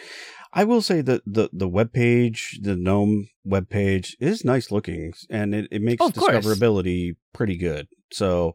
I 0.52 0.64
will 0.64 0.80
say 0.80 1.02
that 1.02 1.22
the 1.26 1.50
the 1.52 1.68
web 1.68 1.92
page, 1.92 2.60
the 2.62 2.76
GNOME 2.76 3.28
web 3.44 3.68
page, 3.68 4.16
is 4.20 4.44
nice 4.44 4.70
looking, 4.70 5.12
and 5.28 5.54
it, 5.54 5.68
it 5.70 5.82
makes 5.82 6.00
Oh, 6.00 6.06
of 6.08 6.14
course. 6.14 6.36
discoverability 6.36 7.16
pretty 7.34 7.56
good. 7.58 7.88
So, 8.12 8.54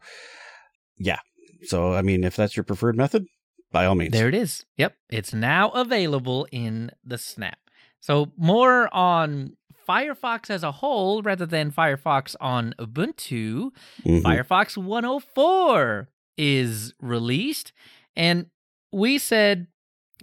yeah. 0.97 1.19
So 1.65 1.93
I 1.93 2.01
mean, 2.01 2.23
if 2.23 2.35
that's 2.35 2.55
your 2.55 2.63
preferred 2.63 2.97
method, 2.97 3.25
by 3.71 3.85
all 3.85 3.95
means. 3.95 4.13
There 4.13 4.27
it 4.27 4.35
is. 4.35 4.65
Yep. 4.77 4.95
It's 5.09 5.33
now 5.33 5.69
available 5.69 6.47
in 6.51 6.91
the 7.03 7.17
Snap. 7.17 7.59
So, 7.99 8.31
more 8.37 8.93
on 8.93 9.57
Firefox 9.87 10.49
as 10.49 10.63
a 10.63 10.71
whole 10.71 11.21
rather 11.21 11.45
than 11.45 11.71
Firefox 11.71 12.35
on 12.39 12.73
Ubuntu. 12.79 13.71
Mhm. 14.05 14.21
Firefox 14.21 14.77
104 14.77 16.09
is 16.37 16.93
released. 17.01 17.73
And 18.15 18.47
we 18.91 19.17
said 19.17 19.67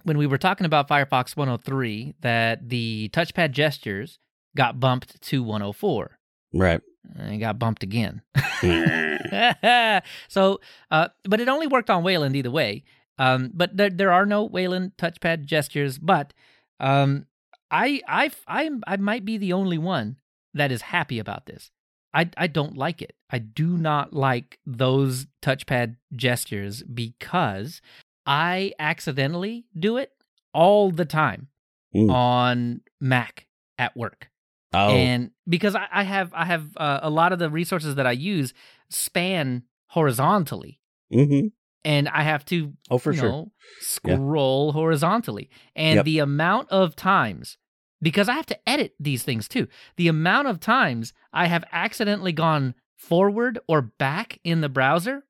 when 0.03 0.17
we 0.17 0.25
were 0.25 0.37
talking 0.37 0.65
about 0.65 0.87
Firefox 0.87 1.35
103 1.35 2.15
that 2.21 2.69
the 2.69 3.09
touchpad 3.13 3.51
gestures 3.51 4.19
got 4.55 4.79
bumped 4.79 5.21
to 5.21 5.43
104. 5.43 6.17
Right. 6.53 6.81
And 7.15 7.33
it 7.33 7.37
got 7.37 7.59
bumped 7.59 7.83
again. 7.83 8.21
so, 10.27 10.59
uh, 10.91 11.07
but 11.23 11.39
it 11.39 11.47
only 11.49 11.67
worked 11.67 11.89
on 11.89 12.03
Wayland 12.03 12.35
either 12.35 12.51
way. 12.51 12.83
Um, 13.17 13.51
but 13.53 13.75
there, 13.75 13.89
there 13.89 14.11
are 14.11 14.25
no 14.25 14.43
Wayland 14.43 14.93
touchpad 14.97 15.45
gestures. 15.45 15.97
But 15.97 16.33
um, 16.79 17.25
I, 17.71 18.01
I, 18.07 18.31
I, 18.47 18.69
I 18.85 18.97
might 18.97 19.25
be 19.25 19.37
the 19.37 19.53
only 19.53 19.77
one 19.77 20.17
that 20.53 20.71
is 20.71 20.81
happy 20.83 21.19
about 21.19 21.45
this. 21.45 21.71
I, 22.13 22.29
I 22.37 22.47
don't 22.47 22.77
like 22.77 23.01
it. 23.01 23.13
I 23.29 23.39
do 23.39 23.77
not 23.77 24.13
like 24.13 24.59
those 24.65 25.27
touchpad 25.41 25.97
gestures 26.15 26.81
because 26.83 27.81
I 28.25 28.73
accidentally 28.79 29.65
do 29.77 29.97
it 29.97 30.11
all 30.53 30.91
the 30.91 31.05
time 31.05 31.47
Mm. 31.95 32.11
on 32.11 32.81
Mac 32.99 33.47
at 33.79 33.95
work 33.95 34.29
oh, 34.77 34.89
and 34.89 35.31
because 35.47 35.75
I, 35.75 35.87
I 35.91 36.03
have 36.03 36.33
I 36.33 36.45
have 36.45 36.75
uh, 36.77 36.99
a 37.01 37.09
lot 37.09 37.33
of 37.33 37.39
the 37.39 37.49
resources 37.49 37.95
that 37.95 38.07
I 38.07 38.11
use 38.11 38.53
span 38.89 39.63
horizontally, 39.87 40.79
hmm 41.11 41.47
and 41.85 42.09
I 42.09 42.23
have 42.23 42.43
to 42.45 42.73
oh, 42.89 42.97
for 42.97 43.13
sure. 43.13 43.29
know 43.29 43.51
scroll 43.79 44.71
horizontally, 44.71 45.49
and 45.75 45.97
Yep. 45.97 46.05
the 46.05 46.19
amount 46.19 46.69
of 46.69 46.95
times 46.95 47.57
because 48.01 48.29
I 48.29 48.33
have 48.33 48.45
to 48.47 48.69
edit 48.69 48.93
these 48.99 49.23
things 49.23 49.47
too, 49.47 49.67
the 49.95 50.07
amount 50.07 50.47
of 50.47 50.59
times 50.59 51.13
I 51.33 51.47
have 51.47 51.63
accidentally 51.71 52.31
gone 52.31 52.75
forward 52.95 53.59
or 53.67 53.81
back 53.81 54.39
in 54.43 54.61
the 54.61 54.69
browser 54.69 55.23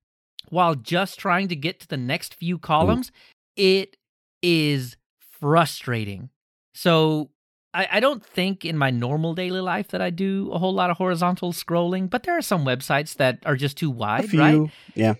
while 0.49 0.75
just 0.75 1.19
trying 1.19 1.47
to 1.49 1.55
get 1.55 1.79
to 1.81 1.87
the 1.87 1.97
next 1.97 2.33
few 2.33 2.57
columns, 2.57 3.11
it 3.55 3.97
is 4.41 4.97
frustrating. 5.19 6.29
So 6.73 7.31
I, 7.73 7.87
I 7.93 7.99
don't 7.99 8.25
think 8.25 8.65
in 8.65 8.77
my 8.77 8.89
normal 8.89 9.33
daily 9.35 9.61
life 9.61 9.89
that 9.89 10.01
I 10.01 10.09
do 10.09 10.49
a 10.51 10.57
whole 10.57 10.73
lot 10.73 10.89
of 10.89 10.97
horizontal 10.97 11.53
scrolling, 11.53 12.09
but 12.09 12.23
there 12.23 12.37
are 12.37 12.41
some 12.41 12.65
websites 12.65 13.15
that 13.17 13.39
are 13.45 13.55
just 13.55 13.77
too 13.77 13.89
wide, 13.91 14.33
right? 14.33 14.71
Yeah. 14.95 15.15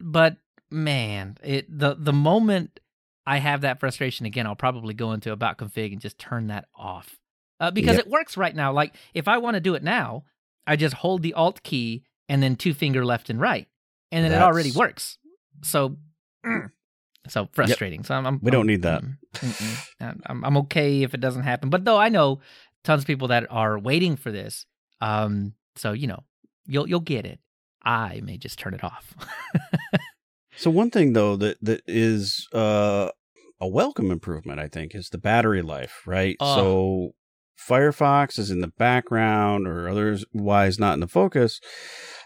But 0.00 0.36
man, 0.70 1.38
it 1.42 1.66
the 1.68 1.94
the 1.98 2.12
moment 2.12 2.80
I 3.26 3.38
have 3.38 3.60
that 3.60 3.78
frustration 3.80 4.26
again, 4.26 4.46
I'll 4.46 4.56
probably 4.56 4.94
go 4.94 5.12
into 5.12 5.32
about 5.32 5.58
config 5.58 5.92
and 5.92 6.00
just 6.00 6.18
turn 6.18 6.48
that 6.48 6.66
off. 6.74 7.18
Uh, 7.60 7.70
because 7.70 7.96
Yep. 7.96 8.06
it 8.06 8.10
works 8.10 8.36
right 8.36 8.54
now. 8.54 8.72
Like 8.72 8.96
if 9.14 9.28
I 9.28 9.38
want 9.38 9.54
to 9.54 9.60
do 9.60 9.74
it 9.74 9.82
now, 9.84 10.24
I 10.66 10.74
just 10.76 10.94
hold 10.94 11.22
the 11.22 11.34
alt 11.34 11.62
key 11.62 12.02
and 12.28 12.42
then 12.42 12.56
two 12.56 12.74
finger 12.74 13.04
left 13.04 13.30
and 13.30 13.40
right, 13.40 13.68
and 14.10 14.24
then 14.24 14.32
it 14.32 14.42
already 14.42 14.72
works. 14.72 15.18
So, 15.62 15.96
mm, 16.44 16.70
so 17.28 17.48
frustrating. 17.52 18.02
So 18.04 18.14
I'm, 18.14 18.26
I'm 18.26 18.40
We 18.42 18.50
don't 18.50 18.60
I'm- 18.60 18.66
need 18.66 18.82
that. 18.82 19.02
I'm- 20.00 20.20
I'm 20.26 20.44
I'm 20.44 20.56
okay 20.58 21.02
if 21.02 21.14
it 21.14 21.20
doesn't 21.20 21.42
happen. 21.44 21.70
But 21.70 21.84
though 21.84 21.98
I 21.98 22.08
know 22.08 22.40
tons 22.84 23.02
of 23.02 23.06
people 23.06 23.28
that 23.28 23.46
are 23.50 23.78
waiting 23.78 24.16
for 24.16 24.30
this. 24.32 24.66
Um, 25.00 25.54
so 25.76 25.92
you 25.92 26.06
know, 26.06 26.24
you'll 26.66 26.88
you'll 26.88 27.00
get 27.00 27.24
it. 27.26 27.38
I 27.84 28.20
may 28.24 28.38
just 28.38 28.58
turn 28.58 28.74
it 28.74 28.84
off. 28.84 29.14
So 30.54 30.70
one 30.70 30.90
thing 30.90 31.14
though 31.14 31.36
that 31.36 31.56
that 31.62 31.80
is 31.86 32.46
uh, 32.52 33.08
a 33.58 33.66
welcome 33.66 34.10
improvement, 34.10 34.60
I 34.60 34.68
think, 34.68 34.94
is 34.94 35.08
the 35.08 35.16
battery 35.18 35.62
life. 35.62 36.02
Right. 36.06 36.36
Oh. 36.40 36.54
So 36.56 37.14
Firefox 37.58 38.38
is 38.38 38.50
in 38.50 38.60
the 38.60 38.68
background, 38.68 39.66
or 39.66 39.88
otherwise 39.88 40.78
not 40.78 40.94
in 40.94 41.00
the 41.00 41.08
focus. 41.08 41.58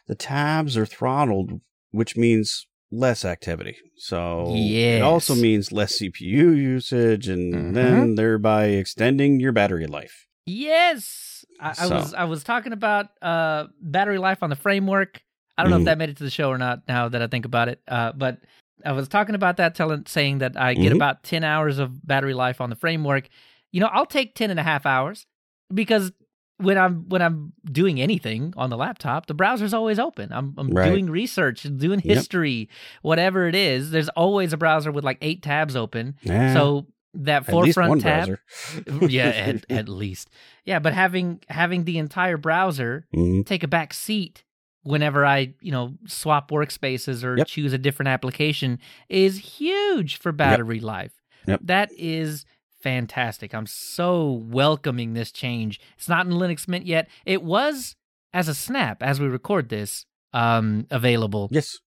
The 0.09 0.17
tabs 0.17 0.77
are 0.77 0.85
throttled, 0.87 1.61
which 1.93 2.17
means 2.17 2.67
less 2.91 3.25
activity. 3.25 3.77
So 3.97 4.47
it 4.49 5.03
also 5.03 5.35
means 5.35 5.73
less 5.73 5.99
CPU 5.99 6.51
usage, 6.51 7.29
and 7.29 7.53
Mhm. 7.55 7.75
then 7.75 8.15
thereby 8.15 8.67
extending 8.67 9.41
your 9.41 9.53
battery 9.53 9.87
life. 9.87 10.27
Yes, 10.47 11.45
I, 11.61 11.75
I 11.79 11.87
was 11.89 12.15
I 12.15 12.25
was 12.25 12.45
talking 12.45 12.73
about 12.73 13.07
uh, 13.21 13.67
battery 13.81 14.19
life 14.19 14.43
on 14.43 14.51
the 14.51 14.57
framework. 14.57 15.23
I 15.59 15.63
don't 15.63 15.71
know 15.71 15.79
Mhm. 15.79 15.81
if 15.81 15.85
that 15.87 15.99
made 15.99 16.11
it 16.11 16.17
to 16.19 16.25
the 16.25 16.31
show 16.31 16.51
or 16.51 16.59
not. 16.59 16.83
Now 16.87 17.09
that 17.09 17.21
I 17.23 17.27
think 17.27 17.45
about 17.45 17.69
it, 17.69 17.81
uh, 17.89 18.13
but 18.13 18.39
I 18.85 18.93
was 18.93 19.09
talking 19.09 19.35
about 19.35 19.57
that, 19.57 19.75
telling 19.75 20.05
saying 20.07 20.39
that 20.39 20.57
I 20.57 20.75
get 20.75 20.93
Mhm. 20.93 20.97
about 20.97 21.23
ten 21.25 21.43
hours 21.43 21.79
of 21.79 22.07
battery 22.07 22.35
life 22.35 22.61
on 22.61 22.71
the 22.71 22.77
framework. 22.77 23.29
You 23.73 23.81
know, 23.81 23.89
I'll 23.89 24.07
take 24.07 24.35
10 24.35 24.51
and 24.51 24.61
a 24.61 24.63
half 24.63 24.87
hours 24.87 25.27
because 25.75 26.13
when 26.59 26.79
I'm 26.79 27.09
when 27.09 27.21
I'm 27.23 27.53
doing 27.71 28.01
anything 28.01 28.55
on 28.57 28.71
the 28.71 28.77
laptop, 28.77 29.27
the 29.27 29.35
browser's 29.35 29.75
always 29.75 29.99
open. 29.99 30.33
I'm, 30.33 30.55
I'm 30.57 30.69
Right. 30.71 30.89
doing 30.91 31.11
research, 31.11 31.63
doing 31.65 32.01
Yep. 32.05 32.17
history, 32.17 32.69
whatever 33.03 33.47
it 33.49 33.55
is. 33.55 33.91
There's 33.91 34.09
always 34.11 34.53
a 34.53 34.57
browser 34.57 34.91
with 34.91 35.05
like 35.05 35.19
eight 35.21 35.43
tabs 35.43 35.77
open. 35.77 36.15
Eh, 36.27 36.55
So 36.55 36.87
that 37.15 37.47
forefront 37.47 38.03
tab, 38.03 38.39
yeah, 39.09 39.29
at, 39.29 39.67
at 39.71 39.89
least. 39.89 40.31
Yeah, 40.65 40.79
but 40.79 40.93
having 40.95 41.41
having 41.49 41.85
the 41.85 41.99
entire 41.99 42.37
browser 42.39 43.07
Mhm. 43.15 43.45
take 43.47 43.63
a 43.63 43.69
back 43.69 43.93
seat 43.95 44.43
whenever 44.83 45.27
I, 45.27 45.53
you 45.61 45.73
know, 45.73 45.95
swap 46.07 46.51
workspaces 46.51 47.25
or 47.25 47.37
Yep. 47.39 47.47
choose 47.49 47.73
a 47.73 47.79
different 47.79 48.09
application 48.09 48.79
is 49.09 49.39
huge 49.59 50.17
for 50.17 50.31
battery 50.33 50.81
life. 50.81 51.13
Yep. 51.49 51.61
That 51.65 51.91
is 51.97 52.45
fantastic. 52.81 53.55
I'm 53.55 53.67
so 53.67 54.31
welcoming 54.33 55.15
this 55.15 55.33
change. 55.33 55.81
It's 55.97 56.09
not 56.09 56.27
in 56.27 56.33
Linux 56.33 56.69
Mint 56.69 56.87
yet. 56.87 57.09
It 57.25 57.43
was 57.43 57.97
as 58.33 58.49
a 58.49 58.55
snap 58.55 59.03
as 59.03 59.21
we 59.21 59.27
record 59.29 59.69
this 59.69 60.05
um 60.33 60.87
available, 60.91 61.49
Yes. 61.51 61.79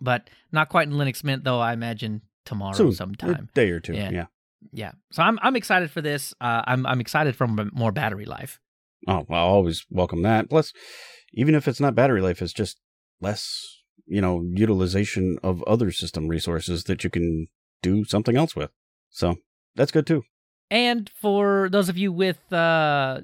but 0.00 0.28
not 0.50 0.68
quite 0.68 0.88
in 0.88 0.94
Linux 0.94 1.22
Mint 1.24 1.44
though, 1.44 1.60
I 1.60 1.72
imagine 1.72 2.22
tomorrow 2.44 2.74
Soon. 2.74 2.92
sometime. 2.92 3.48
Day 3.54 3.70
or 3.70 3.80
two. 3.80 3.94
Yeah. 3.94 4.10
yeah. 4.10 4.26
Yeah. 4.72 4.92
So 5.12 5.22
I'm 5.22 5.38
I'm 5.42 5.56
excited 5.56 5.90
for 5.90 6.00
this. 6.00 6.34
Uh, 6.40 6.62
I'm 6.66 6.86
I'm 6.86 7.00
excited 7.00 7.36
for 7.36 7.46
more 7.46 7.92
battery 7.92 8.24
life. 8.24 8.60
Oh, 9.08 9.24
well, 9.28 9.38
I 9.38 9.42
always 9.42 9.84
welcome 9.90 10.22
that. 10.22 10.48
Plus, 10.48 10.72
even 11.32 11.54
if 11.56 11.66
it's 11.66 11.80
not 11.80 11.94
battery 11.96 12.20
life, 12.20 12.40
it's 12.40 12.52
just 12.52 12.78
less, 13.20 13.82
you 14.06 14.20
know, 14.20 14.44
utilization 14.54 15.38
of 15.42 15.62
other 15.64 15.90
system 15.90 16.28
resources 16.28 16.84
that 16.84 17.02
you 17.02 17.10
can 17.10 17.48
do 17.82 18.04
something 18.04 18.36
else 18.36 18.54
with. 18.54 18.70
So 19.10 19.36
that's 19.74 19.90
good 19.90 20.06
too. 20.06 20.22
And 20.72 21.10
for 21.20 21.68
those 21.70 21.90
of 21.90 21.98
you 21.98 22.10
with 22.10 22.50
uh, 22.50 23.20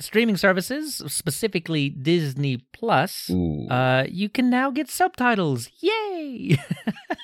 streaming 0.00 0.36
services, 0.36 1.02
specifically 1.06 1.88
Disney 1.88 2.58
Plus, 2.74 3.30
uh, 3.70 4.04
you 4.06 4.28
can 4.28 4.50
now 4.50 4.70
get 4.70 4.90
subtitles. 4.90 5.70
Yay! 5.80 6.58
so 7.08 7.16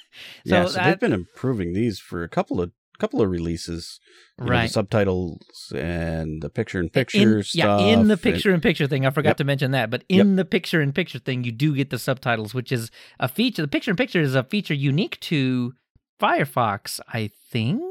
yeah, 0.47 0.65
so 0.65 0.83
they've 0.83 0.99
been 0.99 1.13
improving 1.13 1.75
these 1.75 1.99
for 1.99 2.23
a 2.23 2.29
couple 2.29 2.59
of 2.59 2.73
couple 2.99 3.21
of 3.21 3.29
releases. 3.29 4.01
You 4.39 4.45
know, 4.45 4.47
the 4.47 4.51
right. 4.53 4.71
subtitles 4.71 5.73
and 5.77 6.41
the 6.41 6.49
picture 6.49 6.81
in 6.81 6.89
picture 6.89 7.43
stuff. 7.43 7.81
yeah, 7.83 7.87
in 7.89 8.09
the 8.09 8.17
picture 8.17 8.55
in 8.55 8.63
picture 8.63 8.87
thing, 8.87 9.05
I 9.05 9.11
forgot 9.11 9.31
Yep. 9.31 9.37
to 9.37 9.45
mention 9.45 9.71
that, 9.73 9.91
but 9.91 10.05
in 10.09 10.37
the 10.37 10.47
picture 10.47 10.81
in 10.81 10.95
picture 10.95 11.19
thing, 11.19 11.45
you 11.45 11.53
do 11.53 11.75
get 11.75 11.91
the 11.91 11.99
subtitles, 11.99 12.55
which 12.55 12.73
is 12.73 12.91
a 13.21 13.29
feature. 13.29 13.61
The 13.61 13.69
picture 13.69 13.91
in 13.91 13.99
picture 13.99 14.23
is 14.23 14.35
a 14.35 14.43
feature 14.43 14.73
unique 14.73 15.21
to 15.21 15.75
Firefox, 16.19 16.99
I 17.13 17.31
think. 17.51 17.83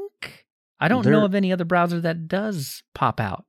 I 0.80 0.88
don't 0.88 1.06
know 1.06 1.24
of 1.24 1.34
any 1.34 1.52
other 1.52 1.64
browser 1.64 2.00
that 2.00 2.28
does 2.28 2.82
pop 2.94 3.20
out 3.20 3.44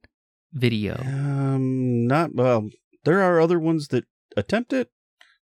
video. 0.53 0.95
Um, 1.01 2.07
not 2.07 2.33
well. 2.33 2.69
There 3.03 3.21
are 3.21 3.39
other 3.41 3.59
ones 3.59 3.89
that 3.89 4.05
attempt 4.35 4.71
it, 4.73 4.89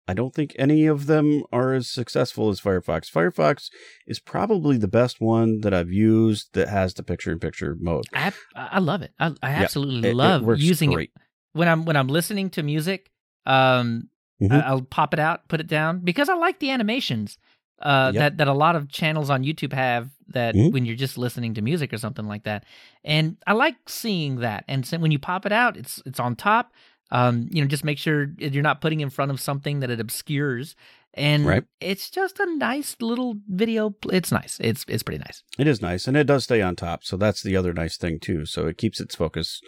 I 0.06 0.12
don't 0.12 0.34
think 0.34 0.54
any 0.58 0.84
of 0.86 1.06
them 1.06 1.44
are 1.50 1.72
as 1.72 1.88
successful 1.88 2.50
as 2.50 2.60
Firefox. 2.60 3.10
Firefox 3.10 3.70
is 4.06 4.20
probably 4.20 4.76
the 4.76 4.88
best 4.88 5.18
one 5.20 5.60
that 5.62 5.72
I've 5.72 5.90
used 5.90 6.50
that 6.52 6.68
has 6.68 6.92
the 6.92 7.02
picture-in-picture 7.02 7.78
mode. 7.80 8.04
I 8.12 8.32
I 8.54 8.80
love 8.80 9.00
it. 9.02 9.12
I, 9.18 9.34
I 9.42 9.50
absolutely 9.52 10.10
It- 10.10 10.12
it 10.12 10.16
love 10.16 10.42
works 10.42 10.60
using 10.60 10.92
great. 10.92 11.10
it 11.16 11.22
when 11.54 11.68
I'm 11.68 11.86
when 11.86 11.96
I'm 11.96 12.08
listening 12.08 12.50
to 12.50 12.62
music. 12.62 13.10
Um, 13.46 14.10
Mhm. 14.42 14.52
I- 14.52 14.60
I'll 14.68 14.82
pop 14.82 15.14
it 15.14 15.20
out, 15.20 15.48
put 15.48 15.60
it 15.60 15.66
down 15.68 16.00
because 16.00 16.28
I 16.28 16.34
like 16.34 16.58
the 16.58 16.70
animations 16.70 17.38
uh, 17.80 18.10
Yep. 18.14 18.20
that 18.20 18.36
that 18.38 18.48
a 18.48 18.52
lot 18.52 18.76
of 18.76 18.88
channels 18.90 19.30
on 19.30 19.42
YouTube 19.44 19.72
have. 19.72 20.10
That 20.28 20.54
Mhm. 20.54 20.72
when 20.72 20.86
you're 20.86 20.96
just 20.96 21.18
listening 21.18 21.52
to 21.54 21.60
music 21.62 21.92
or 21.92 21.98
something 21.98 22.26
like 22.26 22.44
that, 22.44 22.64
and 23.04 23.36
I 23.46 23.52
like 23.52 23.76
seeing 23.88 24.36
that. 24.36 24.64
And 24.68 24.86
so 24.86 24.96
when 24.98 25.10
you 25.10 25.18
pop 25.18 25.44
it 25.44 25.52
out, 25.52 25.76
it's 25.76 26.00
it's 26.06 26.18
on 26.18 26.34
top. 26.34 26.72
Um, 27.10 27.46
you 27.50 27.60
know, 27.60 27.68
just 27.68 27.84
make 27.84 27.98
sure 27.98 28.28
you're 28.38 28.62
not 28.62 28.80
putting 28.80 29.00
in 29.00 29.10
front 29.10 29.30
of 29.30 29.38
something 29.40 29.80
that 29.80 29.90
it 29.90 30.00
obscures. 30.00 30.74
And 31.16 31.44
Right. 31.46 31.62
it's 31.78 32.10
just 32.10 32.40
a 32.40 32.46
nice 32.56 32.96
little 33.00 33.36
video. 33.48 33.94
It's 34.10 34.32
nice. 34.32 34.58
It's 34.60 34.84
it's 34.88 35.02
pretty 35.02 35.18
nice. 35.18 35.42
It 35.58 35.66
is 35.68 35.82
nice, 35.82 36.08
and 36.08 36.16
it 36.16 36.24
does 36.26 36.44
stay 36.44 36.62
on 36.62 36.74
top. 36.74 37.04
So 37.04 37.16
that's 37.18 37.42
the 37.42 37.54
other 37.54 37.72
nice 37.74 37.96
thing 37.98 38.18
too. 38.18 38.46
So 38.46 38.66
it 38.66 38.78
keeps 38.78 39.00
its 39.00 39.14
focus, 39.14 39.60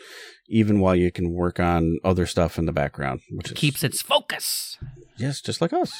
even 0.49 0.81
while 0.81 0.97
you 0.97 1.13
can 1.13 1.31
work 1.33 1.61
on 1.61 1.99
other 2.03 2.25
stuff 2.27 2.59
in 2.59 2.65
the 2.65 2.73
background, 2.73 3.21
which 3.31 3.53
is, 3.53 3.59
Keeps 3.59 3.85
its 3.85 4.01
focus. 4.03 4.79
yes, 5.19 5.41
just 5.43 5.61
like 5.61 5.75
us. 5.75 5.93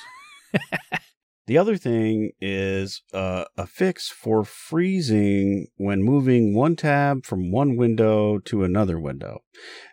the 1.47 1.59
other 1.59 1.77
thing 1.77 2.33
is 2.41 3.03
uh, 3.13 3.45
a 3.57 3.67
fix 3.67 4.09
for 4.09 4.45
freezing 4.45 5.69
when 5.77 6.03
moving 6.03 6.55
one 6.55 6.77
tab 6.77 7.25
from 7.25 7.51
one 7.51 7.77
window 7.77 8.39
to 8.41 8.65
another 8.65 8.99
window. 8.99 9.43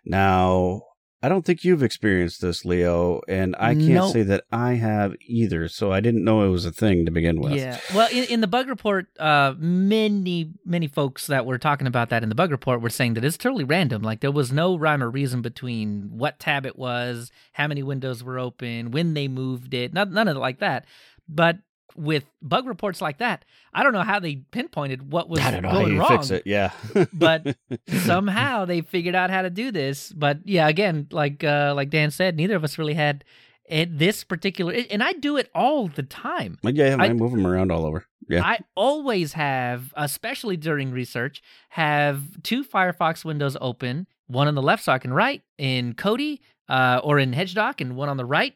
Now, 0.06 0.82
I 1.22 1.30
don't 1.30 1.46
think 1.46 1.64
you've 1.64 1.84
experienced 1.84 2.42
this, 2.42 2.66
Leo, 2.66 3.22
and 3.30 3.56
I 3.58 3.76
can't 3.76 3.88
Nope. 3.88 4.12
say 4.12 4.24
that 4.24 4.44
I 4.52 4.74
have 4.74 5.14
either. 5.26 5.70
So 5.70 5.90
I 5.90 6.02
didn't 6.02 6.26
know 6.26 6.44
it 6.44 6.50
was 6.50 6.66
a 6.66 6.72
thing 6.72 7.06
to 7.06 7.12
begin 7.12 7.40
with. 7.40 7.54
Yeah. 7.54 7.80
Well, 7.96 8.10
in, 8.12 8.26
in 8.26 8.42
the 8.42 8.48
bug 8.48 8.68
report, 8.68 9.08
uh, 9.18 9.54
many 9.58 10.52
many 10.66 10.90
folks 10.90 11.28
that 11.28 11.46
were 11.46 11.58
talking 11.58 11.88
about 11.88 12.10
that 12.10 12.24
in 12.24 12.30
the 12.30 12.36
bug 12.36 12.52
report 12.52 12.82
were 12.82 12.90
saying 12.90 13.14
that 13.14 13.24
it's 13.24 13.38
totally 13.38 13.64
random. 13.64 14.02
Like 14.02 14.20
there 14.20 14.34
was 14.34 14.52
no 14.52 14.78
rhyme 14.78 15.02
or 15.02 15.10
reason 15.10 15.42
between 15.42 16.10
what 16.12 16.40
tab 16.40 16.66
it 16.66 16.78
was, 16.78 17.32
how 17.54 17.68
many 17.68 17.84
windows 17.84 18.22
were 18.22 18.38
open, 18.38 18.92
when 18.92 19.14
they 19.14 19.30
moved 19.30 19.74
it, 19.74 19.94
none, 19.94 20.12
none 20.12 20.28
of 20.28 20.36
it 20.36 20.42
like 20.42 20.60
that. 20.60 20.86
But 21.28 21.58
with 21.96 22.24
bug 22.42 22.66
reports 22.68 23.02
like 23.02 23.20
that, 23.20 23.46
I 23.74 23.84
don't 23.84 23.94
know 23.94 24.02
how 24.02 24.20
they 24.20 24.38
pinpointed 24.52 25.12
what 25.12 25.30
was 25.30 25.40
I 25.42 25.52
don't 25.52 25.62
know 25.62 25.70
how 25.70 25.80
going 25.82 25.98
wrong. 26.00 26.10
fix 26.10 26.32
it. 26.32 26.44
Yeah, 26.46 26.72
But 27.14 27.56
Somehow 27.88 28.66
they 28.66 28.82
figured 28.82 29.16
out 29.16 29.30
how 29.30 29.42
to 29.44 29.50
do 29.50 29.72
this. 29.72 30.12
But 30.12 30.40
yeah, 30.46 30.68
again, 30.68 31.08
like 31.12 31.44
uh, 31.44 31.74
like 31.76 31.90
Dan 31.90 32.12
said, 32.12 32.36
neither 32.36 32.56
of 32.56 32.64
us 32.64 32.78
really 32.78 32.94
had 32.96 33.24
it, 33.66 33.98
this 33.98 34.24
particular, 34.24 34.74
and 34.90 35.02
I 35.04 35.14
do 35.14 35.38
it 35.38 35.50
all 35.56 35.88
the 35.88 36.04
time. 36.04 36.58
Yeah, 36.64 36.98
I, 37.00 37.06
I- 37.06 37.14
move 37.14 37.32
them 37.32 37.46
around 37.48 37.72
all 37.72 37.86
over. 37.86 38.06
Yeah. 38.30 38.42
I 38.44 38.60
always 38.76 39.34
have, 39.34 39.94
especially 39.98 40.56
during 40.56 40.92
research, 40.92 41.44
have 41.70 42.42
two 42.42 42.64
Firefox 42.64 43.26
windows 43.26 43.58
open, 43.60 44.08
one 44.28 44.48
on 44.48 44.56
the 44.56 44.62
left 44.62 44.84
so 44.86 44.94
I 44.94 44.98
can 44.98 45.12
write 45.14 45.42
in 45.58 45.94
Cody 45.94 46.42
uh, 46.70 47.02
or 47.04 47.20
in 47.20 47.34
HedgeDoc, 47.34 47.82
and 47.82 47.96
one 47.98 48.08
on 48.10 48.16
the 48.18 48.24
right 48.26 48.56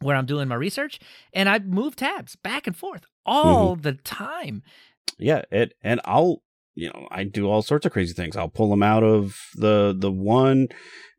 where 0.00 0.16
I'm 0.16 0.26
doing 0.26 0.48
my 0.48 0.54
research. 0.54 0.98
And 1.32 1.48
I 1.48 1.58
move 1.58 1.96
tabs 1.96 2.36
back 2.36 2.66
and 2.66 2.76
forth 2.76 3.04
all 3.26 3.72
Mm-hmm. 3.74 3.82
the 3.82 3.92
time. 3.94 4.62
yeah, 5.18 5.42
it 5.50 5.74
and 5.82 6.00
I'll 6.04 6.42
you 6.74 6.88
know 6.88 7.08
I 7.10 7.24
do 7.24 7.48
all 7.50 7.62
sorts 7.62 7.84
of 7.86 7.92
crazy 7.92 8.12
things. 8.14 8.36
I'll 8.36 8.48
pull 8.48 8.70
them 8.70 8.82
out 8.82 9.02
of 9.02 9.36
the 9.56 9.94
the 9.98 10.12
one 10.12 10.68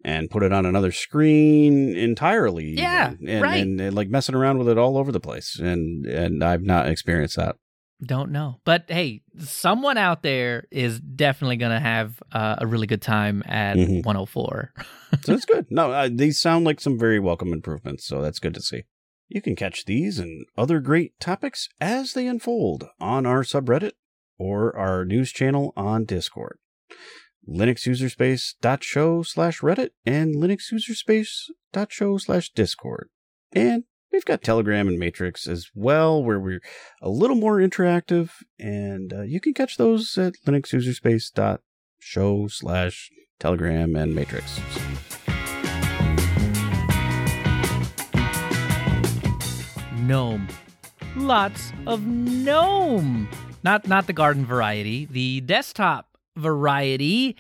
and 0.06 0.30
put 0.30 0.44
it 0.44 0.54
on 0.54 0.66
another 0.66 0.92
screen 0.94 1.96
entirely. 1.98 2.70
Yeah, 2.78 3.10
and, 3.20 3.30
and, 3.30 3.42
right. 3.42 3.62
and, 3.62 3.82
and, 3.82 3.96
like 3.96 4.08
messing 4.10 4.36
around 4.36 4.58
with 4.58 4.70
it 4.70 4.78
all 4.78 4.98
over 4.98 5.12
the 5.12 5.20
place. 5.20 5.60
And 5.60 6.06
and 6.06 6.44
I've 6.44 6.64
not 6.64 6.88
experienced 6.88 7.36
that. 7.36 7.58
Don't 8.02 8.32
know. 8.32 8.62
But 8.64 8.86
hey, 8.88 9.22
someone 9.40 9.98
out 9.98 10.24
there 10.24 10.66
is 10.72 11.00
definitely 11.02 11.58
going 11.58 11.74
to 11.74 11.80
have 11.82 12.22
uh, 12.32 12.56
a 12.60 12.66
really 12.68 12.88
good 12.88 13.02
time 13.02 13.44
at 13.46 13.76
Mhm. 13.76 14.06
104. 14.06 14.74
So 15.22 15.32
that's 15.34 15.46
good. 15.46 15.66
No, 15.70 15.92
uh, 15.92 16.10
these 16.12 16.40
sound 16.40 16.64
like 16.66 16.80
some 16.80 16.98
very 16.98 17.20
welcome 17.20 17.52
improvements. 17.52 18.06
So 18.08 18.22
that's 18.22 18.40
good 18.40 18.54
to 18.54 18.62
see. 18.62 18.84
You 19.28 19.42
can 19.42 19.56
catch 19.56 19.86
these 19.86 20.18
and 20.18 20.46
other 20.58 20.80
great 20.80 21.20
topics 21.20 21.68
as 21.82 22.14
they 22.14 22.26
unfold 22.26 22.86
on 23.02 23.26
our 23.26 23.44
subreddit 23.44 23.92
or 24.38 24.76
our 24.78 25.04
news 25.06 25.32
channel 25.32 25.74
on 25.76 26.06
Discord. 26.06 26.58
linuxuserspace.show 27.48 29.24
slash 29.24 29.60
reddit 29.62 29.90
and 30.06 30.36
linuxuserspace.show 30.36 32.18
slash 32.18 32.50
discord. 32.52 33.10
And 33.54 33.84
we've 34.12 34.26
got 34.26 34.42
Telegram 34.42 34.88
and 34.88 35.00
Matrix 35.00 35.48
as 35.48 35.70
well, 35.74 36.24
where 36.24 36.40
we're 36.40 36.62
a 37.02 37.10
little 37.10 37.36
more 37.36 37.58
interactive, 37.58 38.32
and 38.60 39.14
uh, 39.14 39.22
you 39.22 39.40
can 39.40 39.54
catch 39.54 39.78
those 39.78 40.18
at 40.18 40.34
linuxuserspace.show 40.46 42.48
slash 42.48 43.10
Telegram 43.40 43.96
and 43.96 44.16
Matrix. 44.16 44.60
Gnome. 50.02 50.48
Lots 51.16 51.72
of 51.86 52.06
gnome. 52.06 53.30
Not 53.64 53.88
not 53.88 54.08
the 54.08 54.14
garden 54.14 54.46
variety. 54.46 55.06
The 55.06 55.42
desktop 55.42 56.18
variety 56.36 57.36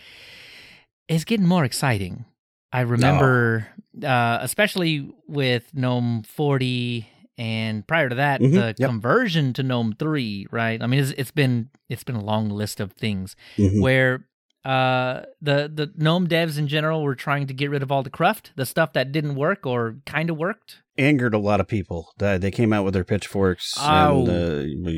is 1.07 1.25
getting 1.25 1.47
more 1.47 1.65
exciting. 1.65 2.25
I 2.71 2.81
remember 2.81 3.67
uh, 4.03 4.39
especially 4.41 5.09
with 5.27 5.73
GNOME 5.73 6.23
40 6.23 7.07
and 7.37 7.87
prior 7.87 8.09
to 8.09 8.15
that 8.15 8.41
Mhm, 8.41 8.51
the 8.51 8.75
yep. 8.77 8.89
conversion 8.89 9.53
to 9.53 9.63
GNOME 9.63 9.95
3, 9.97 10.47
right? 10.51 10.81
I 10.81 10.87
mean 10.87 10.99
it's, 10.99 11.11
it's 11.11 11.31
been 11.31 11.69
it's 11.89 12.03
been 12.03 12.15
a 12.15 12.23
long 12.23 12.49
list 12.49 12.79
of 12.79 12.91
things 12.93 13.35
Mhm. 13.57 13.81
where 13.81 14.25
uh 14.65 15.21
the 15.41 15.71
the 15.73 15.89
gnome 15.95 16.27
devs 16.27 16.57
in 16.59 16.67
general 16.67 17.01
were 17.01 17.15
trying 17.15 17.47
to 17.47 17.53
get 17.53 17.69
rid 17.69 17.81
of 17.81 17.93
all 17.93 18.03
the 18.03 18.09
cruft 18.09 18.51
the 18.57 18.65
stuff 18.65 18.91
that 18.91 19.13
didn't 19.13 19.35
work 19.35 19.65
or 19.65 19.95
kind 20.05 20.29
of 20.29 20.37
worked 20.37 20.79
Angered 20.97 21.33
a 21.33 21.37
lot 21.39 21.61
of 21.61 21.67
people. 21.69 22.09
They 22.17 22.37
they 22.37 22.51
came 22.51 22.73
out 22.73 22.83
with 22.83 22.93
their 22.93 23.05
pitchforks, 23.05 23.73
Oh. 23.79 24.27
and 24.27 24.85
uh, 24.85 24.91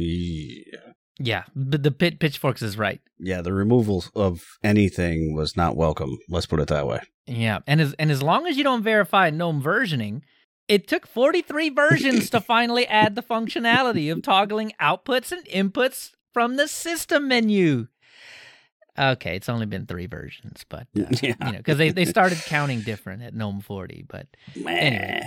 yeah 1.20 1.44
but 1.56 1.84
the 1.84 1.92
pit 1.92 2.20
pitchforks 2.20 2.64
is 2.64 2.76
right 2.78 3.02
yeah, 3.24 3.42
the 3.44 3.54
removal 3.54 4.04
of 4.16 4.42
anything 4.64 5.36
was 5.36 5.56
not 5.56 5.76
welcome. 5.78 6.18
Let's 6.28 6.48
put 6.48 6.60
it 6.60 6.70
that 6.70 6.88
way. 6.88 7.02
Yeah 7.28 7.60
and 7.68 7.80
as 7.82 7.94
and 8.00 8.12
as 8.12 8.22
long 8.24 8.48
as 8.48 8.58
you 8.58 8.64
don't 8.64 8.84
verify 8.84 9.30
gnome 9.30 9.62
versioning 9.62 10.22
it 10.68 10.88
took 10.88 11.06
43 11.06 11.70
versions 11.70 12.30
to 12.30 12.40
finally 12.40 12.88
add 12.88 13.16
the 13.16 13.22
functionality 13.24 14.12
of 14.12 14.22
toggling 14.22 14.72
outputs 14.82 15.32
and 15.32 15.46
inputs 15.46 16.12
from 16.34 16.56
the 16.56 16.68
system 16.68 17.28
menu 17.28 17.88
okay 18.98 19.36
it's 19.36 19.50
only 19.50 19.66
been 19.66 19.86
three 19.86 20.08
versions 20.08 20.66
but 20.70 20.88
uh, 21.00 21.06
Yeah. 21.22 21.36
you 21.46 21.52
know 21.52 21.58
because 21.58 21.78
they, 21.78 21.92
they 21.92 22.06
started 22.06 22.44
counting 22.46 22.82
different 22.82 23.22
at 23.24 23.34
gnome 23.34 23.62
40 23.62 24.06
but 24.08 24.28
Anyway. 24.66 25.22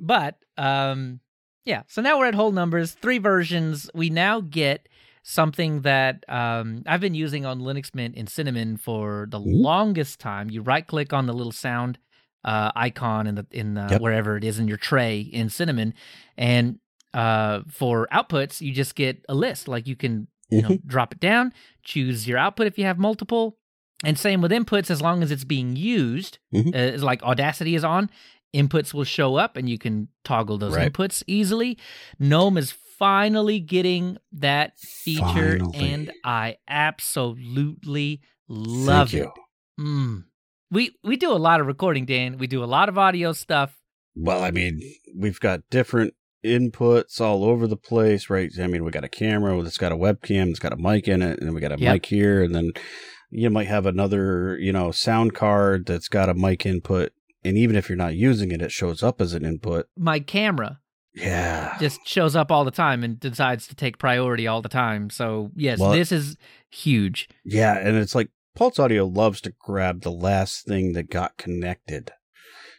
but 0.00 0.36
um 0.56 1.20
yeah 1.64 1.82
so 1.88 2.02
now 2.02 2.18
we're 2.18 2.26
at 2.26 2.34
whole 2.34 2.52
numbers 2.52 2.92
three 2.92 3.18
versions 3.18 3.90
we 3.94 4.10
now 4.10 4.40
get 4.40 4.88
something 5.22 5.82
that 5.82 6.24
um 6.28 6.82
i've 6.86 7.00
been 7.00 7.14
using 7.14 7.44
on 7.44 7.60
linux 7.60 7.94
mint 7.94 8.14
in 8.14 8.26
cinnamon 8.26 8.76
for 8.76 9.26
the 9.30 9.38
Ooh. 9.38 9.44
longest 9.44 10.18
time 10.18 10.50
you 10.50 10.62
right 10.62 10.86
click 10.86 11.12
on 11.12 11.26
the 11.26 11.32
little 11.34 11.52
sound 11.52 11.98
uh 12.44 12.70
icon 12.74 13.26
in 13.26 13.34
the 13.34 13.46
in 13.50 13.74
the, 13.74 13.86
Yep. 13.90 14.00
wherever 14.00 14.36
it 14.36 14.44
is 14.44 14.58
in 14.58 14.66
your 14.66 14.78
tray 14.78 15.20
in 15.20 15.50
cinnamon 15.50 15.92
and 16.38 16.78
uh 17.12 17.60
for 17.68 18.08
outputs 18.12 18.60
you 18.60 18.72
just 18.72 18.94
get 18.94 19.24
a 19.28 19.34
list 19.34 19.68
like 19.68 19.86
you 19.86 19.96
can 19.96 20.26
you 20.50 20.62
know 20.62 20.78
drop 20.86 21.12
it 21.12 21.20
down 21.20 21.52
choose 21.84 22.26
your 22.26 22.38
output 22.38 22.66
if 22.66 22.78
you 22.78 22.84
have 22.84 22.98
multiple 22.98 23.58
and 24.02 24.18
same 24.18 24.40
with 24.40 24.50
inputs 24.52 24.90
as 24.90 25.02
long 25.02 25.22
as 25.22 25.30
it's 25.30 25.44
being 25.44 25.76
used 25.76 26.38
Mhm. 26.54 26.72
uh, 26.74 27.04
like 27.04 27.22
audacity 27.22 27.74
is 27.74 27.84
on 27.84 28.08
inputs 28.54 28.94
will 28.94 29.04
show 29.04 29.36
up 29.36 29.56
and 29.56 29.68
you 29.68 29.76
can 29.78 30.08
toggle 30.24 30.56
those 30.58 30.74
Right. 30.76 30.90
inputs 30.92 31.22
easily 31.26 31.76
gnome 32.18 32.56
is 32.56 32.74
finally 33.00 33.58
getting 33.58 34.16
that 34.30 34.78
feature 34.78 35.58
Finally. 35.58 35.78
and 35.92 36.12
i 36.24 36.56
absolutely 36.68 38.20
love 38.48 39.10
Thank 39.10 39.24
it 39.24 39.30
mm. 39.80 40.24
we 40.70 40.94
we 41.02 41.16
do 41.16 41.32
a 41.32 41.34
lot 41.48 41.60
of 41.60 41.66
recording 41.66 42.04
dan 42.06 42.38
we 42.38 42.46
do 42.46 42.62
a 42.62 42.66
lot 42.66 42.88
of 42.88 42.96
audio 42.98 43.32
stuff 43.32 43.76
Well, 44.14 44.42
I 44.42 44.50
mean, 44.50 44.80
we've 45.16 45.40
got 45.40 45.60
different 45.70 46.14
inputs 46.44 47.20
all 47.20 47.44
over 47.44 47.66
the 47.66 47.76
place, 47.76 48.28
right? 48.28 48.50
I 48.60 48.66
mean, 48.66 48.82
we 48.84 48.90
got 48.90 49.04
a 49.04 49.08
camera 49.08 49.62
that's 49.62 49.78
got 49.78 49.92
a 49.92 49.96
webcam, 49.96 50.50
it's 50.50 50.58
got 50.58 50.72
a 50.72 50.76
mic 50.76 51.06
in 51.06 51.22
it, 51.22 51.40
and 51.40 51.54
we 51.54 51.60
got 51.60 51.72
a 51.72 51.78
Yep. 51.78 51.92
mic 51.92 52.06
here, 52.06 52.42
and 52.42 52.52
then 52.54 52.72
you 53.30 53.50
might 53.50 53.68
have 53.68 53.86
another, 53.86 54.58
you 54.58 54.72
know, 54.72 54.90
sound 54.90 55.32
card 55.34 55.86
that's 55.86 56.08
got 56.08 56.28
a 56.28 56.34
mic 56.34 56.66
input. 56.66 57.12
And 57.44 57.56
even 57.56 57.76
if 57.76 57.88
you're 57.88 57.96
not 58.06 58.16
using 58.16 58.50
it, 58.50 58.60
it 58.62 58.72
shows 58.72 59.02
up 59.02 59.20
as 59.20 59.32
an 59.32 59.44
input. 59.44 59.86
my 59.96 60.18
camera 60.20 60.80
Yeah. 61.14 61.76
just 61.80 62.06
shows 62.06 62.36
up 62.36 62.50
all 62.52 62.64
the 62.64 62.70
time 62.70 63.02
and 63.02 63.18
decides 63.18 63.66
to 63.68 63.74
take 63.74 63.98
priority 63.98 64.46
all 64.46 64.62
the 64.62 64.68
time 64.68 65.10
so 65.10 65.50
yes 65.56 65.78
Well- 65.80 65.92
this 65.92 66.12
is 66.12 66.36
huge 66.70 67.28
Yeah, 67.44 67.76
and 67.78 67.96
it's 67.96 68.14
like 68.14 68.30
Pulse 68.54 68.78
Audio 68.78 69.06
loves 69.06 69.40
to 69.42 69.52
grab 69.58 70.02
the 70.02 70.10
last 70.12 70.66
thing 70.66 70.92
that 70.92 71.08
got 71.10 71.36
connected. 71.36 72.10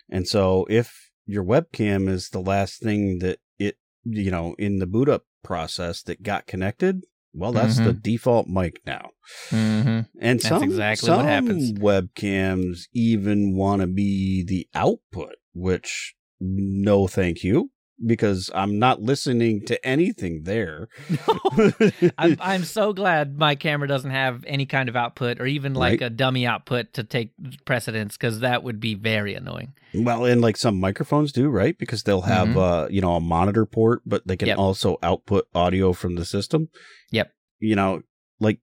And 0.09 0.27
so 0.27 0.65
if 0.69 1.09
your 1.25 1.43
webcam 1.43 2.07
is 2.09 2.29
the 2.29 2.41
last 2.41 2.81
thing 2.81 3.19
that 3.19 3.39
it 3.57 3.77
you 4.03 4.29
know 4.31 4.55
in 4.59 4.79
the 4.79 4.85
boot 4.87 5.09
up 5.09 5.23
process 5.43 6.01
that 6.03 6.23
got 6.23 6.47
connected. 6.47 7.01
Well, 7.33 7.53
that's 7.53 7.77
the 7.77 7.93
default 7.93 8.47
mic 8.47 8.81
now. 8.85 9.11
Mm-hmm. 9.51 9.87
And 10.19 10.39
That's 10.39 10.47
some, 10.49 10.63
exactly 10.63 11.05
some 11.07 11.15
what 11.17 11.25
happens. 11.25 11.71
webcams 11.79 12.81
even 12.93 13.55
want 13.55 13.79
to 13.81 13.87
be 13.87 14.43
the 14.43 14.67
output, 14.75 15.35
which 15.53 16.13
no 16.41 17.07
thank 17.07 17.41
you, 17.41 17.71
because 18.05 18.49
I'm 18.55 18.79
not 18.79 19.01
listening 19.01 19.65
to 19.65 19.85
anything 19.87 20.43
there. 20.43 20.87
I'm 22.17 22.37
I'm 22.39 22.63
so 22.63 22.93
glad 22.93 23.37
my 23.37 23.55
camera 23.55 23.87
doesn't 23.87 24.11
have 24.11 24.43
any 24.47 24.65
kind 24.65 24.89
of 24.89 24.95
output 24.95 25.39
or 25.39 25.45
even 25.45 25.73
like 25.73 26.01
Right. 26.01 26.07
a 26.07 26.09
dummy 26.09 26.45
output 26.45 26.93
to 26.93 27.03
take 27.03 27.31
precedence 27.65 28.17
because 28.17 28.39
that 28.39 28.63
would 28.63 28.79
be 28.79 28.93
very 28.95 29.35
annoying. 29.35 29.73
well, 29.93 30.25
and 30.25 30.41
like 30.41 30.55
some 30.57 30.79
microphones 30.79 31.31
do, 31.31 31.49
right? 31.49 31.77
Because 31.77 32.03
they'll 32.03 32.21
have 32.21 32.49
Mhm. 32.49 32.57
uh, 32.85 32.87
you 32.89 33.01
know, 33.01 33.15
a 33.15 33.19
monitor 33.21 33.65
port, 33.65 34.01
but 34.05 34.25
they 34.25 34.37
can 34.37 34.47
Yep. 34.49 34.57
also 34.57 34.97
output 35.03 35.45
audio 35.53 35.91
from 35.93 36.15
the 36.15 36.25
system. 36.25 36.69
Yep. 37.11 37.31
You 37.59 37.75
know, 37.75 38.01
like 38.39 38.59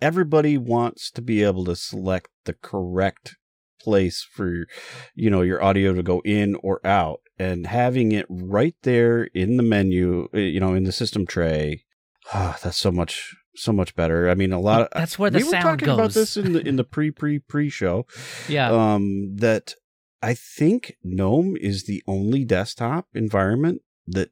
everybody 0.00 0.56
wants 0.56 1.10
to 1.10 1.22
be 1.22 1.42
able 1.42 1.64
to 1.64 1.76
select 1.76 2.28
the 2.44 2.54
correct 2.54 3.36
place 3.82 4.26
for 4.30 4.66
you 5.14 5.30
know 5.30 5.40
your 5.40 5.62
audio 5.62 5.94
to 5.94 6.02
go 6.02 6.20
in 6.24 6.54
or 6.62 6.86
out 6.86 7.20
and 7.40 7.66
having 7.66 8.12
it 8.12 8.26
right 8.28 8.74
there 8.82 9.24
in 9.34 9.56
the 9.56 9.62
menu 9.62 10.28
uh, 10.34 10.38
you 10.38 10.60
know 10.60 10.74
in 10.74 10.84
the 10.84 10.92
system 10.92 11.26
tray 11.26 11.84
ah, 12.34 12.58
that's 12.62 12.76
so 12.76 12.92
much 12.92 13.34
so 13.56 13.72
much 13.72 13.94
better 13.96 14.28
i 14.28 14.34
mean 14.34 14.52
a 14.52 14.60
lot 14.60 14.82
of 14.82 14.88
That's 14.94 15.18
where 15.18 15.30
the 15.30 15.38
we 15.38 15.44
were 15.44 15.50
talking 15.52 15.86
goes. 15.86 15.94
about 15.98 16.12
this 16.12 16.36
in 16.36 16.52
the 16.52 16.60
in 16.66 16.76
the 16.76 16.84
pre 16.84 17.10
pre 17.10 17.38
pre 17.38 17.68
show 17.68 18.06
Yeah. 18.48 18.70
um 18.70 19.36
that 19.36 19.74
i 20.22 20.34
think 20.34 20.96
gnome 21.02 21.56
is 21.56 21.84
the 21.84 22.02
only 22.06 22.44
desktop 22.44 23.06
environment 23.14 23.82
that 24.06 24.30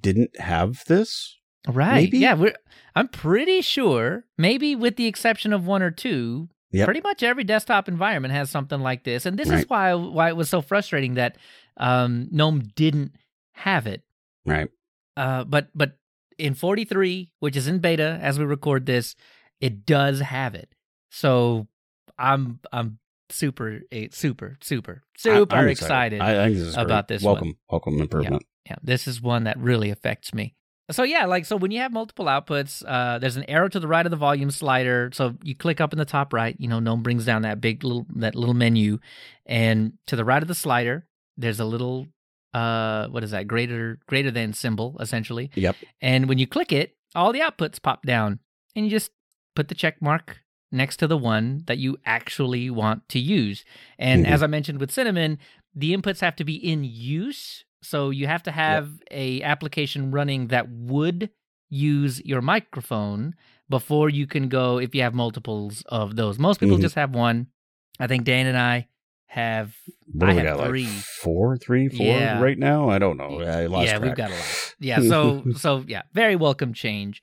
didn't 0.00 0.38
have 0.40 0.84
this 0.86 1.36
right. 1.68 1.94
maybe? 2.04 2.18
Yeah, 2.18 2.34
we're 2.34 2.54
I'm 2.94 3.08
pretty 3.08 3.60
sure, 3.60 4.24
maybe 4.38 4.74
with 4.74 4.96
the 4.96 5.06
exception 5.06 5.52
of 5.52 5.66
one 5.66 5.82
or 5.82 5.90
two, 5.90 6.48
Yep. 6.76 6.86
pretty 6.86 7.00
much 7.00 7.22
every 7.22 7.44
desktop 7.44 7.88
environment 7.88 8.32
has 8.34 8.50
something 8.50 8.80
like 8.80 9.04
this. 9.04 9.26
And 9.26 9.38
this 9.38 9.50
is 9.50 9.68
why 9.68 9.94
why 9.94 10.28
it 10.28 10.36
was 10.36 10.48
so 10.48 10.60
frustrating 10.60 11.14
that 11.14 11.36
um 11.76 12.28
GNOME 12.30 12.60
didn't 12.74 13.12
have 13.52 13.86
it. 13.86 14.02
right 14.44 14.68
Uh, 15.16 15.44
but 15.44 15.68
but 15.74 15.98
in 16.38 16.54
43, 16.54 17.32
which 17.40 17.56
is 17.56 17.66
in 17.66 17.78
beta 17.78 18.18
as 18.20 18.38
we 18.38 18.44
record 18.44 18.84
this, 18.84 19.14
it 19.60 19.86
does 19.86 20.20
have 20.20 20.54
it. 20.54 20.70
So 21.10 21.66
I'm 22.18 22.60
I'm 22.72 22.98
super 23.30 23.80
eh, 23.90 24.08
super 24.10 24.56
super 24.60 25.02
super 25.16 25.54
I- 25.54 25.58
I'm 25.60 25.68
excited. 25.68 26.20
I, 26.20 26.44
I 26.44 26.48
this 26.50 26.58
is 26.58 26.76
about 26.76 27.08
great. 27.08 27.16
this 27.16 27.22
one. 27.22 27.34
welcome 27.34 27.56
welcome 27.70 28.00
improvement 28.00 28.42
yeah, 28.68 28.76
this 28.82 29.06
is 29.06 29.22
one 29.22 29.44
that 29.44 29.58
really 29.58 29.90
affects 29.90 30.34
me. 30.34 30.54
So 30.90 31.02
yeah, 31.02 31.24
like 31.26 31.44
so 31.46 31.56
when 31.56 31.72
you 31.72 31.80
have 31.80 31.92
multiple 31.92 32.26
outputs, 32.26 32.82
uh, 32.86 33.18
there's 33.18 33.36
an 33.36 33.44
arrow 33.48 33.68
to 33.68 33.80
the 33.80 33.88
right 33.88 34.06
of 34.06 34.10
the 34.10 34.16
volume 34.16 34.50
slider. 34.52 35.10
So 35.12 35.34
you 35.42 35.54
click 35.56 35.80
up 35.80 35.92
in 35.92 35.98
the 35.98 36.04
top 36.04 36.32
right, 36.32 36.54
you 36.60 36.68
know, 36.68 36.78
GNOME 36.78 37.02
brings 37.02 37.24
down 37.24 37.42
that 37.42 37.60
big 37.60 37.82
little 37.82 38.06
that 38.16 38.34
little 38.36 38.54
menu, 38.54 38.98
and 39.44 39.94
to 40.06 40.14
the 40.16 40.24
right 40.24 40.40
of 40.42 40.48
the 40.48 40.54
slider, 40.54 41.06
there's 41.36 41.58
a 41.60 41.64
little 41.64 42.06
uh, 42.54 43.08
what 43.08 43.24
is 43.24 43.32
that? 43.32 43.48
Greater 43.48 43.98
greater 44.06 44.30
than 44.30 44.52
symbol 44.52 44.96
essentially. 45.00 45.50
yep 45.54 45.76
And 46.00 46.28
when 46.28 46.38
you 46.38 46.46
click 46.46 46.72
it, 46.72 46.96
all 47.14 47.32
the 47.32 47.40
outputs 47.40 47.82
pop 47.82 48.06
down, 48.06 48.38
and 48.76 48.84
you 48.84 48.90
just 48.90 49.10
put 49.56 49.68
the 49.68 49.74
check 49.74 50.00
mark 50.00 50.38
next 50.70 50.98
to 50.98 51.06
the 51.06 51.16
one 51.16 51.62
that 51.66 51.78
you 51.78 51.96
actually 52.04 52.70
want 52.70 53.08
to 53.08 53.18
use. 53.18 53.64
And 53.98 54.24
Mhm. 54.24 54.28
as 54.28 54.42
I 54.42 54.46
mentioned 54.46 54.78
with 54.78 54.90
Cinnamon, 54.92 55.38
the 55.74 55.96
inputs 55.96 56.20
have 56.20 56.36
to 56.36 56.44
be 56.44 56.54
in 56.54 56.84
use. 56.84 57.64
So 57.86 58.10
you 58.10 58.26
have 58.26 58.42
to 58.44 58.50
have 58.50 58.90
a 59.10 59.42
application 59.42 60.10
running 60.10 60.48
that 60.48 60.68
would 60.68 61.30
use 61.68 62.20
your 62.24 62.40
microphone 62.42 63.34
before 63.68 64.08
you 64.08 64.26
can 64.26 64.48
go 64.48 64.78
if 64.78 64.94
you 64.94 65.02
have 65.02 65.14
multiples 65.14 65.82
of 65.88 66.16
those. 66.16 66.38
Most 66.38 66.60
people 66.60 66.78
Mhm. 66.78 66.82
just 66.82 66.94
have 66.96 67.14
one. 67.14 67.48
I 67.98 68.06
think 68.06 68.24
Dan 68.24 68.46
and 68.46 68.58
I 68.58 68.88
have 69.26 69.74
what 70.12 70.30
I 70.30 70.32
have 70.34 70.44
got 70.58 70.68
three. 70.68 70.84
like 70.86 70.92
four 71.22 71.56
three 71.56 71.88
four 71.88 72.06
Yeah. 72.06 72.40
right 72.40 72.56
now 72.58 72.88
i 72.88 72.98
don't 72.98 73.16
know 73.16 73.40
i 73.42 73.66
lost 73.66 73.86
yeah, 73.88 73.98
we've 73.98 74.14
got 74.14 74.30
a 74.30 74.34
lot. 74.34 74.74
Yeah, 74.78 75.00
so 75.00 75.44
so 75.56 75.84
yeah, 75.86 76.02
very 76.12 76.36
welcome 76.36 76.72
change. 76.74 77.22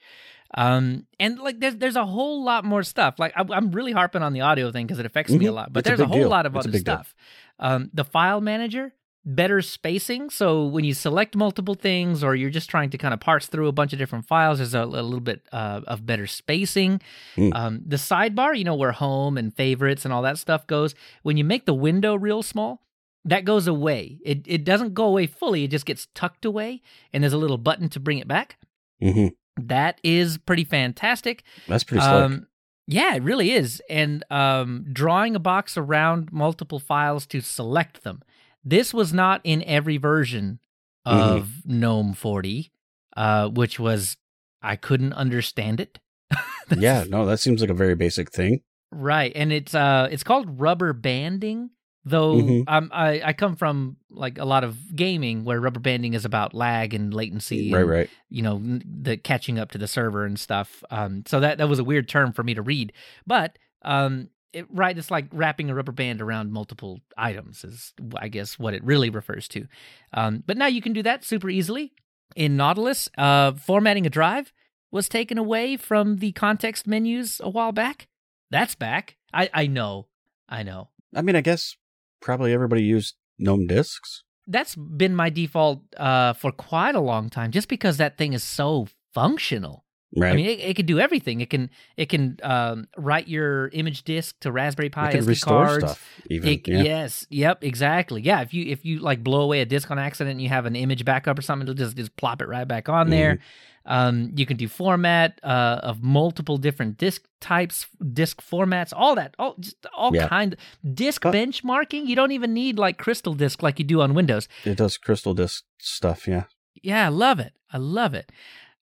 Um, 0.56 1.08
and 1.20 1.40
like 1.40 1.60
there's 1.60 1.76
there's 1.78 1.96
a 1.96 2.06
whole 2.06 2.44
lot 2.44 2.64
more 2.66 2.84
stuff. 2.84 3.16
Like 3.20 3.34
I, 3.36 3.44
I'm 3.50 3.72
really 3.72 3.92
harping 3.92 4.22
on 4.22 4.34
the 4.34 4.42
audio 4.42 4.72
thing 4.72 4.86
because 4.86 5.00
it 5.00 5.06
affects 5.06 5.32
me 5.32 5.46
a 5.46 5.50
Mhm. 5.50 5.56
lot. 5.56 5.74
But 5.74 5.80
It's 5.80 5.88
there's 5.88 6.00
a, 6.00 6.04
big 6.04 6.10
whole 6.10 6.20
deal. 6.22 6.30
lot 6.30 6.46
of 6.46 6.56
It's 6.56 6.68
other 6.68 6.78
stuff. 6.78 7.16
Um, 7.60 7.90
the 7.94 8.04
file 8.04 8.42
manager, 8.42 8.94
better 9.26 9.62
spacing. 9.62 10.30
So 10.30 10.66
when 10.66 10.84
you 10.84 10.94
select 10.94 11.36
multiple 11.36 11.76
things, 11.76 12.24
or 12.24 12.36
you're 12.36 12.50
just 12.50 12.70
trying 12.70 12.90
to 12.90 12.98
kind 12.98 13.14
of 13.14 13.20
parse 13.20 13.48
through 13.48 13.68
a 13.68 13.72
bunch 13.72 13.94
of 13.94 14.00
different 14.00 14.26
files, 14.28 14.58
there's 14.60 14.74
a, 14.74 14.82
a 14.84 14.86
little 14.86 15.20
bit 15.20 15.48
uh, 15.52 15.82
of 15.88 16.06
better 16.06 16.28
spacing. 16.28 17.02
Mm. 17.38 17.56
Um, 17.56 17.82
the 17.86 17.96
sidebar, 17.96 18.58
you 18.58 18.64
know, 18.64 18.76
where 18.76 18.92
home 18.92 19.38
and 19.38 19.56
favorites 19.56 20.04
and 20.06 20.14
all 20.14 20.22
that 20.24 20.38
stuff 20.38 20.68
goes. 20.68 20.94
When 21.22 21.38
you 21.38 21.44
make 21.44 21.66
the 21.66 21.74
window 21.74 22.16
real 22.16 22.44
small, 22.44 22.82
that 23.26 23.46
goes 23.46 23.68
away. 23.68 24.20
It 24.26 24.42
it 24.46 24.66
doesn't 24.66 24.94
go 24.94 25.06
away 25.06 25.28
fully. 25.28 25.64
It 25.64 25.72
just 25.72 25.86
gets 25.86 26.08
tucked 26.14 26.44
away, 26.44 26.82
and 27.14 27.24
there's 27.24 27.32
a 27.32 27.38
little 27.38 27.58
button 27.58 27.88
to 27.90 28.00
bring 28.02 28.18
it 28.18 28.28
back. 28.28 28.58
Mhm. 29.02 29.34
That 29.56 30.00
is 30.04 30.38
pretty 30.40 30.66
fantastic. 30.66 31.44
that's 31.68 31.84
pretty 31.86 32.02
slick 32.02 32.14
Um, 32.14 32.48
yeah, 32.86 33.16
it 33.16 33.24
really 33.24 33.52
is. 33.52 33.82
And 33.90 34.26
um, 34.30 34.86
drawing 34.92 35.36
a 35.36 35.40
box 35.40 35.78
around 35.78 36.34
multiple 36.34 36.80
files 36.80 37.26
to 37.28 37.40
select 37.40 38.04
them. 38.04 38.24
This 38.64 38.94
was 38.94 39.14
not 39.14 39.42
in 39.44 39.64
every 39.64 39.98
version 39.98 40.60
Mm-hmm. 41.06 41.36
of 41.38 41.66
GNOME 41.66 42.14
40, 42.14 42.72
uh, 43.18 43.50
which 43.50 43.78
was 43.78 44.16
I 44.62 44.78
couldn't 44.78 45.12
understand 45.12 45.82
it. 45.82 46.00
yeah 46.78 47.04
no 47.10 47.26
that 47.26 47.40
seems 47.40 47.60
like 47.60 47.70
a 47.70 47.74
very 47.74 47.94
basic 47.96 48.32
thing 48.32 48.62
Right, 48.90 49.32
and 49.36 49.52
it's 49.52 49.76
uh 49.76 50.08
it's 50.12 50.24
called 50.24 50.60
rubber 50.62 50.94
banding. 50.94 51.72
Though 52.06 52.36
Mhm. 52.36 52.64
um, 52.68 52.90
I 52.94 53.22
I 53.22 53.34
come 53.34 53.56
from 53.58 53.98
like 54.10 54.38
a 54.38 54.46
lot 54.46 54.64
of 54.64 54.78
gaming 54.96 55.44
where 55.44 55.60
rubber 55.60 55.80
banding 55.82 56.14
is 56.14 56.24
about 56.26 56.54
lag 56.54 56.94
and 56.94 57.14
latency, 57.14 57.72
right 57.74 57.82
and, 57.82 57.90
right 57.90 58.10
you 58.30 58.42
know 58.44 58.62
the 58.86 59.18
catching 59.18 59.60
up 59.60 59.72
to 59.72 59.78
the 59.78 59.88
server 59.90 60.24
and 60.26 60.40
stuff. 60.40 60.84
Um, 60.90 61.24
so 61.28 61.40
that 61.42 61.58
that 61.58 61.68
was 61.68 61.80
a 61.80 61.84
weird 61.84 62.08
term 62.08 62.32
for 62.32 62.44
me 62.44 62.54
to 62.54 62.62
read, 62.62 62.94
but 63.28 63.58
um, 63.84 64.30
it, 64.54 64.66
right, 64.72 64.98
it's 64.98 65.12
like 65.12 65.28
wrapping 65.32 65.70
a 65.70 65.76
rubber 65.76 65.92
band 65.92 66.22
around 66.22 66.52
multiple 66.52 67.02
items 67.18 67.64
is 67.64 67.94
I 68.16 68.28
guess 68.30 68.58
what 68.60 68.74
it 68.74 68.84
really 68.84 69.10
refers 69.10 69.48
to. 69.50 69.68
Um, 70.14 70.44
but 70.46 70.58
now 70.58 70.68
you 70.68 70.82
can 70.82 70.94
do 70.94 71.04
that 71.04 71.24
super 71.26 71.50
easily 71.50 71.94
in 72.36 72.56
Nautilus. 72.56 73.10
Uh, 73.18 73.54
formatting 73.54 74.06
a 74.06 74.10
drive 74.10 74.54
was 74.92 75.10
taken 75.10 75.38
away 75.38 75.76
from 75.78 76.18
the 76.18 76.32
context 76.34 76.88
menus 76.88 77.42
a 77.44 77.50
while 77.50 77.72
back. 77.72 78.08
That's 78.52 78.76
back. 78.76 79.18
I 79.34 79.50
I 79.54 79.68
know, 79.68 80.08
I 80.48 80.64
know. 80.64 80.90
i 81.16 81.22
mean 81.22 81.36
i 81.36 81.42
guess 81.42 81.76
probably 82.22 82.54
everybody 82.54 82.84
used 82.84 83.16
gnome 83.40 83.68
Disks 83.68 84.24
That's 84.48 84.76
been 84.76 85.16
my 85.16 85.30
default 85.30 85.82
uh, 85.98 86.34
for 86.34 86.52
quite 86.52 86.96
a 86.96 87.00
long 87.00 87.30
time, 87.30 87.52
just 87.52 87.68
because 87.70 87.98
that 87.98 88.18
thing 88.18 88.34
is 88.34 88.44
so 88.44 88.88
functional. 89.14 89.83
Right 90.16 90.34
I 90.34 90.36
mean, 90.36 90.46
it, 90.46 90.60
it 90.60 90.76
can 90.76 90.86
do 90.86 91.00
everything. 91.00 91.42
It 91.42 91.50
can 91.50 91.70
it 91.98 92.08
can 92.10 92.38
um, 92.44 92.88
write 92.98 93.28
your 93.28 93.70
image 93.70 94.04
disk 94.04 94.40
to 94.42 94.52
Raspberry 94.52 94.90
Pi 94.90 95.10
it 95.10 95.12
can 95.12 95.22
SD 95.24 95.28
restore 95.28 95.66
cards. 95.66 95.84
stuff 95.86 96.10
even 96.30 96.50
It- 96.50 96.68
yeah. 96.68 96.82
Yes. 96.84 97.26
Yep. 97.30 97.64
Exactly. 97.64 98.22
Yeah. 98.22 98.42
If 98.42 98.54
you 98.54 98.66
if 98.66 98.86
you 98.86 99.00
like 99.00 99.24
blow 99.24 99.42
away 99.42 99.62
a 99.62 99.66
disk 99.66 99.90
on 99.92 100.00
accident, 100.00 100.34
and 100.34 100.42
you 100.42 100.50
have 100.50 100.66
an 100.66 100.76
image 100.76 101.04
backup 101.06 101.38
or 101.38 101.42
something, 101.42 101.68
it'll 101.68 101.76
just 101.76 101.98
just 101.98 102.16
plop 102.16 102.42
it 102.42 102.48
right 102.48 102.68
back 102.68 102.90
on 102.90 103.10
there. 103.10 103.36
Mm-hmm. 103.36 103.44
Um, 103.86 104.32
you 104.38 104.46
can 104.46 104.56
do 104.56 104.70
format 104.70 105.40
uh, 105.44 105.80
of 105.84 106.02
multiple 106.02 106.58
different 106.58 106.98
disk 106.98 107.24
types, 107.42 107.86
disk 108.14 108.42
formats, 108.42 108.94
all 108.96 109.16
that, 109.16 109.36
all 109.38 109.56
just 109.60 109.76
all 109.94 110.16
Yeah. 110.16 110.30
kind 110.30 110.56
disk 110.94 111.24
But- 111.24 111.34
benchmarking. 111.34 112.06
You 112.08 112.16
don't 112.16 112.32
even 112.32 112.54
need 112.54 112.80
like 112.80 112.98
Crystal 112.98 113.34
Disk 113.34 113.62
like 113.62 113.80
you 113.80 113.86
do 113.86 114.00
on 114.02 114.14
Windows. 114.14 114.48
it 114.64 114.78
does 114.78 114.98
crystal 114.98 115.34
disk 115.34 115.66
stuff 115.80 116.28
yeah 116.30 116.44
Yeah, 116.82 117.06
I 117.06 117.10
love 117.10 117.40
it. 117.42 117.52
I 117.74 117.78
love 117.78 118.14
it. 118.14 118.32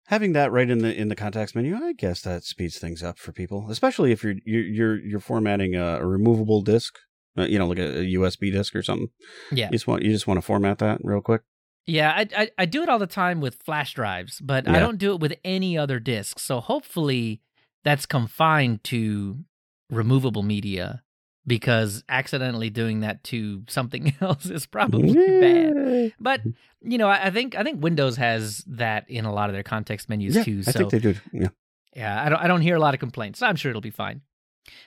Having 0.07 0.33
that 0.33 0.53
right 0.53 0.69
in 0.69 0.79
the 0.79 0.95
in 0.95 1.09
the 1.09 1.17
context 1.17 1.55
menu, 1.55 1.77
I 1.77 1.93
guess 1.93 2.23
that 2.23 2.45
speeds 2.45 2.79
things 2.79 3.03
up 3.03 3.19
for 3.19 3.33
people, 3.33 3.67
especially 3.71 4.13
if 4.13 4.25
you're 4.25 4.35
you're 4.45 4.63
you're, 4.63 5.01
you're 5.01 5.21
formatting 5.21 5.75
a, 5.75 5.99
a 6.01 6.07
removable 6.07 6.63
disk, 6.63 6.99
uh, 7.39 7.45
you 7.45 7.59
know, 7.59 7.67
like 7.67 7.79
a, 7.79 8.01
a 8.01 8.15
USB 8.15 8.53
disk 8.53 8.75
or 8.75 8.83
something. 8.83 9.09
Yeah. 9.53 9.67
you 9.67 9.73
just 9.73 9.87
want 9.87 10.03
you 10.03 10.11
just 10.11 10.27
want 10.27 10.39
to 10.39 10.43
format 10.43 10.79
that 10.79 11.01
real 11.03 11.21
quick. 11.21 11.43
Yeah, 11.87 12.13
I, 12.17 12.27
I 12.37 12.51
I 12.59 12.65
do 12.67 12.83
it 12.83 12.89
all 12.89 12.99
the 12.99 13.07
time 13.07 13.41
with 13.41 13.63
flash 13.63 13.95
drives, 13.95 14.41
but 14.41 14.69
I 14.69 14.81
don't 14.81 14.99
do 14.99 15.13
it 15.13 15.21
with 15.21 15.35
any 15.45 15.79
other 15.79 16.01
disks. 16.01 16.43
So 16.43 16.61
hopefully 16.61 17.43
that's 17.85 18.07
confined 18.07 18.83
to 18.85 19.45
removable 19.89 20.43
media 20.43 21.05
because 21.47 22.03
accidentally 22.09 22.71
doing 22.71 23.01
that 23.01 23.23
to 23.25 23.63
something 23.69 24.15
else 24.21 24.47
is 24.47 24.67
probably 24.67 25.15
bad. 25.41 26.13
But 26.19 26.43
you 26.83 26.99
know, 26.99 27.09
I, 27.09 27.31
think 27.31 27.57
I 27.57 27.63
think 27.63 27.83
Windows 27.83 28.17
has 28.17 28.65
that 28.69 29.09
in 29.09 29.25
a 29.25 29.33
lot 29.33 29.49
of 29.49 29.55
their 29.55 29.63
context 29.63 30.09
menus 30.09 30.37
Yeah, 30.37 30.43
too. 30.45 30.63
I 30.67 30.73
think 30.73 30.91
they 30.91 30.99
do. 30.99 31.15
Yeah, 31.33 31.49
yeah, 31.95 32.23
I 32.25 32.29
don't 32.29 32.39
I 32.39 32.47
don't 32.47 32.63
hear 32.63 32.77
a 32.77 32.81
lot 32.81 32.95
of 32.95 33.01
complaints. 33.01 33.41
So 33.41 33.47
I'm 33.47 33.57
sure 33.57 33.71
it'll 33.71 33.81
be 33.81 33.91
fine. 33.91 34.23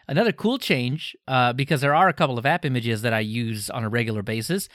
Another 0.07 0.34
cool 0.34 0.57
change, 0.57 1.16
uh, 1.28 1.53
because 1.53 1.80
there 1.80 1.95
are 1.95 2.10
a 2.10 2.14
couple 2.14 2.38
of 2.38 2.45
app 2.45 2.66
images 2.66 3.01
that 3.03 3.14
I 3.14 3.22
use 3.22 3.70
on 3.70 3.86
a 3.86 3.89
regular 3.89 4.22
basis. 4.22 4.68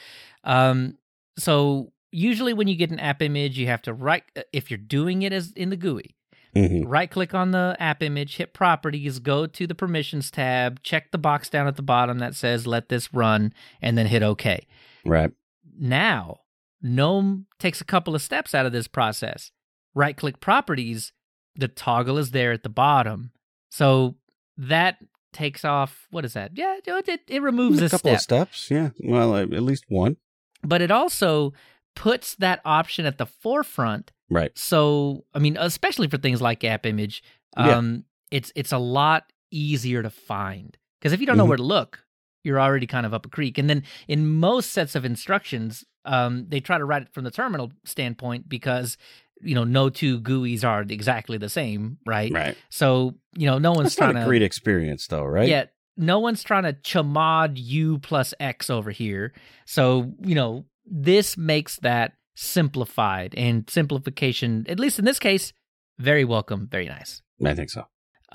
Um, 0.45 0.97
so 1.39 1.93
usually 2.11 2.55
when 2.55 2.69
you 2.69 2.77
get 2.77 2.91
an 2.91 3.01
app 3.01 3.21
image, 3.21 3.59
you 3.59 3.67
have 3.67 3.83
to 3.83 3.93
right 3.93 4.23
uh, 4.37 4.43
if 4.53 4.71
you're 4.71 4.79
doing 4.79 5.23
it 5.23 5.33
as 5.33 5.53
in 5.53 5.71
the 5.71 5.77
GUI, 5.77 6.17
Mhm. 6.55 6.85
right 6.87 7.11
click 7.11 7.35
on 7.35 7.51
the 7.51 7.77
app 7.81 8.03
image, 8.03 8.37
hit 8.37 8.53
properties, 8.55 9.19
go 9.19 9.47
to 9.47 9.67
the 9.67 9.75
permissions 9.75 10.31
tab, 10.31 10.83
check 10.83 11.11
the 11.11 11.19
box 11.19 11.49
down 11.49 11.67
at 11.67 11.77
the 11.77 11.83
bottom 11.83 12.19
that 12.19 12.35
says 12.35 12.67
let 12.67 12.89
this 12.89 13.13
run, 13.13 13.53
and 13.83 13.99
then 13.99 14.07
hit 14.07 14.23
OK. 14.23 14.67
Right. 15.05 15.33
Now, 15.79 16.41
GNOME 16.83 17.47
takes 17.59 17.81
a 17.81 17.85
couple 17.85 18.15
of 18.15 18.23
steps 18.23 18.55
out 18.55 18.67
of 18.67 18.73
this 18.73 18.87
process. 18.89 19.51
Right 19.95 20.17
click 20.17 20.41
properties, 20.41 21.13
the 21.57 21.69
toggle 21.69 22.19
is 22.19 22.31
there 22.33 22.53
at 22.53 22.63
the 22.63 22.69
bottom. 22.69 23.33
So 23.71 24.17
that 24.57 24.99
takes 25.33 25.65
off, 25.65 26.07
what 26.11 26.25
is 26.25 26.35
that? 26.35 26.53
Yeah, 26.55 26.79
it, 26.87 27.21
it 27.29 27.43
removes 27.43 27.81
a 27.83 27.87
a 27.87 27.89
couple 27.89 28.17
step. 28.17 28.49
of 28.49 28.55
steps. 28.57 28.71
Yeah. 28.71 28.91
Well, 29.03 29.37
at 29.37 29.51
least 29.51 29.85
one. 29.89 30.17
But 30.63 30.81
it 30.81 30.91
also 30.91 31.53
puts 31.97 32.35
that 32.37 32.61
option 32.65 33.07
at 33.07 33.19
the 33.19 33.27
forefront. 33.27 34.13
Right. 34.35 34.51
So, 34.59 35.25
I 35.35 35.39
mean, 35.39 35.57
especially 35.59 36.09
for 36.09 36.19
things 36.19 36.43
like 36.43 36.65
app 36.65 36.85
image, 36.87 37.23
Yeah. 37.59 37.77
um, 37.79 38.05
it's 38.31 38.51
it's 38.55 38.73
a 38.73 38.79
lot 38.79 39.33
easier 39.51 40.03
to 40.03 40.11
find. 40.11 40.77
Because 41.01 41.13
if 41.13 41.21
you 41.21 41.27
don't 41.27 41.37
know 41.37 41.45
Mhm. 41.45 41.49
where 41.49 41.57
to 41.59 41.63
look, 41.63 42.05
you're 42.43 42.61
already 42.61 42.87
kind 42.87 43.07
of 43.07 43.15
up 43.15 43.25
a 43.27 43.29
creek. 43.29 43.59
And 43.59 43.71
then 43.71 43.83
in 44.09 44.27
most 44.27 44.71
sets 44.73 44.95
of 44.95 45.05
instructions, 45.05 45.85
um, 46.05 46.47
they 46.49 46.61
try 46.61 46.77
to 46.79 46.85
write 46.85 47.03
it 47.03 47.13
from 47.15 47.25
the 47.25 47.31
terminal 47.31 47.73
standpoint 47.85 48.49
because 48.49 48.97
you 49.41 49.55
know 49.55 49.65
no 49.65 49.89
two 49.91 50.21
GUIs 50.21 50.65
are 50.65 50.83
exactly 50.83 51.39
the 51.39 51.49
same, 51.49 51.99
right? 52.07 52.33
Right. 52.33 52.57
So 52.71 53.15
you 53.37 53.47
know 53.47 53.59
no 53.59 53.73
one's 53.73 53.95
That's 53.95 53.97
trying 53.97 54.17
a 54.17 54.21
to 54.21 54.27
great 54.27 54.43
experience, 54.43 55.07
though, 55.07 55.25
right? 55.25 55.49
yeah, 55.49 55.65
no 55.97 56.19
one's 56.19 56.43
trying 56.43 56.65
to 56.65 56.73
chmod 56.73 57.53
u 57.57 57.99
plus 57.99 58.35
x 58.41 58.69
over 58.71 58.91
here. 58.91 59.33
So, 59.67 60.13
you 60.25 60.35
know, 60.35 60.65
this 60.87 61.37
makes 61.37 61.77
that 61.81 62.15
simplified 62.35 63.35
and 63.37 63.69
simplification, 63.69 64.65
at 64.69 64.81
least 64.81 64.99
in 64.99 65.05
this 65.05 65.19
case, 65.19 65.53
very 65.99 66.25
welcome, 66.25 66.69
very 66.71 66.87
nice. 66.87 67.23
I 67.45 67.55
think 67.55 67.71
so. 67.71 67.85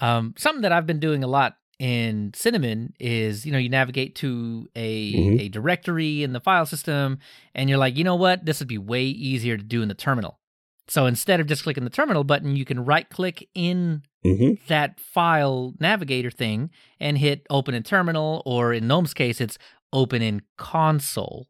Um, 0.01 0.33
something 0.37 0.61
that 0.61 0.71
I've 0.71 0.85
been 0.87 0.99
doing 0.99 1.23
a 1.23 1.27
lot 1.27 1.55
in 1.77 2.31
Cinnamon 2.35 2.93
is, 2.99 3.45
you 3.45 3.51
know, 3.51 3.57
you 3.57 3.69
navigate 3.69 4.15
to 4.15 4.67
a, 4.75 5.13
Mhm. 5.13 5.41
a 5.41 5.49
directory 5.49 6.23
in 6.23 6.33
the 6.33 6.39
file 6.41 6.65
system 6.65 7.19
and 7.55 7.69
you're 7.69 7.77
like, 7.79 7.97
you 7.97 8.03
know 8.03 8.15
what, 8.15 8.45
this 8.45 8.59
would 8.59 8.67
be 8.67 8.77
way 8.77 9.05
easier 9.05 9.57
to 9.57 9.63
do 9.63 9.81
in 9.81 9.87
the 9.87 9.93
terminal. 9.93 10.39
So 10.87 11.05
instead 11.05 11.39
of 11.39 11.47
just 11.47 11.63
clicking 11.63 11.83
the 11.83 11.89
terminal 11.89 12.23
button, 12.23 12.55
you 12.55 12.65
can 12.65 12.83
right 12.83 13.09
click 13.09 13.47
in 13.55 14.03
hmm 14.23 14.53
that 14.67 14.99
file 14.99 15.73
navigator 15.79 16.29
thing 16.29 16.69
and 16.99 17.17
hit 17.17 17.47
open 17.49 17.73
in 17.73 17.83
terminal 17.83 18.43
or 18.45 18.73
in 18.73 18.85
gnome's 18.85 19.13
case 19.13 19.39
it's 19.39 19.57
open 19.93 20.21
in 20.21 20.41
console 20.57 21.47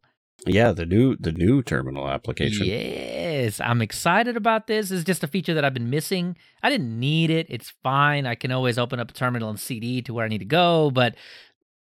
Yeah, 0.49 0.71
the 0.71 0.85
new 0.85 1.15
the 1.15 1.31
new 1.31 1.61
terminal 1.63 2.09
application. 2.09 2.65
yes 2.65 3.59
i'm 3.61 3.81
excited 3.81 4.35
about 4.35 4.67
this 4.67 4.91
it's 4.91 5.03
just 5.03 5.23
a 5.23 5.27
feature 5.27 5.53
that 5.53 5.63
i've 5.63 5.73
been 5.73 5.89
missing 5.89 6.35
i 6.63 6.69
didn't 6.69 6.99
need 6.99 7.29
it 7.29 7.45
it's 7.49 7.69
fine 7.83 8.25
i 8.25 8.35
can 8.35 8.51
always 8.51 8.77
open 8.77 8.99
up 8.99 9.09
a 9.11 9.13
terminal 9.13 9.49
and 9.49 9.59
cd 9.59 10.01
to 10.01 10.13
where 10.13 10.25
i 10.25 10.27
need 10.27 10.39
to 10.39 10.45
go 10.45 10.91
but 10.91 11.15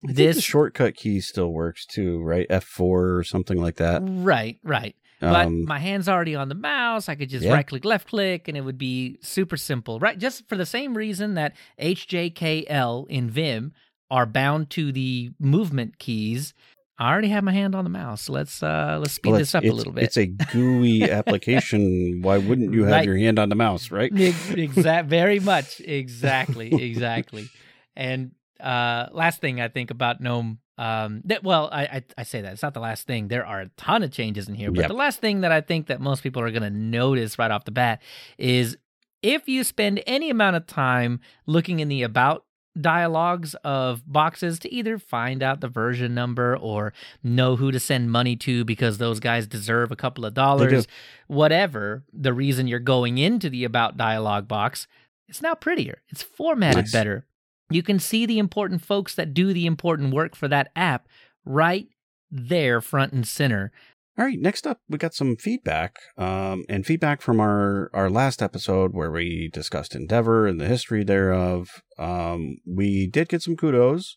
I 0.07 0.11
this 0.13 0.41
shortcut 0.43 0.95
key 0.95 1.19
still 1.21 1.51
works 1.51 1.85
too, 1.85 2.21
right? 2.21 2.45
F 2.49 2.63
four 2.63 3.15
or 3.15 3.23
something 3.23 3.57
like 3.59 3.77
that. 3.77 4.01
right 4.05 4.59
right 4.63 4.95
but 5.19 5.45
Um, 5.47 5.65
my 5.65 5.79
hand's 5.79 6.07
already 6.09 6.35
on 6.35 6.49
the 6.49 6.55
mouse. 6.55 7.07
I 7.09 7.15
could 7.15 7.29
just 7.29 7.43
Yeah. 7.45 7.53
right 7.53 7.65
click, 7.65 7.85
left 7.85 8.09
click, 8.09 8.47
and 8.47 8.55
it 8.57 8.61
would 8.61 8.77
be 8.77 9.17
super 9.21 9.57
simple. 9.57 9.97
Right, 9.97 10.19
just 10.19 10.47
for 10.49 10.57
the 10.57 10.65
same 10.65 10.95
reason 10.95 11.33
that 11.35 11.55
HJKL 11.79 13.07
in 13.09 13.29
Vim 13.29 13.73
are 14.11 14.25
bound 14.25 14.69
to 14.71 14.91
the 14.91 15.31
movement 15.39 15.97
keys. 15.99 16.53
I 16.97 17.11
already 17.11 17.27
have 17.29 17.43
my 17.43 17.51
hand 17.51 17.75
on 17.75 17.83
the 17.83 17.89
mouse. 17.89 18.29
Let's 18.29 18.63
uh 18.63 18.97
let's 18.99 19.13
speed 19.13 19.31
well, 19.31 19.39
this 19.39 19.53
up 19.53 19.63
a 19.63 19.69
little 19.71 19.91
bit. 19.93 20.03
It's 20.05 20.17
a 20.17 20.27
GUI 20.27 21.09
application. 21.11 22.21
Why 22.21 22.37
wouldn't 22.37 22.73
you 22.73 22.83
have 22.83 22.91
Right. 22.91 23.05
your 23.05 23.17
hand 23.17 23.37
on 23.39 23.49
the 23.49 23.55
mouse, 23.55 23.91
right? 23.91 24.11
exact 24.13 25.09
very 25.09 25.39
much 25.39 25.81
exactly 25.81 26.71
exactly 26.91 27.49
and 27.95 28.31
uh 28.61 29.07
last 29.11 29.41
thing 29.41 29.59
i 29.59 29.67
think 29.67 29.91
about 29.91 30.21
gnome 30.21 30.59
um 30.77 31.21
that 31.25 31.43
well 31.43 31.69
I, 31.71 31.83
I 31.83 32.03
i 32.19 32.23
say 32.23 32.41
that 32.41 32.53
it's 32.53 32.61
not 32.61 32.73
the 32.73 32.79
last 32.79 33.05
thing 33.07 33.27
there 33.27 33.45
are 33.45 33.61
a 33.61 33.69
ton 33.75 34.01
of 34.03 34.11
changes 34.11 34.47
in 34.47 34.55
here 34.55 34.71
but 34.71 34.81
Yep. 34.81 34.87
the 34.87 34.93
last 34.95 35.19
thing 35.19 35.41
that 35.41 35.51
i 35.51 35.59
think 35.59 35.87
that 35.87 35.99
most 35.99 36.23
people 36.23 36.41
are 36.41 36.51
going 36.51 36.63
to 36.63 36.69
notice 36.69 37.37
right 37.37 37.51
off 37.51 37.65
the 37.65 37.71
bat 37.71 38.01
is 38.37 38.77
if 39.21 39.49
you 39.49 39.63
spend 39.65 40.01
any 40.07 40.29
amount 40.29 40.55
of 40.55 40.67
time 40.67 41.19
looking 41.47 41.79
in 41.81 41.89
the 41.89 42.03
about 42.03 42.44
dialogues 42.79 43.55
of 43.63 44.03
boxes 44.05 44.59
to 44.59 44.73
either 44.73 44.97
find 44.97 45.41
out 45.41 45.61
the 45.61 45.67
version 45.67 46.13
number 46.13 46.57
or 46.57 46.93
know 47.23 47.55
who 47.55 47.71
to 47.71 47.79
send 47.79 48.11
money 48.11 48.35
to 48.35 48.65
because 48.65 48.97
those 48.97 49.19
guys 49.19 49.47
deserve 49.47 49.91
a 49.91 49.95
couple 49.95 50.25
of 50.25 50.33
dollars. 50.33 50.87
Whatever 51.27 52.03
the 52.11 52.33
reason 52.33 52.67
you're 52.67 52.79
going 52.79 53.17
into 53.17 53.49
the 53.49 53.63
about 53.63 53.97
dialog 53.97 54.47
box 54.47 54.87
it's 55.27 55.41
now 55.41 55.55
prettier. 55.55 56.03
It's 56.09 56.21
formatted 56.21 56.83
Nice. 56.85 56.91
better. 56.91 57.25
You 57.71 57.81
can 57.81 57.97
see 57.97 58.27
the 58.27 58.37
important 58.37 58.85
folks 58.85 59.15
that 59.15 59.33
do 59.33 59.53
the 59.53 59.65
important 59.65 60.13
work 60.13 60.35
for 60.35 60.47
that 60.49 60.71
app 60.75 61.07
right 61.43 61.87
there 62.29 62.79
front 62.79 63.11
and 63.13 63.27
center 63.27 63.71
All 64.17 64.23
right, 64.23 64.39
next 64.39 64.65
up, 64.65 64.79
we 64.87 64.97
got 64.97 65.13
some 65.13 65.35
feedback, 65.35 65.97
um, 66.17 66.63
and 66.69 66.85
feedback 66.85 67.21
from 67.21 67.41
our 67.41 67.89
our 67.93 68.09
last 68.09 68.41
episode 68.41 68.93
where 68.93 69.11
we 69.11 69.49
discussed 69.51 69.93
Endeavour 69.93 70.47
and 70.47 70.59
the 70.59 70.67
history 70.67 71.03
thereof. 71.03 71.83
Um, 71.99 72.57
we 72.65 73.07
did 73.07 73.27
get 73.27 73.41
some 73.41 73.57
kudos 73.57 74.15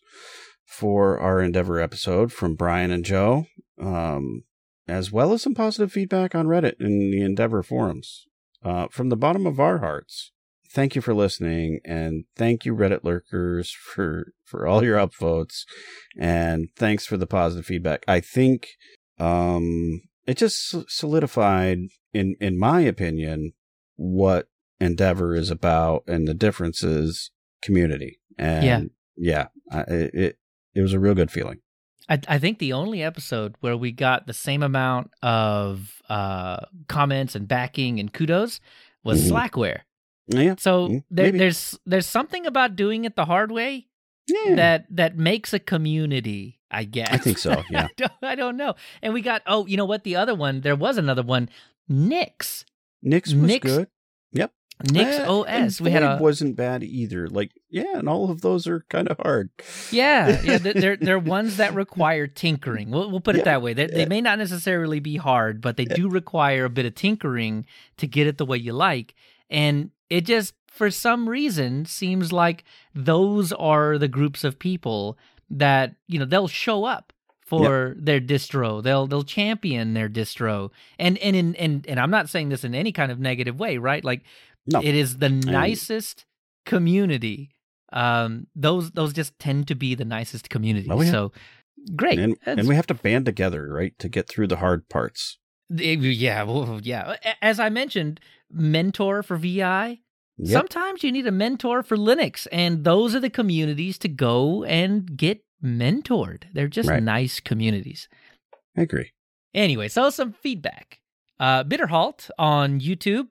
for 0.65 1.19
our 1.19 1.41
Endeavour 1.41 1.81
episode 1.81 2.31
from 2.31 2.55
Brian 2.55 2.91
and 2.91 3.03
Joe, 3.03 3.47
um, 3.77 4.43
as 4.87 5.11
well 5.11 5.33
as 5.33 5.41
some 5.41 5.53
positive 5.53 5.91
feedback 5.91 6.33
on 6.33 6.47
Reddit 6.47 6.75
and 6.79 7.11
the 7.11 7.21
Endeavour 7.21 7.61
forums. 7.61 8.25
Uh, 8.63 8.87
from 8.89 9.09
the 9.09 9.17
bottom 9.17 9.45
of 9.45 9.59
our 9.59 9.79
hearts, 9.79 10.31
thank 10.71 10.95
you 10.95 11.01
for 11.01 11.13
listening, 11.13 11.81
and 11.83 12.23
thank 12.37 12.63
you 12.63 12.73
Reddit 12.73 13.03
lurkers 13.03 13.71
for 13.71 14.31
for 14.45 14.65
all 14.65 14.81
your 14.81 14.97
upvotes, 14.97 15.65
and 16.17 16.69
thanks 16.77 17.05
for 17.05 17.17
the 17.17 17.27
positive 17.27 17.65
feedback. 17.65 18.05
I 18.07 18.21
think 18.21 18.69
um 19.19 20.01
it 20.25 20.37
just 20.37 20.75
solidified 20.89 21.79
in 22.13 22.35
in 22.39 22.57
my 22.57 22.79
opinion 22.81 23.53
what 23.95 24.47
endeavour 24.79 25.35
is 25.35 25.49
about 25.49 26.03
and 26.07 26.27
the 26.27 26.33
differences 26.33 27.31
community 27.61 28.19
and 28.37 28.91
Yeah. 29.17 29.47
yeah 29.71 29.77
I, 29.77 29.81
it 29.93 30.13
it- 30.13 30.35
it 30.75 30.81
was 30.81 30.93
a 30.93 30.99
real 30.99 31.15
good 31.15 31.31
feeling 31.31 31.59
I, 32.07 32.19
I 32.27 32.39
think 32.39 32.59
the 32.59 32.73
only 32.73 33.03
episode 33.03 33.55
where 33.59 33.75
we 33.75 33.91
got 33.91 34.27
the 34.27 34.33
same 34.33 34.63
amount 34.63 35.11
of 35.21 36.01
uh, 36.09 36.65
comments 36.87 37.35
and 37.35 37.47
backing 37.47 37.99
and 37.99 38.13
kudos 38.13 38.59
was 39.03 39.21
Mhm. 39.23 39.31
Slackware. 39.31 39.79
yeah 40.27 40.55
So 40.57 40.87
Mm, 40.89 41.03
there, 41.09 41.31
there's 41.31 41.77
there's 41.85 42.05
something 42.05 42.45
about 42.45 42.75
doing 42.75 43.03
it 43.05 43.15
the 43.15 43.25
hard 43.25 43.51
way 43.51 43.87
yeah 44.27 44.55
that 44.55 44.85
that 44.95 45.17
makes 45.17 45.53
a 45.53 45.59
community. 45.59 46.58
I 46.71 46.83
guess. 46.83 47.09
I 47.11 47.17
think 47.17 47.37
so, 47.37 47.63
yeah. 47.69 47.85
I, 47.85 47.89
don't, 47.97 48.11
I 48.21 48.35
don't 48.35 48.57
know. 48.57 48.75
And 49.01 49.13
we 49.13 49.21
got 49.21 49.41
oh, 49.47 49.65
you 49.65 49.77
know 49.77 49.85
what? 49.85 50.03
The 50.03 50.15
other 50.15 50.35
one, 50.35 50.61
there 50.61 50.75
was 50.75 50.97
another 50.97 51.23
one. 51.23 51.49
Nix. 51.87 52.65
Nix 53.01 53.33
was 53.33 53.43
Nix 53.43 53.65
good 53.65 53.87
Yep. 54.33 54.51
Nix 54.91 55.19
OS. 55.19 55.81
We 55.81 55.91
had 55.91 56.03
a 56.03 56.17
wasn't 56.21 56.55
bad 56.55 56.83
either 56.83 57.27
like 57.27 57.51
yeah 57.69 57.97
and 57.97 58.07
all 58.07 58.31
of 58.31 58.41
those 58.41 58.65
are 58.67 58.85
kind 58.89 59.09
of 59.09 59.17
hard 59.17 59.49
Yeah, 59.91 60.41
yeah, 60.41 60.57
they're 60.57 60.95
they're 61.01 61.19
ones 61.19 61.57
that 61.57 61.73
require 61.73 62.27
tinkering. 62.27 62.89
We'll 62.91 63.09
we'll 63.11 63.19
put 63.19 63.35
it 63.35 63.39
Yeah, 63.39 63.45
that 63.45 63.61
way. 63.61 63.73
They 63.73 63.87
they 63.87 64.05
may 64.05 64.21
not 64.21 64.37
necessarily 64.37 64.99
be 64.99 65.17
hard, 65.17 65.59
but 65.59 65.75
they 65.75 65.85
do 65.85 66.09
require 66.09 66.65
a 66.65 66.69
bit 66.69 66.85
of 66.85 66.95
tinkering 66.95 67.65
to 67.97 68.07
get 68.07 68.27
it 68.27 68.37
the 68.37 68.45
way 68.45 68.57
you 68.57 68.73
like. 68.73 69.15
And 69.49 69.91
it 70.09 70.21
just 70.21 70.53
for 70.67 70.89
some 70.89 71.27
reason 71.27 71.85
seems 71.85 72.31
like 72.31 72.63
those 72.95 73.51
are 73.51 73.97
the 73.97 74.07
groups 74.07 74.43
of 74.45 74.59
people 74.59 75.17
that, 75.51 75.95
you 76.07 76.19
know, 76.19 76.25
they'll 76.25 76.47
show 76.47 76.85
up 76.85 77.13
for 77.45 77.95
their 77.97 78.21
distro. 78.21 78.83
They'll 78.83 79.07
they'll 79.07 79.23
champion 79.23 79.93
their 79.93 80.09
distro. 80.09 80.69
And 80.97 81.17
and 81.19 81.35
in 81.35 81.55
and 81.55 81.85
and 81.87 81.99
I'm 81.99 82.11
not 82.11 82.29
saying 82.29 82.49
this 82.49 82.63
in 82.63 82.75
any 82.75 82.91
kind 82.91 83.11
of 83.11 83.19
negative 83.19 83.59
way, 83.59 83.77
right? 83.77 84.03
Like 84.03 84.23
no 84.67 84.81
it 84.81 84.95
is 84.95 85.17
the 85.17 85.29
nicest 85.29 86.25
community. 86.65 87.49
Um, 87.91 88.47
those 88.55 88.91
those 88.91 89.13
just 89.13 89.37
tend 89.39 89.67
to 89.69 89.75
be 89.75 89.95
the 89.95 90.05
nicest 90.05 90.49
community. 90.49 90.87
Oh, 90.91 91.01
yeah. 91.01 91.11
So 91.11 91.31
great. 91.95 92.19
and, 92.19 92.37
and 92.45 92.67
we 92.67 92.75
have 92.75 92.87
to 92.87 92.93
band 92.93 93.25
together 93.25 93.67
right 93.67 93.97
to 93.97 94.09
get 94.09 94.27
through 94.27 94.47
the 94.47 94.57
hard 94.57 94.87
parts 94.89 95.39
yeah, 95.69 96.43
well, 96.43 96.79
yeah. 96.81 97.15
As 97.41 97.59
I 97.59 97.69
mentioned, 97.69 98.19
mentor 98.51 99.23
for 99.23 99.37
VI. 99.37 100.01
Yep. 100.41 100.51
Sometimes 100.71 101.03
you 101.03 101.11
need 101.11 101.27
a 101.27 101.31
mentor 101.31 101.83
for 101.83 101.97
Linux, 101.97 102.47
and 102.51 102.83
those 102.85 103.13
are 103.13 103.19
the 103.19 103.29
communities 103.29 103.97
to 103.99 104.07
go 104.07 104.63
and 104.63 105.17
get 105.17 105.43
mentored. 105.63 106.43
They're 106.53 106.67
just 106.69 106.89
Right. 106.89 107.03
nice 107.03 107.39
communities. 107.39 108.07
i 108.77 108.81
agree 108.81 109.11
Anyway, 109.53 109.87
so 109.89 110.09
some 110.09 110.31
feedback. 110.31 110.99
Uh, 111.39 111.63
Bitterhalt 111.63 112.29
on 112.37 112.79
YouTube 112.79 113.27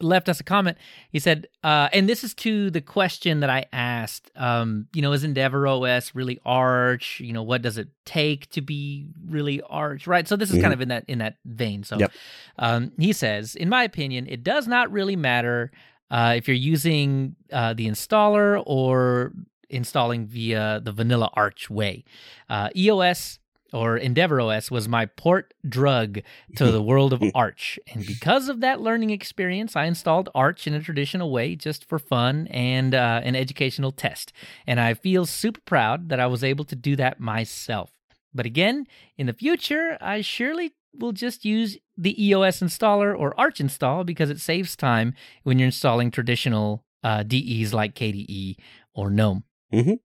left 0.00 0.28
us 0.28 0.38
a 0.40 0.44
comment. 0.44 0.76
He 1.10 1.18
said, 1.18 1.46
uh, 1.64 1.88
and 1.92 2.08
this 2.08 2.22
is 2.22 2.34
to 2.34 2.70
the 2.70 2.80
question 2.82 3.40
that 3.40 3.48
I 3.48 3.64
asked. 3.72 4.30
Um, 4.36 4.88
you 4.92 5.00
know, 5.02 5.12
is 5.12 5.24
Endeavour 5.24 5.66
OS 5.66 6.14
really 6.14 6.38
Arch? 6.44 7.18
You 7.20 7.32
know, 7.32 7.42
what 7.42 7.62
does 7.62 7.78
it 7.78 7.88
take 8.04 8.50
to 8.50 8.60
be 8.60 9.08
really 9.26 9.60
Arch? 9.62 10.06
Right. 10.06 10.28
So 10.28 10.36
this 10.36 10.50
is 10.50 10.58
Mhm. 10.58 10.62
kind 10.62 10.74
of 10.74 10.80
in 10.82 10.88
that 10.88 11.04
in 11.08 11.18
that 11.18 11.38
vein. 11.46 11.82
So, 11.84 11.98
Yep. 11.98 12.12
um, 12.58 12.92
he 12.98 13.12
says, 13.12 13.54
in 13.56 13.68
my 13.68 13.84
opinion, 13.84 14.26
it 14.28 14.42
does 14.44 14.68
not 14.68 14.92
really 14.92 15.16
matter 15.16 15.70
uh, 16.10 16.34
if 16.36 16.48
you're 16.48 16.56
using 16.56 17.36
uh, 17.52 17.74
the 17.74 17.86
installer 17.86 18.62
or 18.66 19.32
installing 19.70 20.26
via 20.26 20.80
the 20.82 20.92
vanilla 20.92 21.30
Arch 21.34 21.68
way. 21.68 22.04
Uh, 22.48 22.70
EOS 22.76 23.38
or 23.72 23.96
Endeavour 23.96 24.40
OS 24.40 24.70
was 24.70 24.88
my 24.88 25.04
port 25.04 25.52
drug 25.68 26.20
to 26.56 26.70
the 26.70 26.82
world 26.90 27.12
of 27.12 27.22
Arch. 27.34 27.78
And 27.92 28.06
because 28.06 28.48
of 28.48 28.60
that 28.60 28.80
learning 28.80 29.10
experience, 29.10 29.74
I 29.74 29.86
installed 29.86 30.28
Arch 30.34 30.66
in 30.66 30.74
a 30.74 30.80
traditional 30.80 31.30
way 31.32 31.56
just 31.56 31.84
for 31.84 31.98
fun 31.98 32.46
and 32.48 32.94
uh, 32.94 33.20
an 33.24 33.34
educational 33.34 33.90
test. 33.90 34.32
And 34.66 34.78
I 34.78 34.94
feel 34.94 35.26
super 35.26 35.60
proud 35.62 36.08
that 36.10 36.20
I 36.20 36.26
was 36.26 36.44
able 36.44 36.64
to 36.66 36.76
do 36.76 36.94
that 36.96 37.18
myself. 37.18 37.90
But 38.32 38.46
again, 38.46 38.86
in 39.16 39.26
the 39.26 39.32
future, 39.32 39.98
I 40.00 40.20
surely 40.20 40.72
will 40.98 41.12
just 41.12 41.44
use 41.44 41.76
the 41.96 42.14
EOS 42.26 42.60
installer 42.60 43.16
or 43.18 43.38
Arch 43.38 43.60
install 43.60 44.04
because 44.04 44.30
it 44.30 44.40
saves 44.40 44.76
time 44.76 45.14
when 45.42 45.58
you're 45.58 45.66
installing 45.66 46.10
traditional 46.10 46.84
uh, 47.02 47.22
DEs 47.22 47.72
like 47.74 47.94
KDE 47.94 48.56
or 48.94 49.10
GNOME. 49.10 49.44
Mhm. 49.72 49.98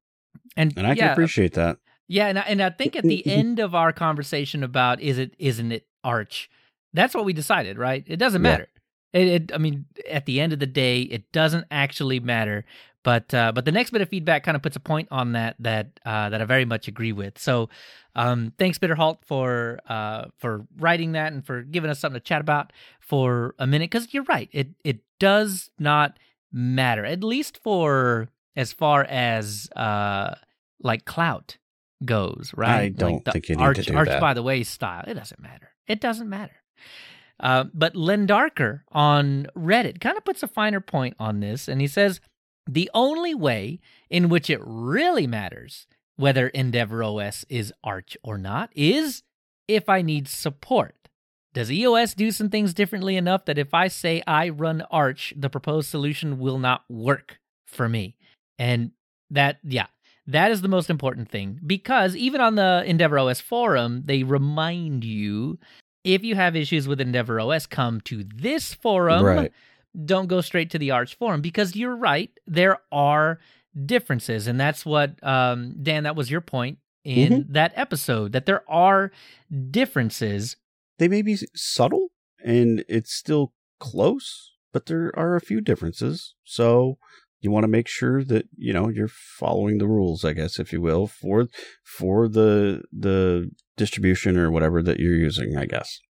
And, 0.58 0.74
And 0.78 0.88
I 0.88 0.96
can 0.96 1.12
appreciate 1.12 1.54
that. 1.54 1.78
yeah, 2.08 2.28
and 2.28 2.40
I, 2.40 2.42
and 2.44 2.62
I 2.62 2.70
think 2.72 2.96
at 2.96 3.04
the 3.04 3.26
end 3.32 3.60
of 3.60 3.74
our 3.76 3.94
conversation 3.94 4.64
about 4.64 5.00
is 5.02 5.18
it 5.18 5.34
isn't 5.40 5.72
it 5.72 5.88
Arch, 6.04 6.50
that's 6.94 7.14
what 7.14 7.26
we 7.26 7.34
decided, 7.34 7.78
right? 7.78 8.04
It 8.08 8.18
doesn't 8.18 8.42
Yeah. 8.42 8.52
matter. 8.52 8.68
It, 9.14 9.28
it 9.28 9.52
I 9.54 9.58
mean, 9.58 9.86
at 10.10 10.26
the 10.26 10.40
end 10.40 10.54
of 10.54 10.60
the 10.60 10.68
day, 10.68 11.02
it 11.02 11.32
doesn't 11.32 11.66
actually 11.72 12.20
matter. 12.20 12.66
But 13.10 13.34
uh, 13.34 13.52
but 13.54 13.66
the 13.66 13.72
next 13.72 13.90
bit 13.90 14.04
of 14.04 14.10
feedback 14.10 14.44
kind 14.44 14.56
of 14.56 14.62
puts 14.62 14.76
a 14.76 14.80
point 14.80 15.08
on 15.10 15.32
that 15.32 15.56
that 15.58 16.00
uh, 16.06 16.30
that 16.30 16.44
I 16.44 16.46
very 16.46 16.66
much 16.66 16.88
agree 16.88 17.12
with. 17.12 17.40
So 17.40 17.70
um, 18.14 18.54
thanks, 18.60 18.78
Bitterhalt, 18.78 19.26
for 19.26 19.80
uh, 19.90 20.26
for 20.38 20.68
writing 20.78 21.14
that 21.14 21.34
and 21.34 21.44
for 21.44 21.64
giving 21.64 21.90
us 21.90 21.98
something 21.98 22.22
to 22.22 22.24
chat 22.24 22.40
about 22.40 22.72
for 23.00 23.56
a 23.58 23.66
minute. 23.66 23.90
Because 23.90 24.14
you're 24.14 24.26
right, 24.26 24.48
it 24.52 24.68
it 24.84 25.00
does 25.20 25.72
not 25.80 26.20
matter, 26.52 27.04
at 27.04 27.24
least 27.24 27.60
for 27.64 28.30
as 28.56 28.74
far 28.74 29.06
as 29.06 29.68
uh, 29.76 30.36
like 30.80 31.06
clout 31.06 31.58
goes, 32.06 32.54
right? 32.56 32.70
I 32.70 32.90
don't 32.90 33.14
like 33.14 33.24
the 33.24 33.32
think 33.32 33.50
you 33.50 33.56
need 33.56 33.62
to 33.62 33.66
Arch, 33.66 33.86
do 33.88 33.96
Arch 33.96 34.10
that. 34.10 34.22
by 34.22 34.36
the 34.36 34.44
way 34.44 34.62
style. 34.62 35.06
It 35.08 35.16
doesn't 35.16 35.42
matter. 35.42 35.72
It 35.88 36.00
doesn't 36.00 36.30
matter. 36.30 36.62
Uh, 37.40 37.64
but 37.74 37.96
Len 37.96 38.28
Darker 38.28 38.84
on 38.92 39.48
Reddit 39.58 40.00
kind 40.00 40.16
of 40.16 40.24
puts 40.26 40.44
a 40.44 40.48
finer 40.48 40.80
point 40.80 41.16
on 41.18 41.40
this, 41.40 41.68
and 41.68 41.82
he 41.82 41.88
says 41.88 42.22
the 42.74 42.90
only 42.94 43.34
way 43.34 43.80
in 44.10 44.30
which 44.30 44.50
it 44.50 44.62
really 44.64 45.28
matters 45.28 45.88
whether 46.16 46.50
Endeavour 46.50 47.04
OS 47.04 47.46
is 47.50 47.74
Arch 47.84 48.18
or 48.24 48.38
not 48.38 48.70
is 48.76 49.24
if 49.68 49.88
I 49.88 50.02
need 50.02 50.28
support. 50.28 50.96
Does 51.54 51.72
EOS 51.72 52.14
do 52.14 52.32
some 52.32 52.50
things 52.50 52.74
differently 52.74 53.16
enough 53.16 53.46
that 53.46 53.58
if 53.58 53.74
I 53.74 53.88
say 53.88 54.22
I 54.28 54.50
run 54.50 54.84
Arch, 54.92 55.34
the 55.36 55.50
proposed 55.50 55.90
solution 55.90 56.38
will 56.38 56.60
not 56.60 56.84
work 56.90 57.40
for 57.66 57.90
me? 57.90 58.18
And 58.60 58.92
that, 59.32 59.60
yeah, 59.64 59.88
that 60.28 60.52
is 60.52 60.62
the 60.62 60.68
most 60.68 60.90
important 60.90 61.30
thing 61.30 61.60
because 61.66 62.16
even 62.16 62.40
on 62.42 62.56
the 62.56 62.84
Endeavour 62.86 63.18
OS 63.18 63.42
forum, 63.42 64.04
they 64.06 64.24
remind 64.24 65.04
you 65.04 65.58
if 66.04 66.24
you 66.24 66.36
have 66.36 66.56
issues 66.56 66.88
with 66.88 67.02
Endeavour 67.02 67.40
OS, 67.40 67.66
come 67.66 68.02
to 68.02 68.24
this 68.24 68.74
forum. 68.74 69.24
Right. 69.24 69.52
Don't 70.06 70.28
go 70.28 70.42
straight 70.42 70.70
to 70.72 70.80
the 70.80 70.92
Arch 70.92 71.16
forum 71.16 71.42
because 71.42 71.76
you're 71.76 71.96
right. 71.96 72.32
There 72.46 72.78
are 72.92 73.40
differences. 73.86 74.48
And 74.48 74.60
that's 74.60 74.86
what, 74.86 75.22
um, 75.24 75.76
Dan, 75.82 76.04
that 76.04 76.16
was 76.16 76.30
your 76.30 76.42
point 76.42 76.80
in 77.04 77.48
that 77.50 77.72
episode 77.76 78.34
that 78.34 78.46
there 78.46 78.70
are 78.70 79.12
differences. 79.72 80.58
They 80.98 81.08
may 81.08 81.22
be 81.22 81.38
subtle 81.56 82.10
and 82.44 82.84
it's 82.88 83.14
still 83.14 83.54
close, 83.80 84.54
but 84.74 84.86
there 84.86 85.12
are 85.18 85.36
a 85.36 85.42
few 85.42 85.62
differences. 85.62 86.36
So 86.44 86.98
you 87.42 87.52
want 87.52 87.64
to 87.64 87.70
make 87.70 87.88
sure 87.88 88.24
that, 88.26 88.48
you 88.58 88.74
know, 88.74 88.90
you're 88.90 89.08
following 89.08 89.78
the 89.78 89.88
rules, 89.88 90.26
I 90.26 90.34
guess, 90.34 90.60
if 90.60 90.74
you 90.74 90.82
will, 90.82 91.08
for 91.08 91.48
for 91.84 92.28
the 92.28 92.84
the 92.92 93.50
distribution 93.78 94.38
or 94.38 94.52
whatever 94.52 94.84
that 94.84 95.00
you're 95.00 95.16
using, 95.16 95.58
I 95.58 95.66
guess. 95.66 96.02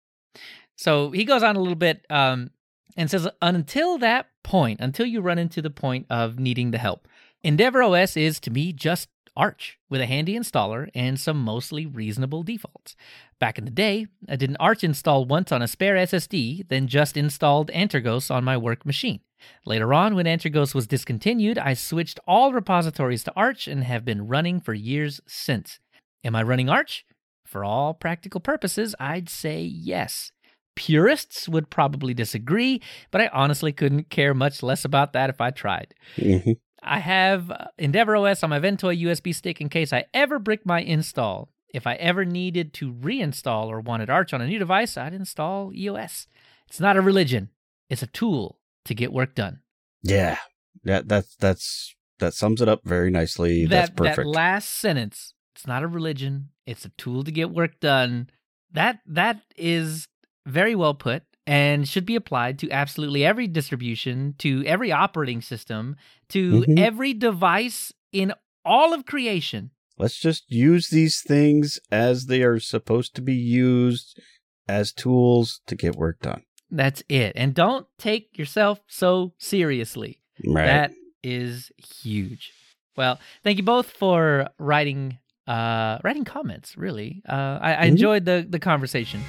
So 0.76 1.10
he 1.10 1.24
goes 1.24 1.42
on 1.42 1.56
a 1.56 1.60
little 1.60 1.74
bit 1.74 2.06
um, 2.08 2.50
and 2.96 3.10
says, 3.10 3.28
until 3.42 3.98
that 3.98 4.26
point, 4.42 4.80
until 4.80 5.06
you 5.06 5.20
run 5.20 5.38
into 5.38 5.62
the 5.62 5.70
point 5.70 6.06
of 6.10 6.38
needing 6.38 6.70
the 6.70 6.78
help, 6.78 7.06
Endeavour 7.42 7.82
OS 7.82 8.16
is 8.16 8.40
to 8.40 8.50
me 8.50 8.72
just 8.72 9.08
Arch 9.36 9.78
with 9.88 10.00
a 10.00 10.06
handy 10.06 10.36
installer 10.36 10.90
and 10.94 11.18
some 11.18 11.40
mostly 11.40 11.86
reasonable 11.86 12.42
defaults. 12.42 12.96
Back 13.38 13.56
in 13.56 13.64
the 13.64 13.70
day, 13.70 14.08
I 14.28 14.34
did 14.34 14.50
an 14.50 14.56
Arch 14.58 14.82
install 14.82 15.24
once 15.24 15.52
on 15.52 15.62
a 15.62 15.68
spare 15.68 15.94
SSD, 15.94 16.68
then 16.68 16.88
just 16.88 17.16
installed 17.16 17.70
Antergos 17.70 18.32
on 18.34 18.42
my 18.42 18.56
work 18.56 18.84
machine. 18.84 19.20
Later 19.64 19.94
on, 19.94 20.16
when 20.16 20.26
Antergos 20.26 20.74
was 20.74 20.88
discontinued, 20.88 21.56
I 21.56 21.74
switched 21.74 22.18
all 22.26 22.52
repositories 22.52 23.22
to 23.24 23.32
Arch 23.36 23.68
and 23.68 23.84
have 23.84 24.04
been 24.04 24.26
running 24.26 24.60
for 24.60 24.74
years 24.74 25.20
since. 25.28 25.78
Am 26.24 26.34
I 26.34 26.42
running 26.42 26.68
Arch? 26.68 27.06
For 27.44 27.64
all 27.64 27.94
practical 27.94 28.40
purposes, 28.40 28.96
I'd 28.98 29.28
say 29.28 29.62
yes. 29.62 30.32
Purists 30.78 31.48
would 31.48 31.70
probably 31.70 32.14
disagree, 32.14 32.80
but 33.10 33.20
I 33.20 33.28
honestly 33.32 33.72
couldn't 33.72 34.10
care 34.10 34.32
much 34.32 34.62
less 34.62 34.84
about 34.84 35.12
that 35.12 35.28
if 35.28 35.40
I 35.40 35.50
tried. 35.50 35.94
hmm 36.16 36.52
I 36.80 37.00
have 37.00 37.50
uh, 37.50 37.66
Endeavour 37.76 38.14
OS 38.14 38.44
on 38.44 38.50
my 38.50 38.60
Ventoy 38.60 39.02
USB 39.02 39.34
stick 39.34 39.60
in 39.60 39.68
case 39.68 39.92
I 39.92 40.04
ever 40.14 40.38
brick 40.38 40.64
my 40.64 40.80
install. 40.80 41.50
If 41.74 41.88
I 41.88 41.94
ever 41.94 42.24
needed 42.24 42.72
to 42.74 42.92
reinstall 42.92 43.66
or 43.66 43.80
wanted 43.80 44.08
Arch 44.08 44.32
on 44.32 44.40
a 44.40 44.46
new 44.46 44.60
device, 44.60 44.96
I'd 44.96 45.12
install 45.12 45.72
EOS. 45.74 46.28
It's 46.68 46.78
not 46.78 46.96
a 46.96 47.00
religion, 47.00 47.50
it's 47.90 48.02
a 48.02 48.06
tool 48.06 48.60
to 48.84 48.94
get 48.94 49.12
work 49.12 49.34
done. 49.34 49.60
Yeah. 50.02 50.38
That 50.84 51.08
that's 51.08 51.34
that's 51.36 51.94
that 52.18 52.34
sums 52.34 52.62
it 52.62 52.68
up 52.68 52.80
very 52.84 53.10
nicely. 53.10 53.66
that's 53.66 53.90
that, 53.90 53.96
perfect. 53.96 54.16
that 54.18 54.26
last 54.26 54.70
sentence, 54.70 55.34
it's 55.54 55.66
not 55.66 55.82
a 55.82 55.88
religion, 55.88 56.50
it's 56.66 56.84
a 56.84 56.90
tool 56.90 57.24
to 57.24 57.30
get 57.30 57.50
work 57.50 57.80
done. 57.80 58.30
That 58.72 59.00
that 59.06 59.42
is 59.56 60.07
very 60.48 60.74
well 60.74 60.94
put 60.94 61.22
and 61.46 61.88
should 61.88 62.04
be 62.04 62.14
applied 62.16 62.58
to 62.58 62.70
absolutely 62.70 63.24
every 63.24 63.46
distribution, 63.46 64.34
to 64.38 64.64
every 64.66 64.92
operating 64.92 65.40
system, 65.40 65.96
to 66.28 66.62
Mhm. 66.68 66.78
every 66.78 67.14
device 67.14 67.92
in 68.12 68.32
all 68.64 68.92
of 68.92 69.06
creation. 69.06 69.70
Let's 69.96 70.18
just 70.20 70.50
use 70.50 70.88
these 70.90 71.22
things 71.22 71.80
as 71.90 72.26
they 72.26 72.42
are 72.42 72.60
supposed 72.60 73.14
to 73.16 73.22
be 73.22 73.34
used 73.34 74.20
as 74.68 74.92
tools 74.92 75.60
to 75.66 75.74
get 75.74 75.96
work 75.96 76.20
done. 76.20 76.42
That's 76.70 77.02
it. 77.08 77.32
And 77.34 77.54
don't 77.54 77.86
take 77.98 78.36
yourself 78.38 78.80
so 78.86 79.32
seriously. 79.38 80.20
Right. 80.44 80.66
That 80.66 80.92
is 81.22 81.72
huge. 82.02 82.52
Well, 82.96 83.18
thank 83.42 83.56
you 83.58 83.64
both 83.64 83.90
for 83.90 84.48
writing 84.58 85.18
uh 85.46 85.98
writing 86.04 86.24
comments, 86.24 86.76
really. 86.76 87.22
Uh 87.26 87.58
I, 87.62 87.74
I 87.74 87.86
Mhm. 87.86 87.88
enjoyed 87.92 88.24
the 88.26 88.46
the 88.48 88.58
conversation. 88.58 89.22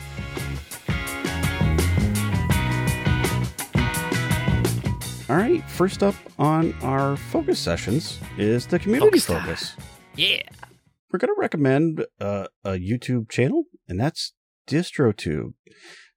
All 5.29 5.35
right. 5.35 5.63
First 5.69 6.01
up 6.01 6.15
on 6.39 6.73
our 6.81 7.15
focus 7.15 7.59
sessions 7.59 8.19
is 8.39 8.65
the 8.65 8.79
community 8.79 9.19
Focus 9.19 9.73
focus. 9.73 9.75
Yeah. 10.15 10.41
We're 11.11 11.19
going 11.19 11.35
to 11.35 11.39
recommend 11.39 12.03
uh, 12.19 12.47
a 12.63 12.71
YouTube 12.71 13.29
channel, 13.29 13.65
and 13.87 13.99
that's 13.99 14.33
DistroTube. 14.67 15.53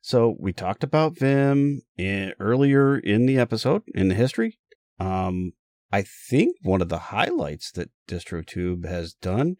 So 0.01 0.35
we 0.41 0.55
talked 0.55 0.83
about 0.83 1.19
Vim 1.19 1.83
in, 1.99 2.33
earlier 2.41 2.97
in 2.97 3.27
the 3.27 3.37
episode 3.37 3.83
in 3.95 4.09
the 4.09 4.15
history. 4.15 4.59
Um, 4.99 5.53
I 5.93 6.01
think 6.31 6.57
one 6.63 6.81
of 6.81 6.89
the 6.89 6.99
highlights 6.99 7.71
that 7.73 7.91
DistroTube 8.09 8.89
has 8.89 9.13
done 9.13 9.57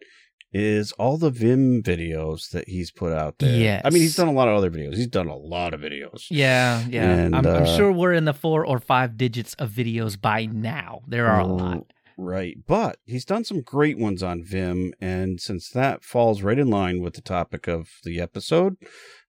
is 0.53 0.91
all 0.93 1.17
the 1.17 1.31
Vim 1.31 1.81
videos 1.81 2.51
that 2.51 2.69
he's 2.69 2.91
put 2.91 3.11
out 3.11 3.39
there. 3.39 3.57
Yeah, 3.57 3.81
I 3.83 3.89
mean, 3.89 4.03
he's 4.03 4.15
done 4.15 4.27
a 4.27 4.33
lot 4.33 4.47
of 4.47 4.55
other 4.55 4.69
videos. 4.69 4.95
He's 4.95 5.07
done 5.07 5.27
a 5.27 5.35
lot 5.35 5.73
of 5.73 5.81
videos. 5.81 6.27
Yeah, 6.29 6.85
yeah. 6.87 7.09
And, 7.09 7.35
I'm, 7.35 7.45
I'm 7.45 7.63
uh, 7.63 7.75
sure 7.77 7.91
we're 7.91 8.13
in 8.13 8.25
the 8.25 8.33
four 8.33 8.65
or 8.65 8.79
five 8.79 9.17
digits 9.17 9.55
of 9.55 9.71
videos 9.71 10.19
by 10.19 10.45
now. 10.45 11.01
There 11.07 11.27
are 11.27 11.39
a 11.39 11.47
lot. 11.47 11.85
Right. 12.17 12.57
But 12.67 12.97
he's 13.05 13.25
done 13.25 13.43
some 13.43 13.61
great 13.61 13.97
ones 13.97 14.21
on 14.21 14.43
Vim. 14.43 14.93
And 15.01 15.41
since 15.41 15.69
that 15.71 16.03
falls 16.03 16.43
right 16.43 16.59
in 16.59 16.69
line 16.69 17.01
with 17.01 17.15
the 17.15 17.21
topic 17.21 17.67
of 17.67 17.89
the 18.03 18.21
episode, 18.21 18.77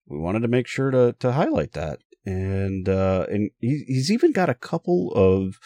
we 0.05 0.19
wanted 0.19 0.41
to 0.41 0.47
make 0.47 0.67
sure 0.67 0.91
to, 0.91 1.15
to 1.19 1.31
highlight 1.31 1.71
that. 1.71 1.99
And, 2.25 2.87
uh, 2.87 3.25
and 3.29 3.49
he, 3.59 3.83
he's 3.87 4.11
even 4.11 4.31
got 4.31 4.49
a 4.49 4.55
couple 4.55 5.11
of 5.13 5.57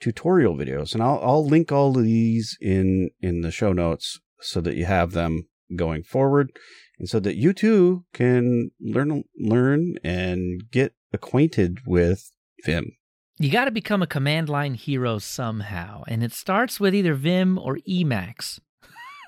tutorial 0.00 0.56
videos 0.56 0.94
and 0.94 1.02
I'll, 1.02 1.20
I'll 1.22 1.46
link 1.46 1.72
all 1.72 1.98
of 1.98 2.04
these 2.04 2.56
in, 2.60 3.10
in 3.20 3.40
the 3.40 3.50
show 3.50 3.72
notes 3.72 4.20
so 4.40 4.60
that 4.60 4.76
you 4.76 4.84
have 4.86 5.12
them 5.12 5.48
going 5.76 6.02
forward 6.02 6.50
and 6.98 7.08
so 7.08 7.20
that 7.20 7.36
you 7.36 7.52
too 7.52 8.04
can 8.12 8.70
learn, 8.80 9.22
learn 9.38 9.94
and 10.02 10.62
get 10.70 10.94
acquainted 11.12 11.78
with 11.86 12.30
Vim 12.64 12.92
you 13.40 13.52
got 13.52 13.66
to 13.66 13.70
become 13.70 14.02
a 14.02 14.06
command 14.08 14.48
line 14.48 14.74
hero 14.74 15.18
somehow, 15.18 16.02
and 16.08 16.24
it 16.24 16.32
starts 16.32 16.80
with 16.80 16.92
either 16.92 17.14
Vim 17.14 17.56
or 17.56 17.78
Emacs. 17.88 18.58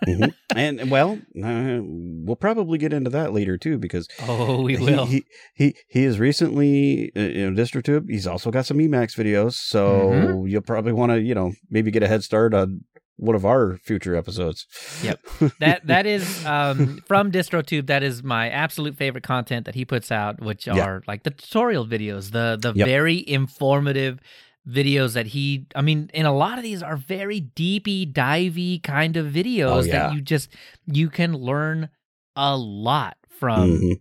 Mhm. 0.05 0.33
And 0.57 0.91
well, 0.91 1.21
uh, 1.45 1.79
we'll 1.81 2.35
probably 2.35 2.77
get 2.77 2.93
into 2.93 3.11
that 3.11 3.33
later 3.33 3.57
too, 3.57 3.79
because 3.79 4.09
Oh, 4.21 4.63
we 4.63 4.77
will. 4.79 5.07
He, 5.07 5.23
he 5.55 5.77
he 5.89 6.03
is 6.05 6.19
recently 6.19 7.13
uh, 7.15 7.21
you 7.21 7.51
DistroTube. 7.53 8.07
He's 8.11 8.27
also 8.27 8.51
got 8.51 8.67
some 8.67 8.79
Emacs 8.79 9.15
videos, 9.17 9.53
so 9.53 9.87
Mhm. 9.87 10.51
you'll 10.51 10.63
probably 10.63 10.93
want 10.93 11.13
to 11.13 11.21
you 11.21 11.35
know 11.37 11.53
maybe 11.71 11.93
get 11.93 12.03
a 12.03 12.09
head 12.09 12.25
start 12.25 12.53
on 12.53 12.81
one 13.21 13.37
of 13.37 13.45
our 13.45 13.77
future 13.77 14.17
episodes. 14.17 14.67
Yep. 15.03 15.21
that 15.61 15.87
that 15.87 16.07
is 16.07 16.45
um, 16.47 17.03
from 17.07 17.31
DistroTube. 17.31 17.87
That 17.87 18.03
is 18.03 18.23
my 18.23 18.49
absolute 18.51 18.97
favorite 18.97 19.25
content 19.25 19.67
that 19.67 19.75
he 19.75 19.85
puts 19.85 20.11
out, 20.11 20.41
which 20.41 20.67
Yeah. 20.67 20.79
are 20.85 21.03
like 21.07 21.23
the 21.23 21.31
tutorial 21.31 21.87
videos, 21.87 22.33
the 22.33 22.59
the 22.61 22.73
Yep. 22.75 22.87
very 22.87 23.25
informative 23.29 24.19
videos 24.69 25.15
that 25.15 25.29
he. 25.29 25.67
I 25.75 25.83
mean, 25.83 26.11
and 26.15 26.27
a 26.27 26.33
lot 26.33 26.59
of 26.59 26.65
these 26.65 26.83
are 26.83 26.97
very 26.97 27.41
deepy, 27.41 28.07
divey 28.07 28.83
kind 28.83 29.17
of 29.17 29.27
videos 29.33 29.71
Oh, 29.71 29.81
yeah. 29.83 29.93
that 30.09 30.15
you 30.15 30.21
just 30.21 30.49
you 30.87 31.09
can 31.11 31.33
learn 31.35 31.89
a 32.37 32.57
lot 32.57 33.17
from. 33.29 33.71
Mhm. 33.81 34.01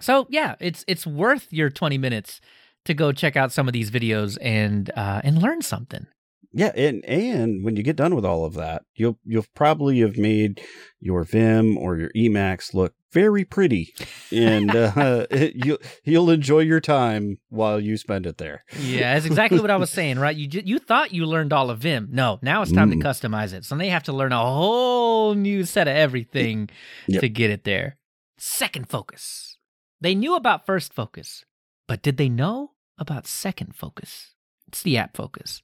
So 0.00 0.26
yeah, 0.30 0.56
it's 0.60 0.84
it's 0.88 1.06
worth 1.06 1.46
your 1.52 1.70
twenty 1.70 1.98
minutes 1.98 2.40
to 2.84 2.94
go 2.94 3.12
check 3.12 3.36
out 3.36 3.52
some 3.52 3.66
of 3.68 3.72
these 3.72 3.90
videos 3.90 4.38
and 4.40 4.90
uh, 4.96 5.20
and 5.24 5.40
learn 5.42 5.62
something. 5.62 6.06
Yeah, 6.52 6.72
and 6.76 7.04
and 7.04 7.64
when 7.64 7.76
you 7.76 7.82
get 7.82 7.96
done 7.96 8.14
with 8.14 8.24
all 8.24 8.44
of 8.44 8.54
that, 8.54 8.82
you'll 8.94 9.18
you'll 9.24 9.44
probably 9.54 10.00
have 10.00 10.16
made 10.16 10.60
your 11.00 11.24
Vim 11.24 11.76
or 11.76 11.96
your 11.96 12.10
Emacs 12.16 12.72
look 12.74 12.94
very 13.12 13.44
pretty, 13.44 13.94
and 14.32 14.74
uh, 14.74 15.26
you'll 15.54 15.78
you'll 16.04 16.30
enjoy 16.30 16.60
your 16.60 16.80
time 16.80 17.38
while 17.48 17.78
you 17.80 17.96
spend 17.96 18.26
it 18.26 18.38
there. 18.38 18.64
Yeah, 18.78 19.14
that's 19.14 19.26
exactly 19.26 19.60
what 19.60 19.70
I 19.70 19.76
was 19.76 19.90
saying, 19.90 20.18
right? 20.18 20.36
You 20.36 20.48
you 20.64 20.78
thought 20.78 21.12
you 21.12 21.26
learned 21.26 21.52
all 21.52 21.70
of 21.70 21.78
Vim. 21.80 22.08
No, 22.12 22.38
now 22.42 22.62
it's 22.62 22.72
time 22.72 22.90
Mm. 22.90 23.00
to 23.00 23.06
customize 23.08 23.52
it. 23.52 23.64
So 23.64 23.76
they 23.76 23.88
have 23.88 24.04
to 24.04 24.12
learn 24.12 24.32
a 24.32 24.38
whole 24.44 25.34
new 25.34 25.64
set 25.64 25.88
of 25.88 25.94
everything 25.96 26.68
Yep. 27.08 27.20
to 27.20 27.28
get 27.28 27.50
it 27.50 27.64
there. 27.64 27.96
Second 28.38 28.88
focus. 28.88 29.56
They 30.00 30.14
knew 30.14 30.34
about 30.36 30.66
first 30.66 30.92
focus, 30.92 31.44
but 31.88 32.02
did 32.02 32.16
they 32.18 32.28
know 32.28 32.72
about 32.98 33.26
second 33.26 33.74
focus? 33.74 34.34
It's 34.68 34.82
the 34.82 34.98
app 34.98 35.16
focus. 35.16 35.62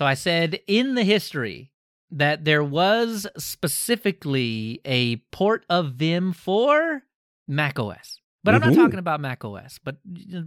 So 0.00 0.06
I 0.06 0.14
said 0.14 0.60
in 0.66 0.94
the 0.94 1.04
history 1.04 1.72
that 2.10 2.46
there 2.46 2.64
was 2.64 3.26
specifically 3.36 4.80
a 4.86 5.16
port 5.30 5.66
of 5.68 5.92
Vim 5.92 6.32
for 6.32 7.02
macOS. 7.46 8.18
But 8.42 8.54
I'm 8.54 8.62
not 8.62 8.72
Mhm. 8.72 8.76
talking 8.76 8.98
about 8.98 9.20
macOS, 9.20 9.78
but 9.78 9.98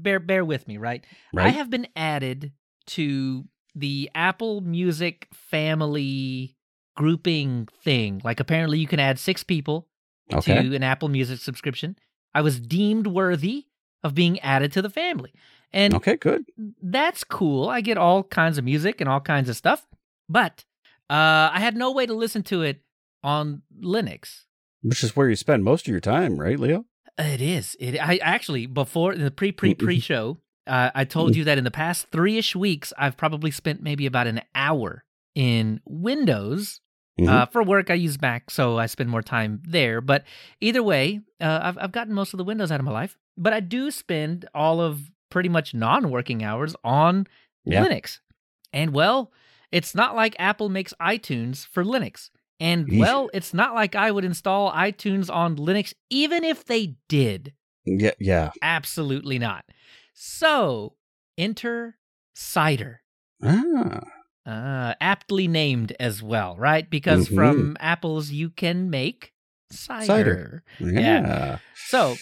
bear 0.02 0.20
bear 0.20 0.44
with 0.44 0.68
me, 0.68 0.80
right? 0.80 1.06
I 1.38 1.50
have 1.50 1.70
been 1.70 1.86
added 1.96 2.52
to 2.88 3.48
the 3.76 4.10
Apple 4.16 4.62
Music 4.62 5.28
family 5.32 6.58
grouping 6.98 7.68
thing. 7.84 8.22
Like 8.24 8.40
apparently 8.40 8.80
you 8.80 8.88
can 8.88 9.00
add 9.00 9.20
6 9.20 9.44
people 9.44 9.88
okay. 10.34 10.64
to 10.64 10.76
an 10.76 10.82
Apple 10.82 11.10
Music 11.10 11.40
subscription. 11.40 11.96
I 12.34 12.42
was 12.42 12.60
deemed 12.60 13.06
worthy 13.06 13.68
of 14.04 14.16
being 14.16 14.40
added 14.40 14.72
to 14.72 14.82
the 14.82 14.90
family. 14.90 15.32
And 15.74 15.94
Okay. 15.96 16.16
Good. 16.18 16.46
that's 16.82 17.24
cool. 17.24 17.68
I 17.70 17.82
get 17.82 17.98
all 17.98 18.24
kinds 18.24 18.58
of 18.58 18.64
music 18.64 19.02
and 19.02 19.10
all 19.10 19.20
kinds 19.20 19.50
of 19.50 19.56
stuff, 19.56 19.88
but 20.30 20.66
uh, 21.10 21.50
I 21.52 21.60
had 21.60 21.76
no 21.76 21.92
way 21.92 22.06
to 22.06 22.14
listen 22.14 22.44
to 22.44 22.62
it 22.62 22.82
on 23.24 23.64
Linux. 23.82 24.44
Which 24.84 25.04
is 25.04 25.16
where 25.16 25.30
you 25.30 25.36
spend 25.36 25.64
most 25.64 25.88
of 25.88 25.92
your 25.92 26.00
time, 26.02 26.38
right, 26.38 26.60
Leo? 26.60 26.86
It 27.18 27.42
is. 27.42 27.76
It. 27.80 27.98
I 28.00 28.18
actually 28.18 28.66
before 28.66 29.16
the 29.16 29.32
pre 29.32 29.52
pre 29.52 29.74
pre 29.76 30.00
show, 30.00 30.40
uh, 30.68 30.92
I 30.94 31.06
told 31.06 31.36
you 31.36 31.44
that 31.46 31.58
in 31.58 31.64
the 31.64 31.72
past 31.72 32.08
three 32.12 32.38
ish 32.38 32.56
weeks, 32.56 32.92
I've 32.98 33.16
probably 33.18 33.50
spent 33.52 33.82
maybe 33.82 34.06
about 34.06 34.28
an 34.28 34.42
hour 34.56 35.06
in 35.36 35.80
Windows. 35.86 36.82
Mhm. 37.20 37.30
Uh, 37.30 37.46
for 37.46 37.62
work, 37.64 37.92
I 37.92 37.94
use 37.94 38.20
Mac, 38.20 38.50
so 38.50 38.80
I 38.80 38.88
spend 38.88 39.10
more 39.10 39.22
time 39.22 39.62
there. 39.68 40.02
But 40.02 40.24
either 40.60 40.82
way, 40.84 41.22
uh, 41.40 41.60
I've 41.64 41.78
I've 41.78 41.92
gotten 41.92 42.14
most 42.14 42.34
of 42.34 42.40
the 42.40 42.44
Windows 42.44 42.72
out 42.72 42.80
of 42.80 42.86
my 42.86 42.92
life. 42.92 43.18
But 43.38 43.54
I 43.54 43.60
do 43.60 43.90
spend 43.92 44.48
all 44.56 44.82
of 44.82 45.12
pretty 45.34 45.50
much 45.50 45.74
non 45.74 46.12
working 46.12 46.44
hours 46.44 46.76
on 46.84 47.28
Yeah. 47.66 47.84
Linux. 47.86 48.20
And 48.72 48.94
well, 48.94 49.32
it's 49.72 49.94
not 49.96 50.16
like 50.16 50.36
Apple 50.40 50.70
makes 50.70 50.94
iTunes 51.02 51.66
for 51.68 51.84
Linux. 51.84 52.30
And 52.60 52.88
well, 53.00 53.30
it's 53.34 53.54
not 53.54 53.74
like 53.74 53.96
I 53.96 54.12
would 54.12 54.24
install 54.24 54.72
iTunes 54.72 55.34
on 55.34 55.58
Linux, 55.58 55.94
even 56.10 56.44
if 56.44 56.64
they 56.66 56.96
did. 57.10 57.54
Yeah. 57.86 58.12
Yeah. 58.20 58.52
Absolutely 58.62 59.40
not. 59.40 59.66
So 60.14 60.94
enter 61.38 61.98
Cider. 62.36 63.02
Ah. 63.44 64.00
Uh, 64.46 64.94
aptly 65.02 65.48
named 65.48 65.96
as 66.00 66.22
well, 66.22 66.56
right? 66.58 66.90
Because 66.90 67.28
Mhm. 67.30 67.36
from 67.36 67.78
apples 67.80 68.30
you 68.32 68.50
can 68.50 68.90
make 68.90 69.34
cider. 69.72 70.06
Cider. 70.06 70.64
Yeah. 70.80 71.58
So, 71.88 72.16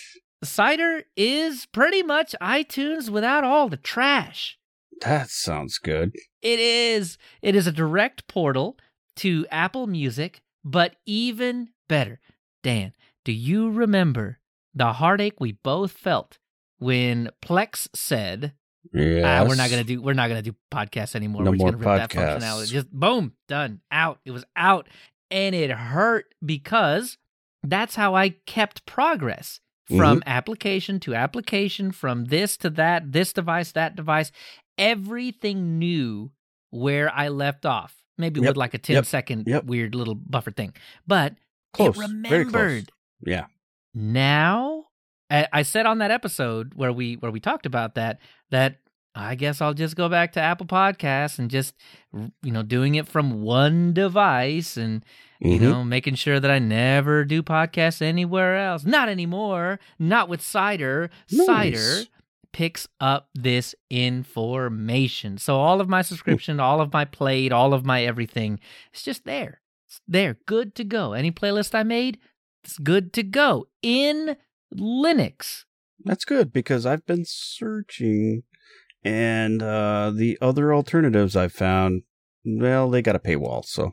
cider 0.44 1.04
is 1.16 1.66
pretty 1.68 2.04
much 2.04 2.36
iTunes 2.42 3.10
without 3.10 3.44
all 3.44 3.70
the 3.70 3.78
trash. 3.78 4.58
That 5.02 5.30
sounds 5.30 5.78
good. 5.78 6.14
It 6.42 6.60
is. 6.60 7.18
It 7.42 7.56
is 7.56 7.68
a 7.68 7.72
direct 7.72 8.28
portal 8.28 8.78
to 9.18 9.46
Apple 9.52 9.88
Music, 9.88 10.42
but 10.64 10.96
even 11.06 11.70
better. 11.90 12.20
Dan, 12.64 12.94
do 13.26 13.32
you 13.32 13.70
remember 13.72 14.40
the 14.74 14.94
heartache 14.94 15.40
we 15.40 15.54
both 15.54 15.92
felt 15.92 16.38
when 16.78 17.30
Plex 17.44 17.88
said, 17.96 18.54
Yeah. 18.94 19.42
ah, 19.44 19.48
we're 19.48 19.56
not 19.56 19.70
gonna 19.70 19.84
do 19.84 20.02
we're 20.02 20.14
not 20.14 20.28
gonna 20.28 20.42
do 20.42 20.56
podcasts 20.72 21.16
anymore. 21.16 21.44
No 21.44 21.52
we're 21.52 21.58
just 21.58 21.64
more 21.64 21.72
gonna 21.74 22.00
rip 22.00 22.10
that 22.12 22.42
functionality. 22.42 22.68
Just 22.72 22.92
boom, 22.92 23.34
done, 23.48 23.82
out. 23.92 24.20
It 24.26 24.32
was 24.32 24.46
out. 24.56 24.88
And 25.30 25.56
it 25.56 25.72
hurt 25.72 26.34
because 26.46 27.18
that's 27.64 27.96
how 27.96 28.16
I 28.16 28.30
kept 28.46 28.86
progress 28.86 29.60
from 29.98 30.20
Mm-hmm. 30.20 30.30
application 30.30 31.00
to 31.02 31.16
application, 31.16 31.92
from 31.92 32.26
this 32.26 32.58
to 32.58 32.70
that, 32.72 33.12
this 33.12 33.34
device, 33.34 33.72
that 33.74 33.96
device. 33.96 34.32
Everything 34.78 35.78
knew 35.80 36.32
where 36.72 37.14
I 37.14 37.28
left 37.30 37.66
off. 37.66 37.96
Maybe 38.18 38.40
Yep, 38.42 38.50
with 38.50 38.58
like 38.58 38.74
a 38.74 38.78
10 38.78 38.96
yep, 38.96 39.06
second 39.06 39.48
yep. 39.48 39.64
weird 39.66 39.96
little 39.96 40.16
buffer 40.16 40.52
thing. 40.52 40.74
But 41.08 41.36
Close. 41.74 41.96
it 41.98 42.02
remembered 42.02 42.92
Yeah. 43.26 43.46
now 43.94 44.86
I, 45.30 45.48
I 45.54 45.62
said 45.64 45.86
on 45.86 46.00
that 46.00 46.12
episode 46.12 46.74
where 46.76 46.92
we 46.92 47.16
where 47.16 47.32
we 47.32 47.40
talked 47.40 47.66
about 47.66 47.96
that 47.96 48.20
that 48.52 48.78
I 49.14 49.36
guess 49.36 49.60
I'll 49.62 49.74
just 49.74 49.96
go 49.96 50.08
back 50.08 50.32
to 50.34 50.42
Apple 50.42 50.66
Podcasts 50.66 51.38
and 51.38 51.50
just 51.50 51.76
you 52.14 52.52
know 52.52 52.64
doing 52.64 52.96
it 52.96 53.08
from 53.08 53.42
one 53.42 53.94
device 53.94 54.78
and 54.78 55.04
you 55.40 55.58
Mhm. 55.58 55.62
know 55.62 55.84
making 55.84 56.16
sure 56.16 56.40
that 56.40 56.50
I 56.52 56.60
never 56.60 57.26
do 57.26 57.44
podcasts 57.44 58.02
anywhere 58.02 58.58
else. 58.58 58.86
Not 58.86 59.10
anymore. 59.10 59.80
Not 60.00 60.30
with 60.30 60.42
Cider. 60.42 61.10
Nice. 61.32 61.46
Cider 61.46 62.10
picks 62.54 62.88
up 63.00 63.30
this 63.34 63.74
information. 63.90 65.38
So 65.38 65.58
all 65.60 65.82
of 65.82 65.90
my 65.90 66.02
subscription, 66.02 66.60
all 66.60 66.82
of 66.82 66.92
my 66.94 67.06
played, 67.06 67.52
all 67.52 67.74
of 67.74 67.86
my 67.86 68.04
everything, 68.04 68.60
it's 68.92 69.04
just 69.04 69.26
there. 69.26 69.62
It's 69.88 70.02
there, 70.08 70.38
good 70.46 70.76
to 70.76 70.84
go. 70.84 71.14
Any 71.14 71.32
playlist 71.32 71.76
I 71.76 71.84
made, 71.84 72.18
it's 72.64 72.78
good 72.78 73.14
to 73.14 73.24
go 73.24 73.68
in 73.82 74.38
Linux. 74.74 75.66
That's 76.04 76.26
good 76.26 76.52
because 76.54 76.86
I've 76.86 77.06
been 77.06 77.26
searching 77.26 78.44
and 79.04 79.62
uh 79.64 80.12
the 80.14 80.38
other 80.42 80.74
alternatives 80.74 81.36
I've 81.36 81.54
found 81.54 82.04
well, 82.44 82.90
they 82.90 83.04
got 83.04 83.16
a 83.16 83.20
paywall, 83.20 83.64
so 83.64 83.92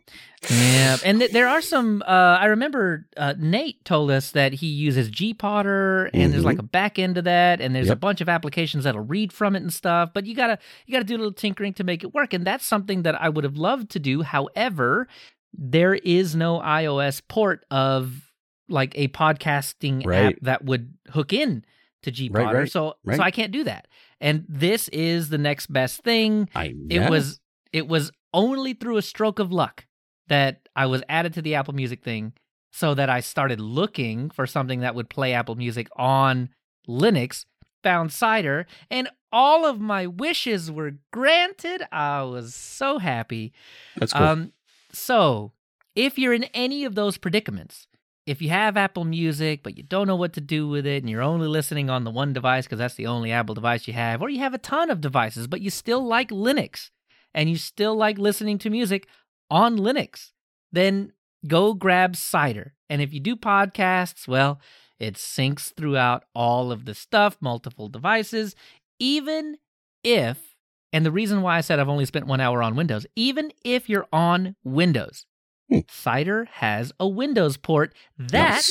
Yeah, 0.51 0.97
and 1.05 1.19
th- 1.21 1.33
there 1.33 1.49
are 1.49 1.61
some. 1.61 2.03
Uh, 2.07 2.39
I 2.41 2.47
remember 2.47 3.07
uh, 3.15 3.35
Nate 3.39 3.85
told 3.85 4.11
us 4.11 4.31
that 4.31 4.55
he 4.55 4.69
uses 4.69 5.11
gPodder, 5.11 6.09
and 6.15 6.33
there's 6.33 6.45
Mhm. 6.45 6.47
like 6.47 6.59
a 6.59 6.63
back 6.63 6.99
end 6.99 7.17
to 7.17 7.23
that, 7.23 7.61
and 7.61 7.75
there's 7.77 7.91
a 7.91 7.97
bunch 7.97 8.23
of 8.23 8.29
applications 8.31 8.85
that'll 8.85 9.03
read 9.05 9.35
from 9.35 9.55
it 9.55 9.61
and 9.61 9.71
stuff. 9.71 10.13
But 10.15 10.25
you 10.25 10.35
gotta 10.35 10.59
you 10.87 10.93
gotta 10.93 11.05
do 11.05 11.17
a 11.17 11.19
little 11.19 11.33
tinkering 11.35 11.75
to 11.75 11.85
make 11.85 12.03
it 12.03 12.15
work, 12.15 12.33
and 12.33 12.47
that's 12.47 12.65
something 12.65 13.03
that 13.03 13.21
I 13.21 13.29
would 13.29 13.45
have 13.45 13.59
loved 13.59 13.91
to 13.91 13.99
do. 13.99 14.23
However, 14.23 15.09
there 15.53 15.97
is 15.97 16.35
no 16.35 16.59
iOS 16.61 17.21
port 17.29 17.67
of 17.71 18.31
like 18.71 18.93
a 18.97 19.09
podcasting 19.09 20.07
app 20.11 20.37
that 20.41 20.65
would 20.65 20.95
hook 21.11 21.35
in 21.35 21.65
to 22.03 22.13
gPodder, 22.13 22.35
Right, 22.35 22.55
right, 22.55 22.71
so 22.71 22.95
right. 23.05 23.17
so 23.17 23.23
I 23.23 23.31
can't 23.31 23.53
do 23.53 23.65
that. 23.65 23.89
And 24.21 24.45
this 24.49 24.89
is 24.89 25.29
the 25.29 25.39
next 25.39 25.67
best 25.73 26.03
thing 26.03 26.49
I 26.55 26.75
it 26.91 27.09
was 27.11 27.41
it 27.73 27.89
was 27.89 28.11
only 28.33 28.75
through 28.75 28.97
a 28.97 29.03
stroke 29.03 29.39
of 29.39 29.53
luck 29.53 29.87
that 30.29 30.69
I 30.77 30.87
was 30.87 31.03
added 31.09 31.35
to 31.35 31.43
the 31.43 31.55
Apple 31.55 31.75
Music 31.75 32.03
thing 32.03 32.33
so 32.73 32.95
that 32.95 33.09
I 33.09 33.21
started 33.21 33.61
looking 33.61 34.31
for 34.31 34.47
something 34.47 34.81
that 34.81 34.95
would 34.95 35.09
play 35.09 35.33
Apple 35.33 35.55
Music 35.55 35.89
on 35.97 36.51
Linux, 36.89 37.45
found 37.83 38.13
Cider, 38.13 38.67
and 38.91 39.09
all 39.33 39.67
of 39.67 39.81
my 39.81 40.07
wishes 40.07 40.71
were 40.71 40.93
granted. 41.13 41.83
I 41.91 42.23
was 42.23 42.55
so 42.55 42.99
happy. 42.99 43.53
That's 43.97 44.13
cool. 44.13 44.23
Um 44.23 44.53
so 44.93 45.53
if 45.95 46.19
you're 46.19 46.33
in 46.33 46.45
any 46.55 46.85
of 46.85 46.95
those 46.95 47.19
predicaments 47.19 47.88
if 48.29 48.43
you 48.43 48.51
have 48.51 48.77
Apple 48.77 49.05
Music, 49.05 49.63
but 49.63 49.79
you 49.79 49.83
don't 49.83 50.07
know 50.07 50.15
what 50.15 50.35
to 50.35 50.41
do 50.43 50.69
with 50.69 50.85
it, 50.85 51.03
and 51.03 51.09
you're 51.09 51.23
only 51.23 51.49
listening 51.49 51.89
on 51.89 52.05
the 52.05 52.11
one 52.11 52.35
device 52.35 52.67
because 52.67 52.79
that's 52.79 52.95
the 52.95 53.07
only 53.07 53.33
Apple 53.33 53.55
device 53.55 53.89
you 53.89 53.95
have, 53.95 54.21
or 54.21 54.29
you 54.29 54.41
have 54.41 54.53
a 54.53 54.59
ton 54.59 54.91
of 54.91 55.01
devices, 55.01 55.47
but 55.47 55.63
you 55.63 55.71
still 55.71 56.07
like 56.07 56.29
Linux 56.29 56.91
and 57.33 57.49
you 57.49 57.57
still 57.57 57.97
like 57.97 58.19
listening 58.19 58.59
to 58.59 58.69
music 58.69 59.09
on 59.51 59.79
Linux, 59.79 60.33
then 60.71 61.13
go 61.47 61.73
grab 61.73 62.17
Cider. 62.17 62.75
And 62.91 63.01
if 63.01 63.15
you 63.15 63.21
do 63.21 63.35
podcasts, 63.35 64.29
well, 64.29 64.61
it 64.99 65.15
syncs 65.15 65.73
throughout 65.75 66.25
all 66.35 66.71
of 66.71 66.85
the 66.85 66.95
stuff, 66.95 67.39
multiple 67.41 67.89
devices, 67.89 68.55
even 68.99 69.57
if, 70.05 70.55
and 70.93 71.07
the 71.07 71.13
reason 71.13 71.41
why 71.41 71.57
I 71.57 71.63
said 71.63 71.79
I've 71.79 71.89
only 71.89 72.05
spent 72.05 72.27
one 72.27 72.43
hour 72.43 72.63
on 72.63 72.77
Windows, 72.77 73.07
even 73.17 73.53
if 73.65 73.89
you're 73.89 74.09
on 74.13 74.55
Windows, 74.65 75.25
Hmm. 75.71 75.81
Cider 75.91 76.49
has 76.53 76.93
a 76.99 77.07
Windows 77.09 77.57
port 77.57 77.95
that 78.19 78.63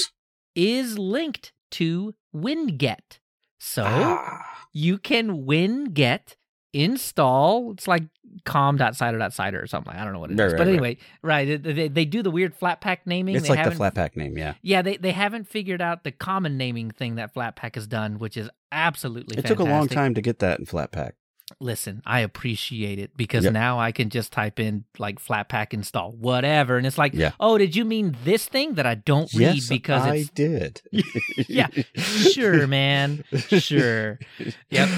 is 0.55 0.97
linked 0.97 1.51
to 1.71 2.15
WinGet. 2.35 3.19
So 3.59 3.83
Ah. 3.85 4.65
you 4.73 4.97
can 4.97 5.45
WinGet 5.45 6.35
install. 6.73 7.71
It's 7.71 7.87
like 7.87 8.03
com.cider.cider 8.45 9.61
or 9.61 9.67
something. 9.67 9.93
I 9.93 10.03
don't 10.03 10.13
know 10.13 10.19
what 10.19 10.31
it 10.31 10.33
is. 10.33 10.39
Right, 10.39 10.47
right, 10.51 10.57
but 10.57 10.67
anyway, 10.67 10.97
right. 11.21 11.61
They, 11.63 11.73
they, 11.73 11.87
they 11.87 12.05
do 12.05 12.21
the 12.21 12.31
weird 12.31 12.57
Flatpak 12.57 12.99
naming. 13.05 13.35
It's 13.35 13.47
They 13.47 13.55
like 13.55 13.63
the 13.63 13.71
Flatpak 13.75 14.15
name, 14.15 14.37
yeah. 14.37 14.55
Yeah, 14.61 14.81
they, 14.81 14.97
they 14.97 15.11
haven't 15.11 15.47
figured 15.47 15.81
out 15.81 16.03
the 16.03 16.11
common 16.11 16.57
naming 16.57 16.91
thing 16.91 17.15
that 17.15 17.33
Flatpak 17.33 17.75
has 17.75 17.87
done, 17.87 18.19
which 18.19 18.37
is 18.37 18.49
absolutely 18.71 19.37
It 19.37 19.45
took 19.45 19.59
a 19.59 19.63
long 19.63 19.87
time 19.87 20.13
to 20.15 20.21
get 20.21 20.39
that 20.39 20.59
in 20.59 20.65
Flatpak. 20.65 21.11
Listen, 21.61 22.01
I 22.05 22.19
appreciate 22.19 22.99
it 22.99 23.15
because 23.15 23.45
Yep. 23.45 23.53
now 23.53 23.79
I 23.79 23.93
can 23.93 24.09
just 24.09 24.33
type 24.33 24.59
in 24.59 24.83
like 24.99 25.17
Flatpak 25.19 25.73
install 25.73 26.11
whatever, 26.11 26.75
and 26.77 26.85
it's 26.85 26.97
like, 26.97 27.13
Yeah. 27.13 27.31
oh, 27.39 27.57
did 27.57 27.73
you 27.75 27.85
mean 27.85 28.17
this 28.25 28.45
thing 28.47 28.73
that 28.75 28.85
I 28.85 28.95
don't 28.95 29.31
read 29.33 29.55
yes, 29.55 29.69
because 29.69 30.03
I 30.03 30.15
it's 30.15 30.29
did. 30.29 30.81
Yeah, 31.47 31.67
sure, 31.95 32.67
man, 32.67 33.23
sure. 33.47 34.19
Yep. 34.69 34.89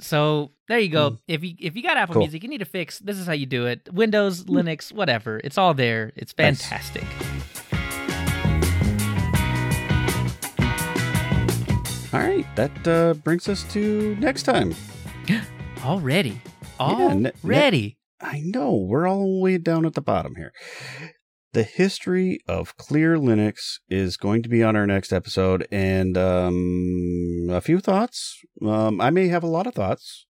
So 0.00 0.52
there 0.68 0.78
you 0.78 0.88
go. 0.88 1.18
If 1.28 1.44
you 1.44 1.54
if 1.60 1.76
you 1.76 1.82
got 1.82 1.96
Apple. 1.98 2.14
Cool. 2.14 2.22
Music, 2.22 2.42
you 2.42 2.48
need 2.48 2.58
to 2.58 2.64
fix. 2.64 2.98
This 2.98 3.18
is 3.18 3.26
how 3.26 3.32
you 3.34 3.46
do 3.46 3.66
it. 3.66 3.88
Windows, 3.92 4.44
Linux, 4.44 4.90
whatever. 4.92 5.40
It's 5.44 5.58
all 5.58 5.74
there. 5.74 6.12
It's 6.16 6.34
Nice. 6.38 6.66
fantastic. 6.66 7.04
All 12.12 12.20
right, 12.20 12.46
that 12.56 12.88
uh, 12.88 13.14
brings 13.14 13.48
us 13.48 13.64
to 13.72 14.16
next 14.20 14.44
time. 14.44 14.74
Already, 15.84 16.40
Yeah, 16.80 17.30
already. 17.44 17.98
I 18.18 18.40
know 18.42 18.74
we're 18.74 19.06
all 19.06 19.36
the 19.36 19.42
way 19.42 19.58
down 19.58 19.84
at 19.84 19.92
the 19.92 20.00
bottom 20.00 20.36
here. 20.36 20.50
The 21.52 21.62
history 21.62 22.40
of 22.48 22.74
Clear 22.78 23.16
Linux 23.16 23.74
is 23.90 24.16
going 24.16 24.42
to 24.44 24.48
be 24.48 24.62
on 24.62 24.76
our 24.76 24.86
next 24.86 25.12
episode, 25.12 25.68
and 25.70 26.16
um, 26.16 27.48
a 27.50 27.60
few 27.60 27.80
thoughts. 27.80 28.38
Um, 28.64 28.98
I 28.98 29.10
may 29.10 29.28
have 29.28 29.42
a 29.42 29.48
lot 29.48 29.66
of 29.66 29.74
thoughts. 29.74 30.24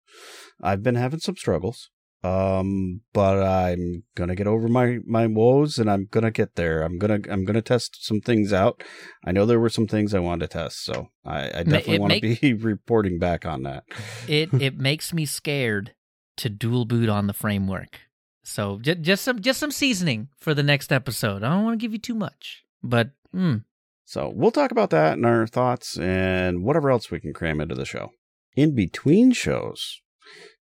I've 0.61 0.83
been 0.83 0.97
having 0.97 1.21
some 1.21 1.37
struggles, 1.37 1.89
um, 2.25 3.03
but 3.13 3.43
I'm 3.43 4.05
gonna 4.15 4.35
get 4.35 4.47
over 4.47 4.67
my 4.67 4.99
my 5.07 5.27
woes, 5.27 5.79
and 5.79 5.91
I'm 5.91 6.09
gonna 6.11 6.31
get 6.31 6.55
there. 6.55 6.83
I'm 6.83 6.99
gonna 6.99 7.21
I'm 7.29 7.45
gonna 7.45 7.61
test 7.61 8.05
some 8.05 8.21
things 8.21 8.53
out. 8.53 8.83
I 9.27 9.33
know 9.33 9.45
there 9.45 9.61
were 9.61 9.69
some 9.69 9.87
things 9.87 10.15
I 10.15 10.21
wanted 10.21 10.51
to 10.51 10.59
test, 10.59 10.85
so 10.85 11.09
I, 11.25 11.47
I 11.47 11.63
definitely 11.65 11.99
want 11.99 12.13
to 12.15 12.37
be 12.41 12.55
reporting 12.61 13.19
back 13.19 13.45
on 13.45 13.65
that. 13.65 13.85
it 14.27 14.55
it 14.55 14.79
makes 14.79 15.13
me 15.13 15.27
scared 15.27 15.95
to 16.37 16.49
dual 16.49 16.87
boot 16.87 17.11
on 17.11 17.27
the 17.27 17.35
framework. 17.35 18.01
So 18.43 18.79
just 18.81 19.03
just 19.03 19.25
some 19.25 19.41
just 19.43 19.61
some 19.61 19.71
seasoning 19.71 20.29
for 20.39 20.55
the 20.55 20.63
next 20.63 20.93
episode. 20.93 21.43
I 21.43 21.51
don't 21.51 21.65
want 21.65 21.79
to 21.79 21.85
give 21.85 21.93
you 21.93 21.99
too 21.99 22.15
much, 22.15 22.65
but 22.83 23.11
mm, 23.35 23.65
So 24.07 24.33
we'll 24.35 24.51
talk 24.51 24.71
about 24.71 24.91
that 24.91 25.15
and 25.15 25.27
our 25.27 25.47
thoughts 25.47 25.99
and 25.99 26.65
whatever 26.65 26.91
else 26.91 27.11
we 27.11 27.21
can 27.21 27.35
cram 27.35 27.61
into 27.61 27.75
the 27.75 27.85
show. 27.85 28.13
In 28.57 28.75
between 28.75 29.33
shows, 29.33 30.01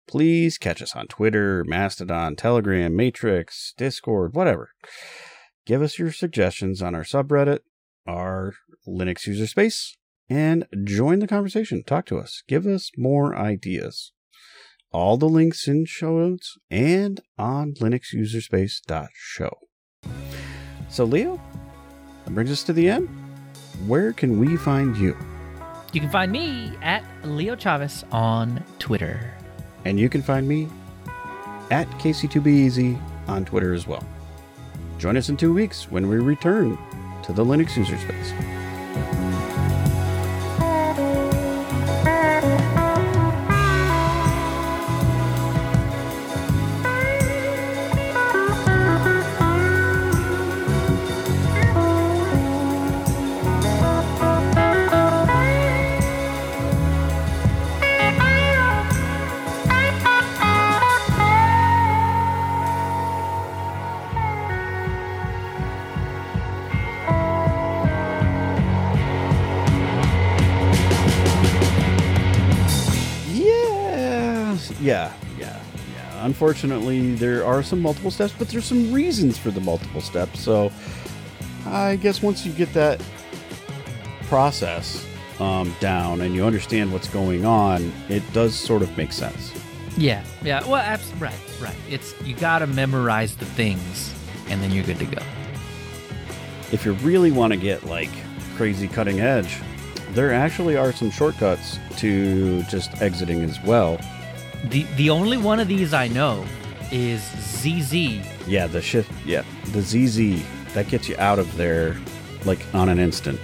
please 0.06 0.58
catch 0.58 0.82
us 0.82 0.94
on 0.94 1.06
Twitter, 1.06 1.64
Mastodon, 1.66 2.36
Telegram, 2.36 2.94
Matrix, 2.94 3.74
Discord, 3.76 4.34
whatever. 4.34 4.70
Give 5.66 5.82
us 5.82 5.98
your 5.98 6.12
suggestions 6.12 6.82
on 6.82 6.94
our 6.94 7.04
subreddit, 7.04 7.60
our 8.06 8.54
Linux 8.86 9.26
user 9.26 9.46
space, 9.46 9.96
and 10.28 10.66
join 10.84 11.20
the 11.20 11.26
conversation. 11.26 11.82
Talk 11.84 12.06
to 12.06 12.18
us. 12.18 12.42
Give 12.48 12.66
us 12.66 12.90
more 12.96 13.36
ideas. 13.36 14.12
All 14.90 15.16
the 15.16 15.28
links 15.28 15.66
in 15.68 15.86
show 15.86 16.18
notes 16.18 16.58
and 16.70 17.20
on 17.38 17.74
linuxuserspace.show. 17.74 19.56
So, 20.88 21.04
Leo, 21.04 21.40
that 22.24 22.34
brings 22.34 22.50
us 22.50 22.62
to 22.64 22.72
the 22.72 22.88
end 22.88 23.08
where 23.86 24.12
can 24.12 24.38
we 24.38 24.56
find 24.56 24.96
you? 24.96 25.16
you 25.92 26.00
can 26.00 26.08
find 26.08 26.32
me 26.32 26.72
at 26.80 27.04
Leo 27.22 27.54
Chavez 27.54 28.04
on 28.10 28.64
Twitter. 28.78 29.34
And 29.84 29.98
you 29.98 30.08
can 30.08 30.22
find 30.22 30.46
me 30.46 30.68
at 31.70 31.88
KC2BEasy 31.98 33.00
on 33.28 33.44
Twitter 33.44 33.72
as 33.72 33.86
well. 33.86 34.04
Join 34.98 35.16
us 35.16 35.28
in 35.28 35.36
two 35.36 35.52
weeks 35.52 35.90
when 35.90 36.08
we 36.08 36.16
return 36.16 36.78
to 37.24 37.32
the 37.32 37.44
Linux 37.44 37.76
user 37.76 37.98
space. 37.98 38.32
Unfortunately, 76.42 77.14
there 77.14 77.44
are 77.44 77.62
some 77.62 77.80
multiple 77.80 78.10
steps, 78.10 78.34
but 78.36 78.48
there's 78.48 78.64
some 78.64 78.92
reasons 78.92 79.38
for 79.38 79.52
the 79.52 79.60
multiple 79.60 80.00
steps. 80.00 80.40
So, 80.40 80.72
I 81.66 81.94
guess 81.94 82.20
once 82.20 82.44
you 82.44 82.50
get 82.50 82.74
that 82.74 83.00
process 84.24 85.06
um, 85.38 85.72
down 85.78 86.20
and 86.20 86.34
you 86.34 86.44
understand 86.44 86.92
what's 86.92 87.06
going 87.06 87.44
on, 87.44 87.92
it 88.08 88.24
does 88.32 88.56
sort 88.56 88.82
of 88.82 88.96
make 88.96 89.12
sense. 89.12 89.52
Yeah, 89.96 90.24
yeah. 90.42 90.66
Well, 90.66 90.82
abs- 90.82 91.12
right, 91.20 91.38
right. 91.60 91.76
It's 91.88 92.20
you 92.22 92.34
got 92.34 92.58
to 92.58 92.66
memorize 92.66 93.36
the 93.36 93.46
things, 93.46 94.12
and 94.48 94.60
then 94.60 94.72
you're 94.72 94.82
good 94.82 94.98
to 94.98 95.06
go. 95.06 95.22
If 96.72 96.84
you 96.84 96.94
really 96.94 97.30
want 97.30 97.52
to 97.52 97.56
get 97.56 97.84
like 97.86 98.10
crazy 98.56 98.88
cutting 98.88 99.20
edge, 99.20 99.58
there 100.10 100.32
actually 100.32 100.76
are 100.76 100.90
some 100.90 101.12
shortcuts 101.12 101.78
to 101.98 102.64
just 102.64 103.00
exiting 103.00 103.42
as 103.42 103.62
well. 103.62 104.00
The 104.64 104.84
the 104.96 105.10
only 105.10 105.36
one 105.38 105.60
of 105.60 105.68
these 105.68 105.92
I 105.92 106.08
know 106.08 106.44
is 106.90 107.20
ZZ. 107.40 107.94
Yeah, 108.46 108.66
the 108.66 108.80
shift. 108.82 109.10
Yeah, 109.24 109.42
the 109.72 109.82
ZZ 109.82 110.42
that 110.74 110.88
gets 110.88 111.08
you 111.08 111.16
out 111.18 111.38
of 111.38 111.56
there 111.56 111.96
like 112.44 112.60
on 112.74 112.88
an 112.88 112.98
instant. 112.98 113.40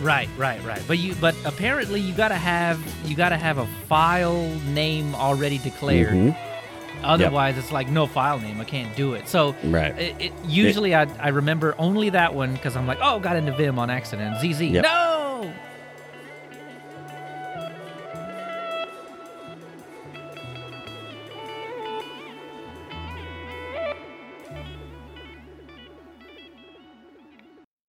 Right, 0.00 0.28
right, 0.38 0.62
right. 0.64 0.82
But 0.88 0.98
you 0.98 1.14
but 1.20 1.34
apparently 1.44 2.00
you 2.00 2.14
gotta 2.14 2.34
have 2.36 2.80
you 3.04 3.14
gotta 3.14 3.36
have 3.36 3.58
a 3.58 3.66
file 3.88 4.48
name 4.72 5.14
already 5.14 5.58
declared. 5.58 6.12
Mhm. 6.14 6.36
Otherwise, 7.02 7.56
it's 7.56 7.72
like 7.72 7.88
no 7.88 8.06
file 8.06 8.38
name. 8.38 8.60
I 8.60 8.64
can't 8.64 8.94
do 8.96 9.14
it. 9.14 9.26
So 9.28 9.54
Right. 9.64 9.98
it, 9.98 10.14
it, 10.20 10.32
usually 10.44 10.94
I, 10.94 11.04
I 11.18 11.28
remember 11.28 11.74
only 11.78 12.10
that 12.10 12.34
one 12.34 12.52
because 12.52 12.76
I'm 12.76 12.86
like, 12.86 12.98
oh, 13.00 13.18
got 13.20 13.36
into 13.36 13.52
Vim 13.52 13.78
on 13.78 13.88
accident. 13.88 14.36
ZZ. 14.40 14.60
Yep. 14.62 14.82
No, 14.84 15.50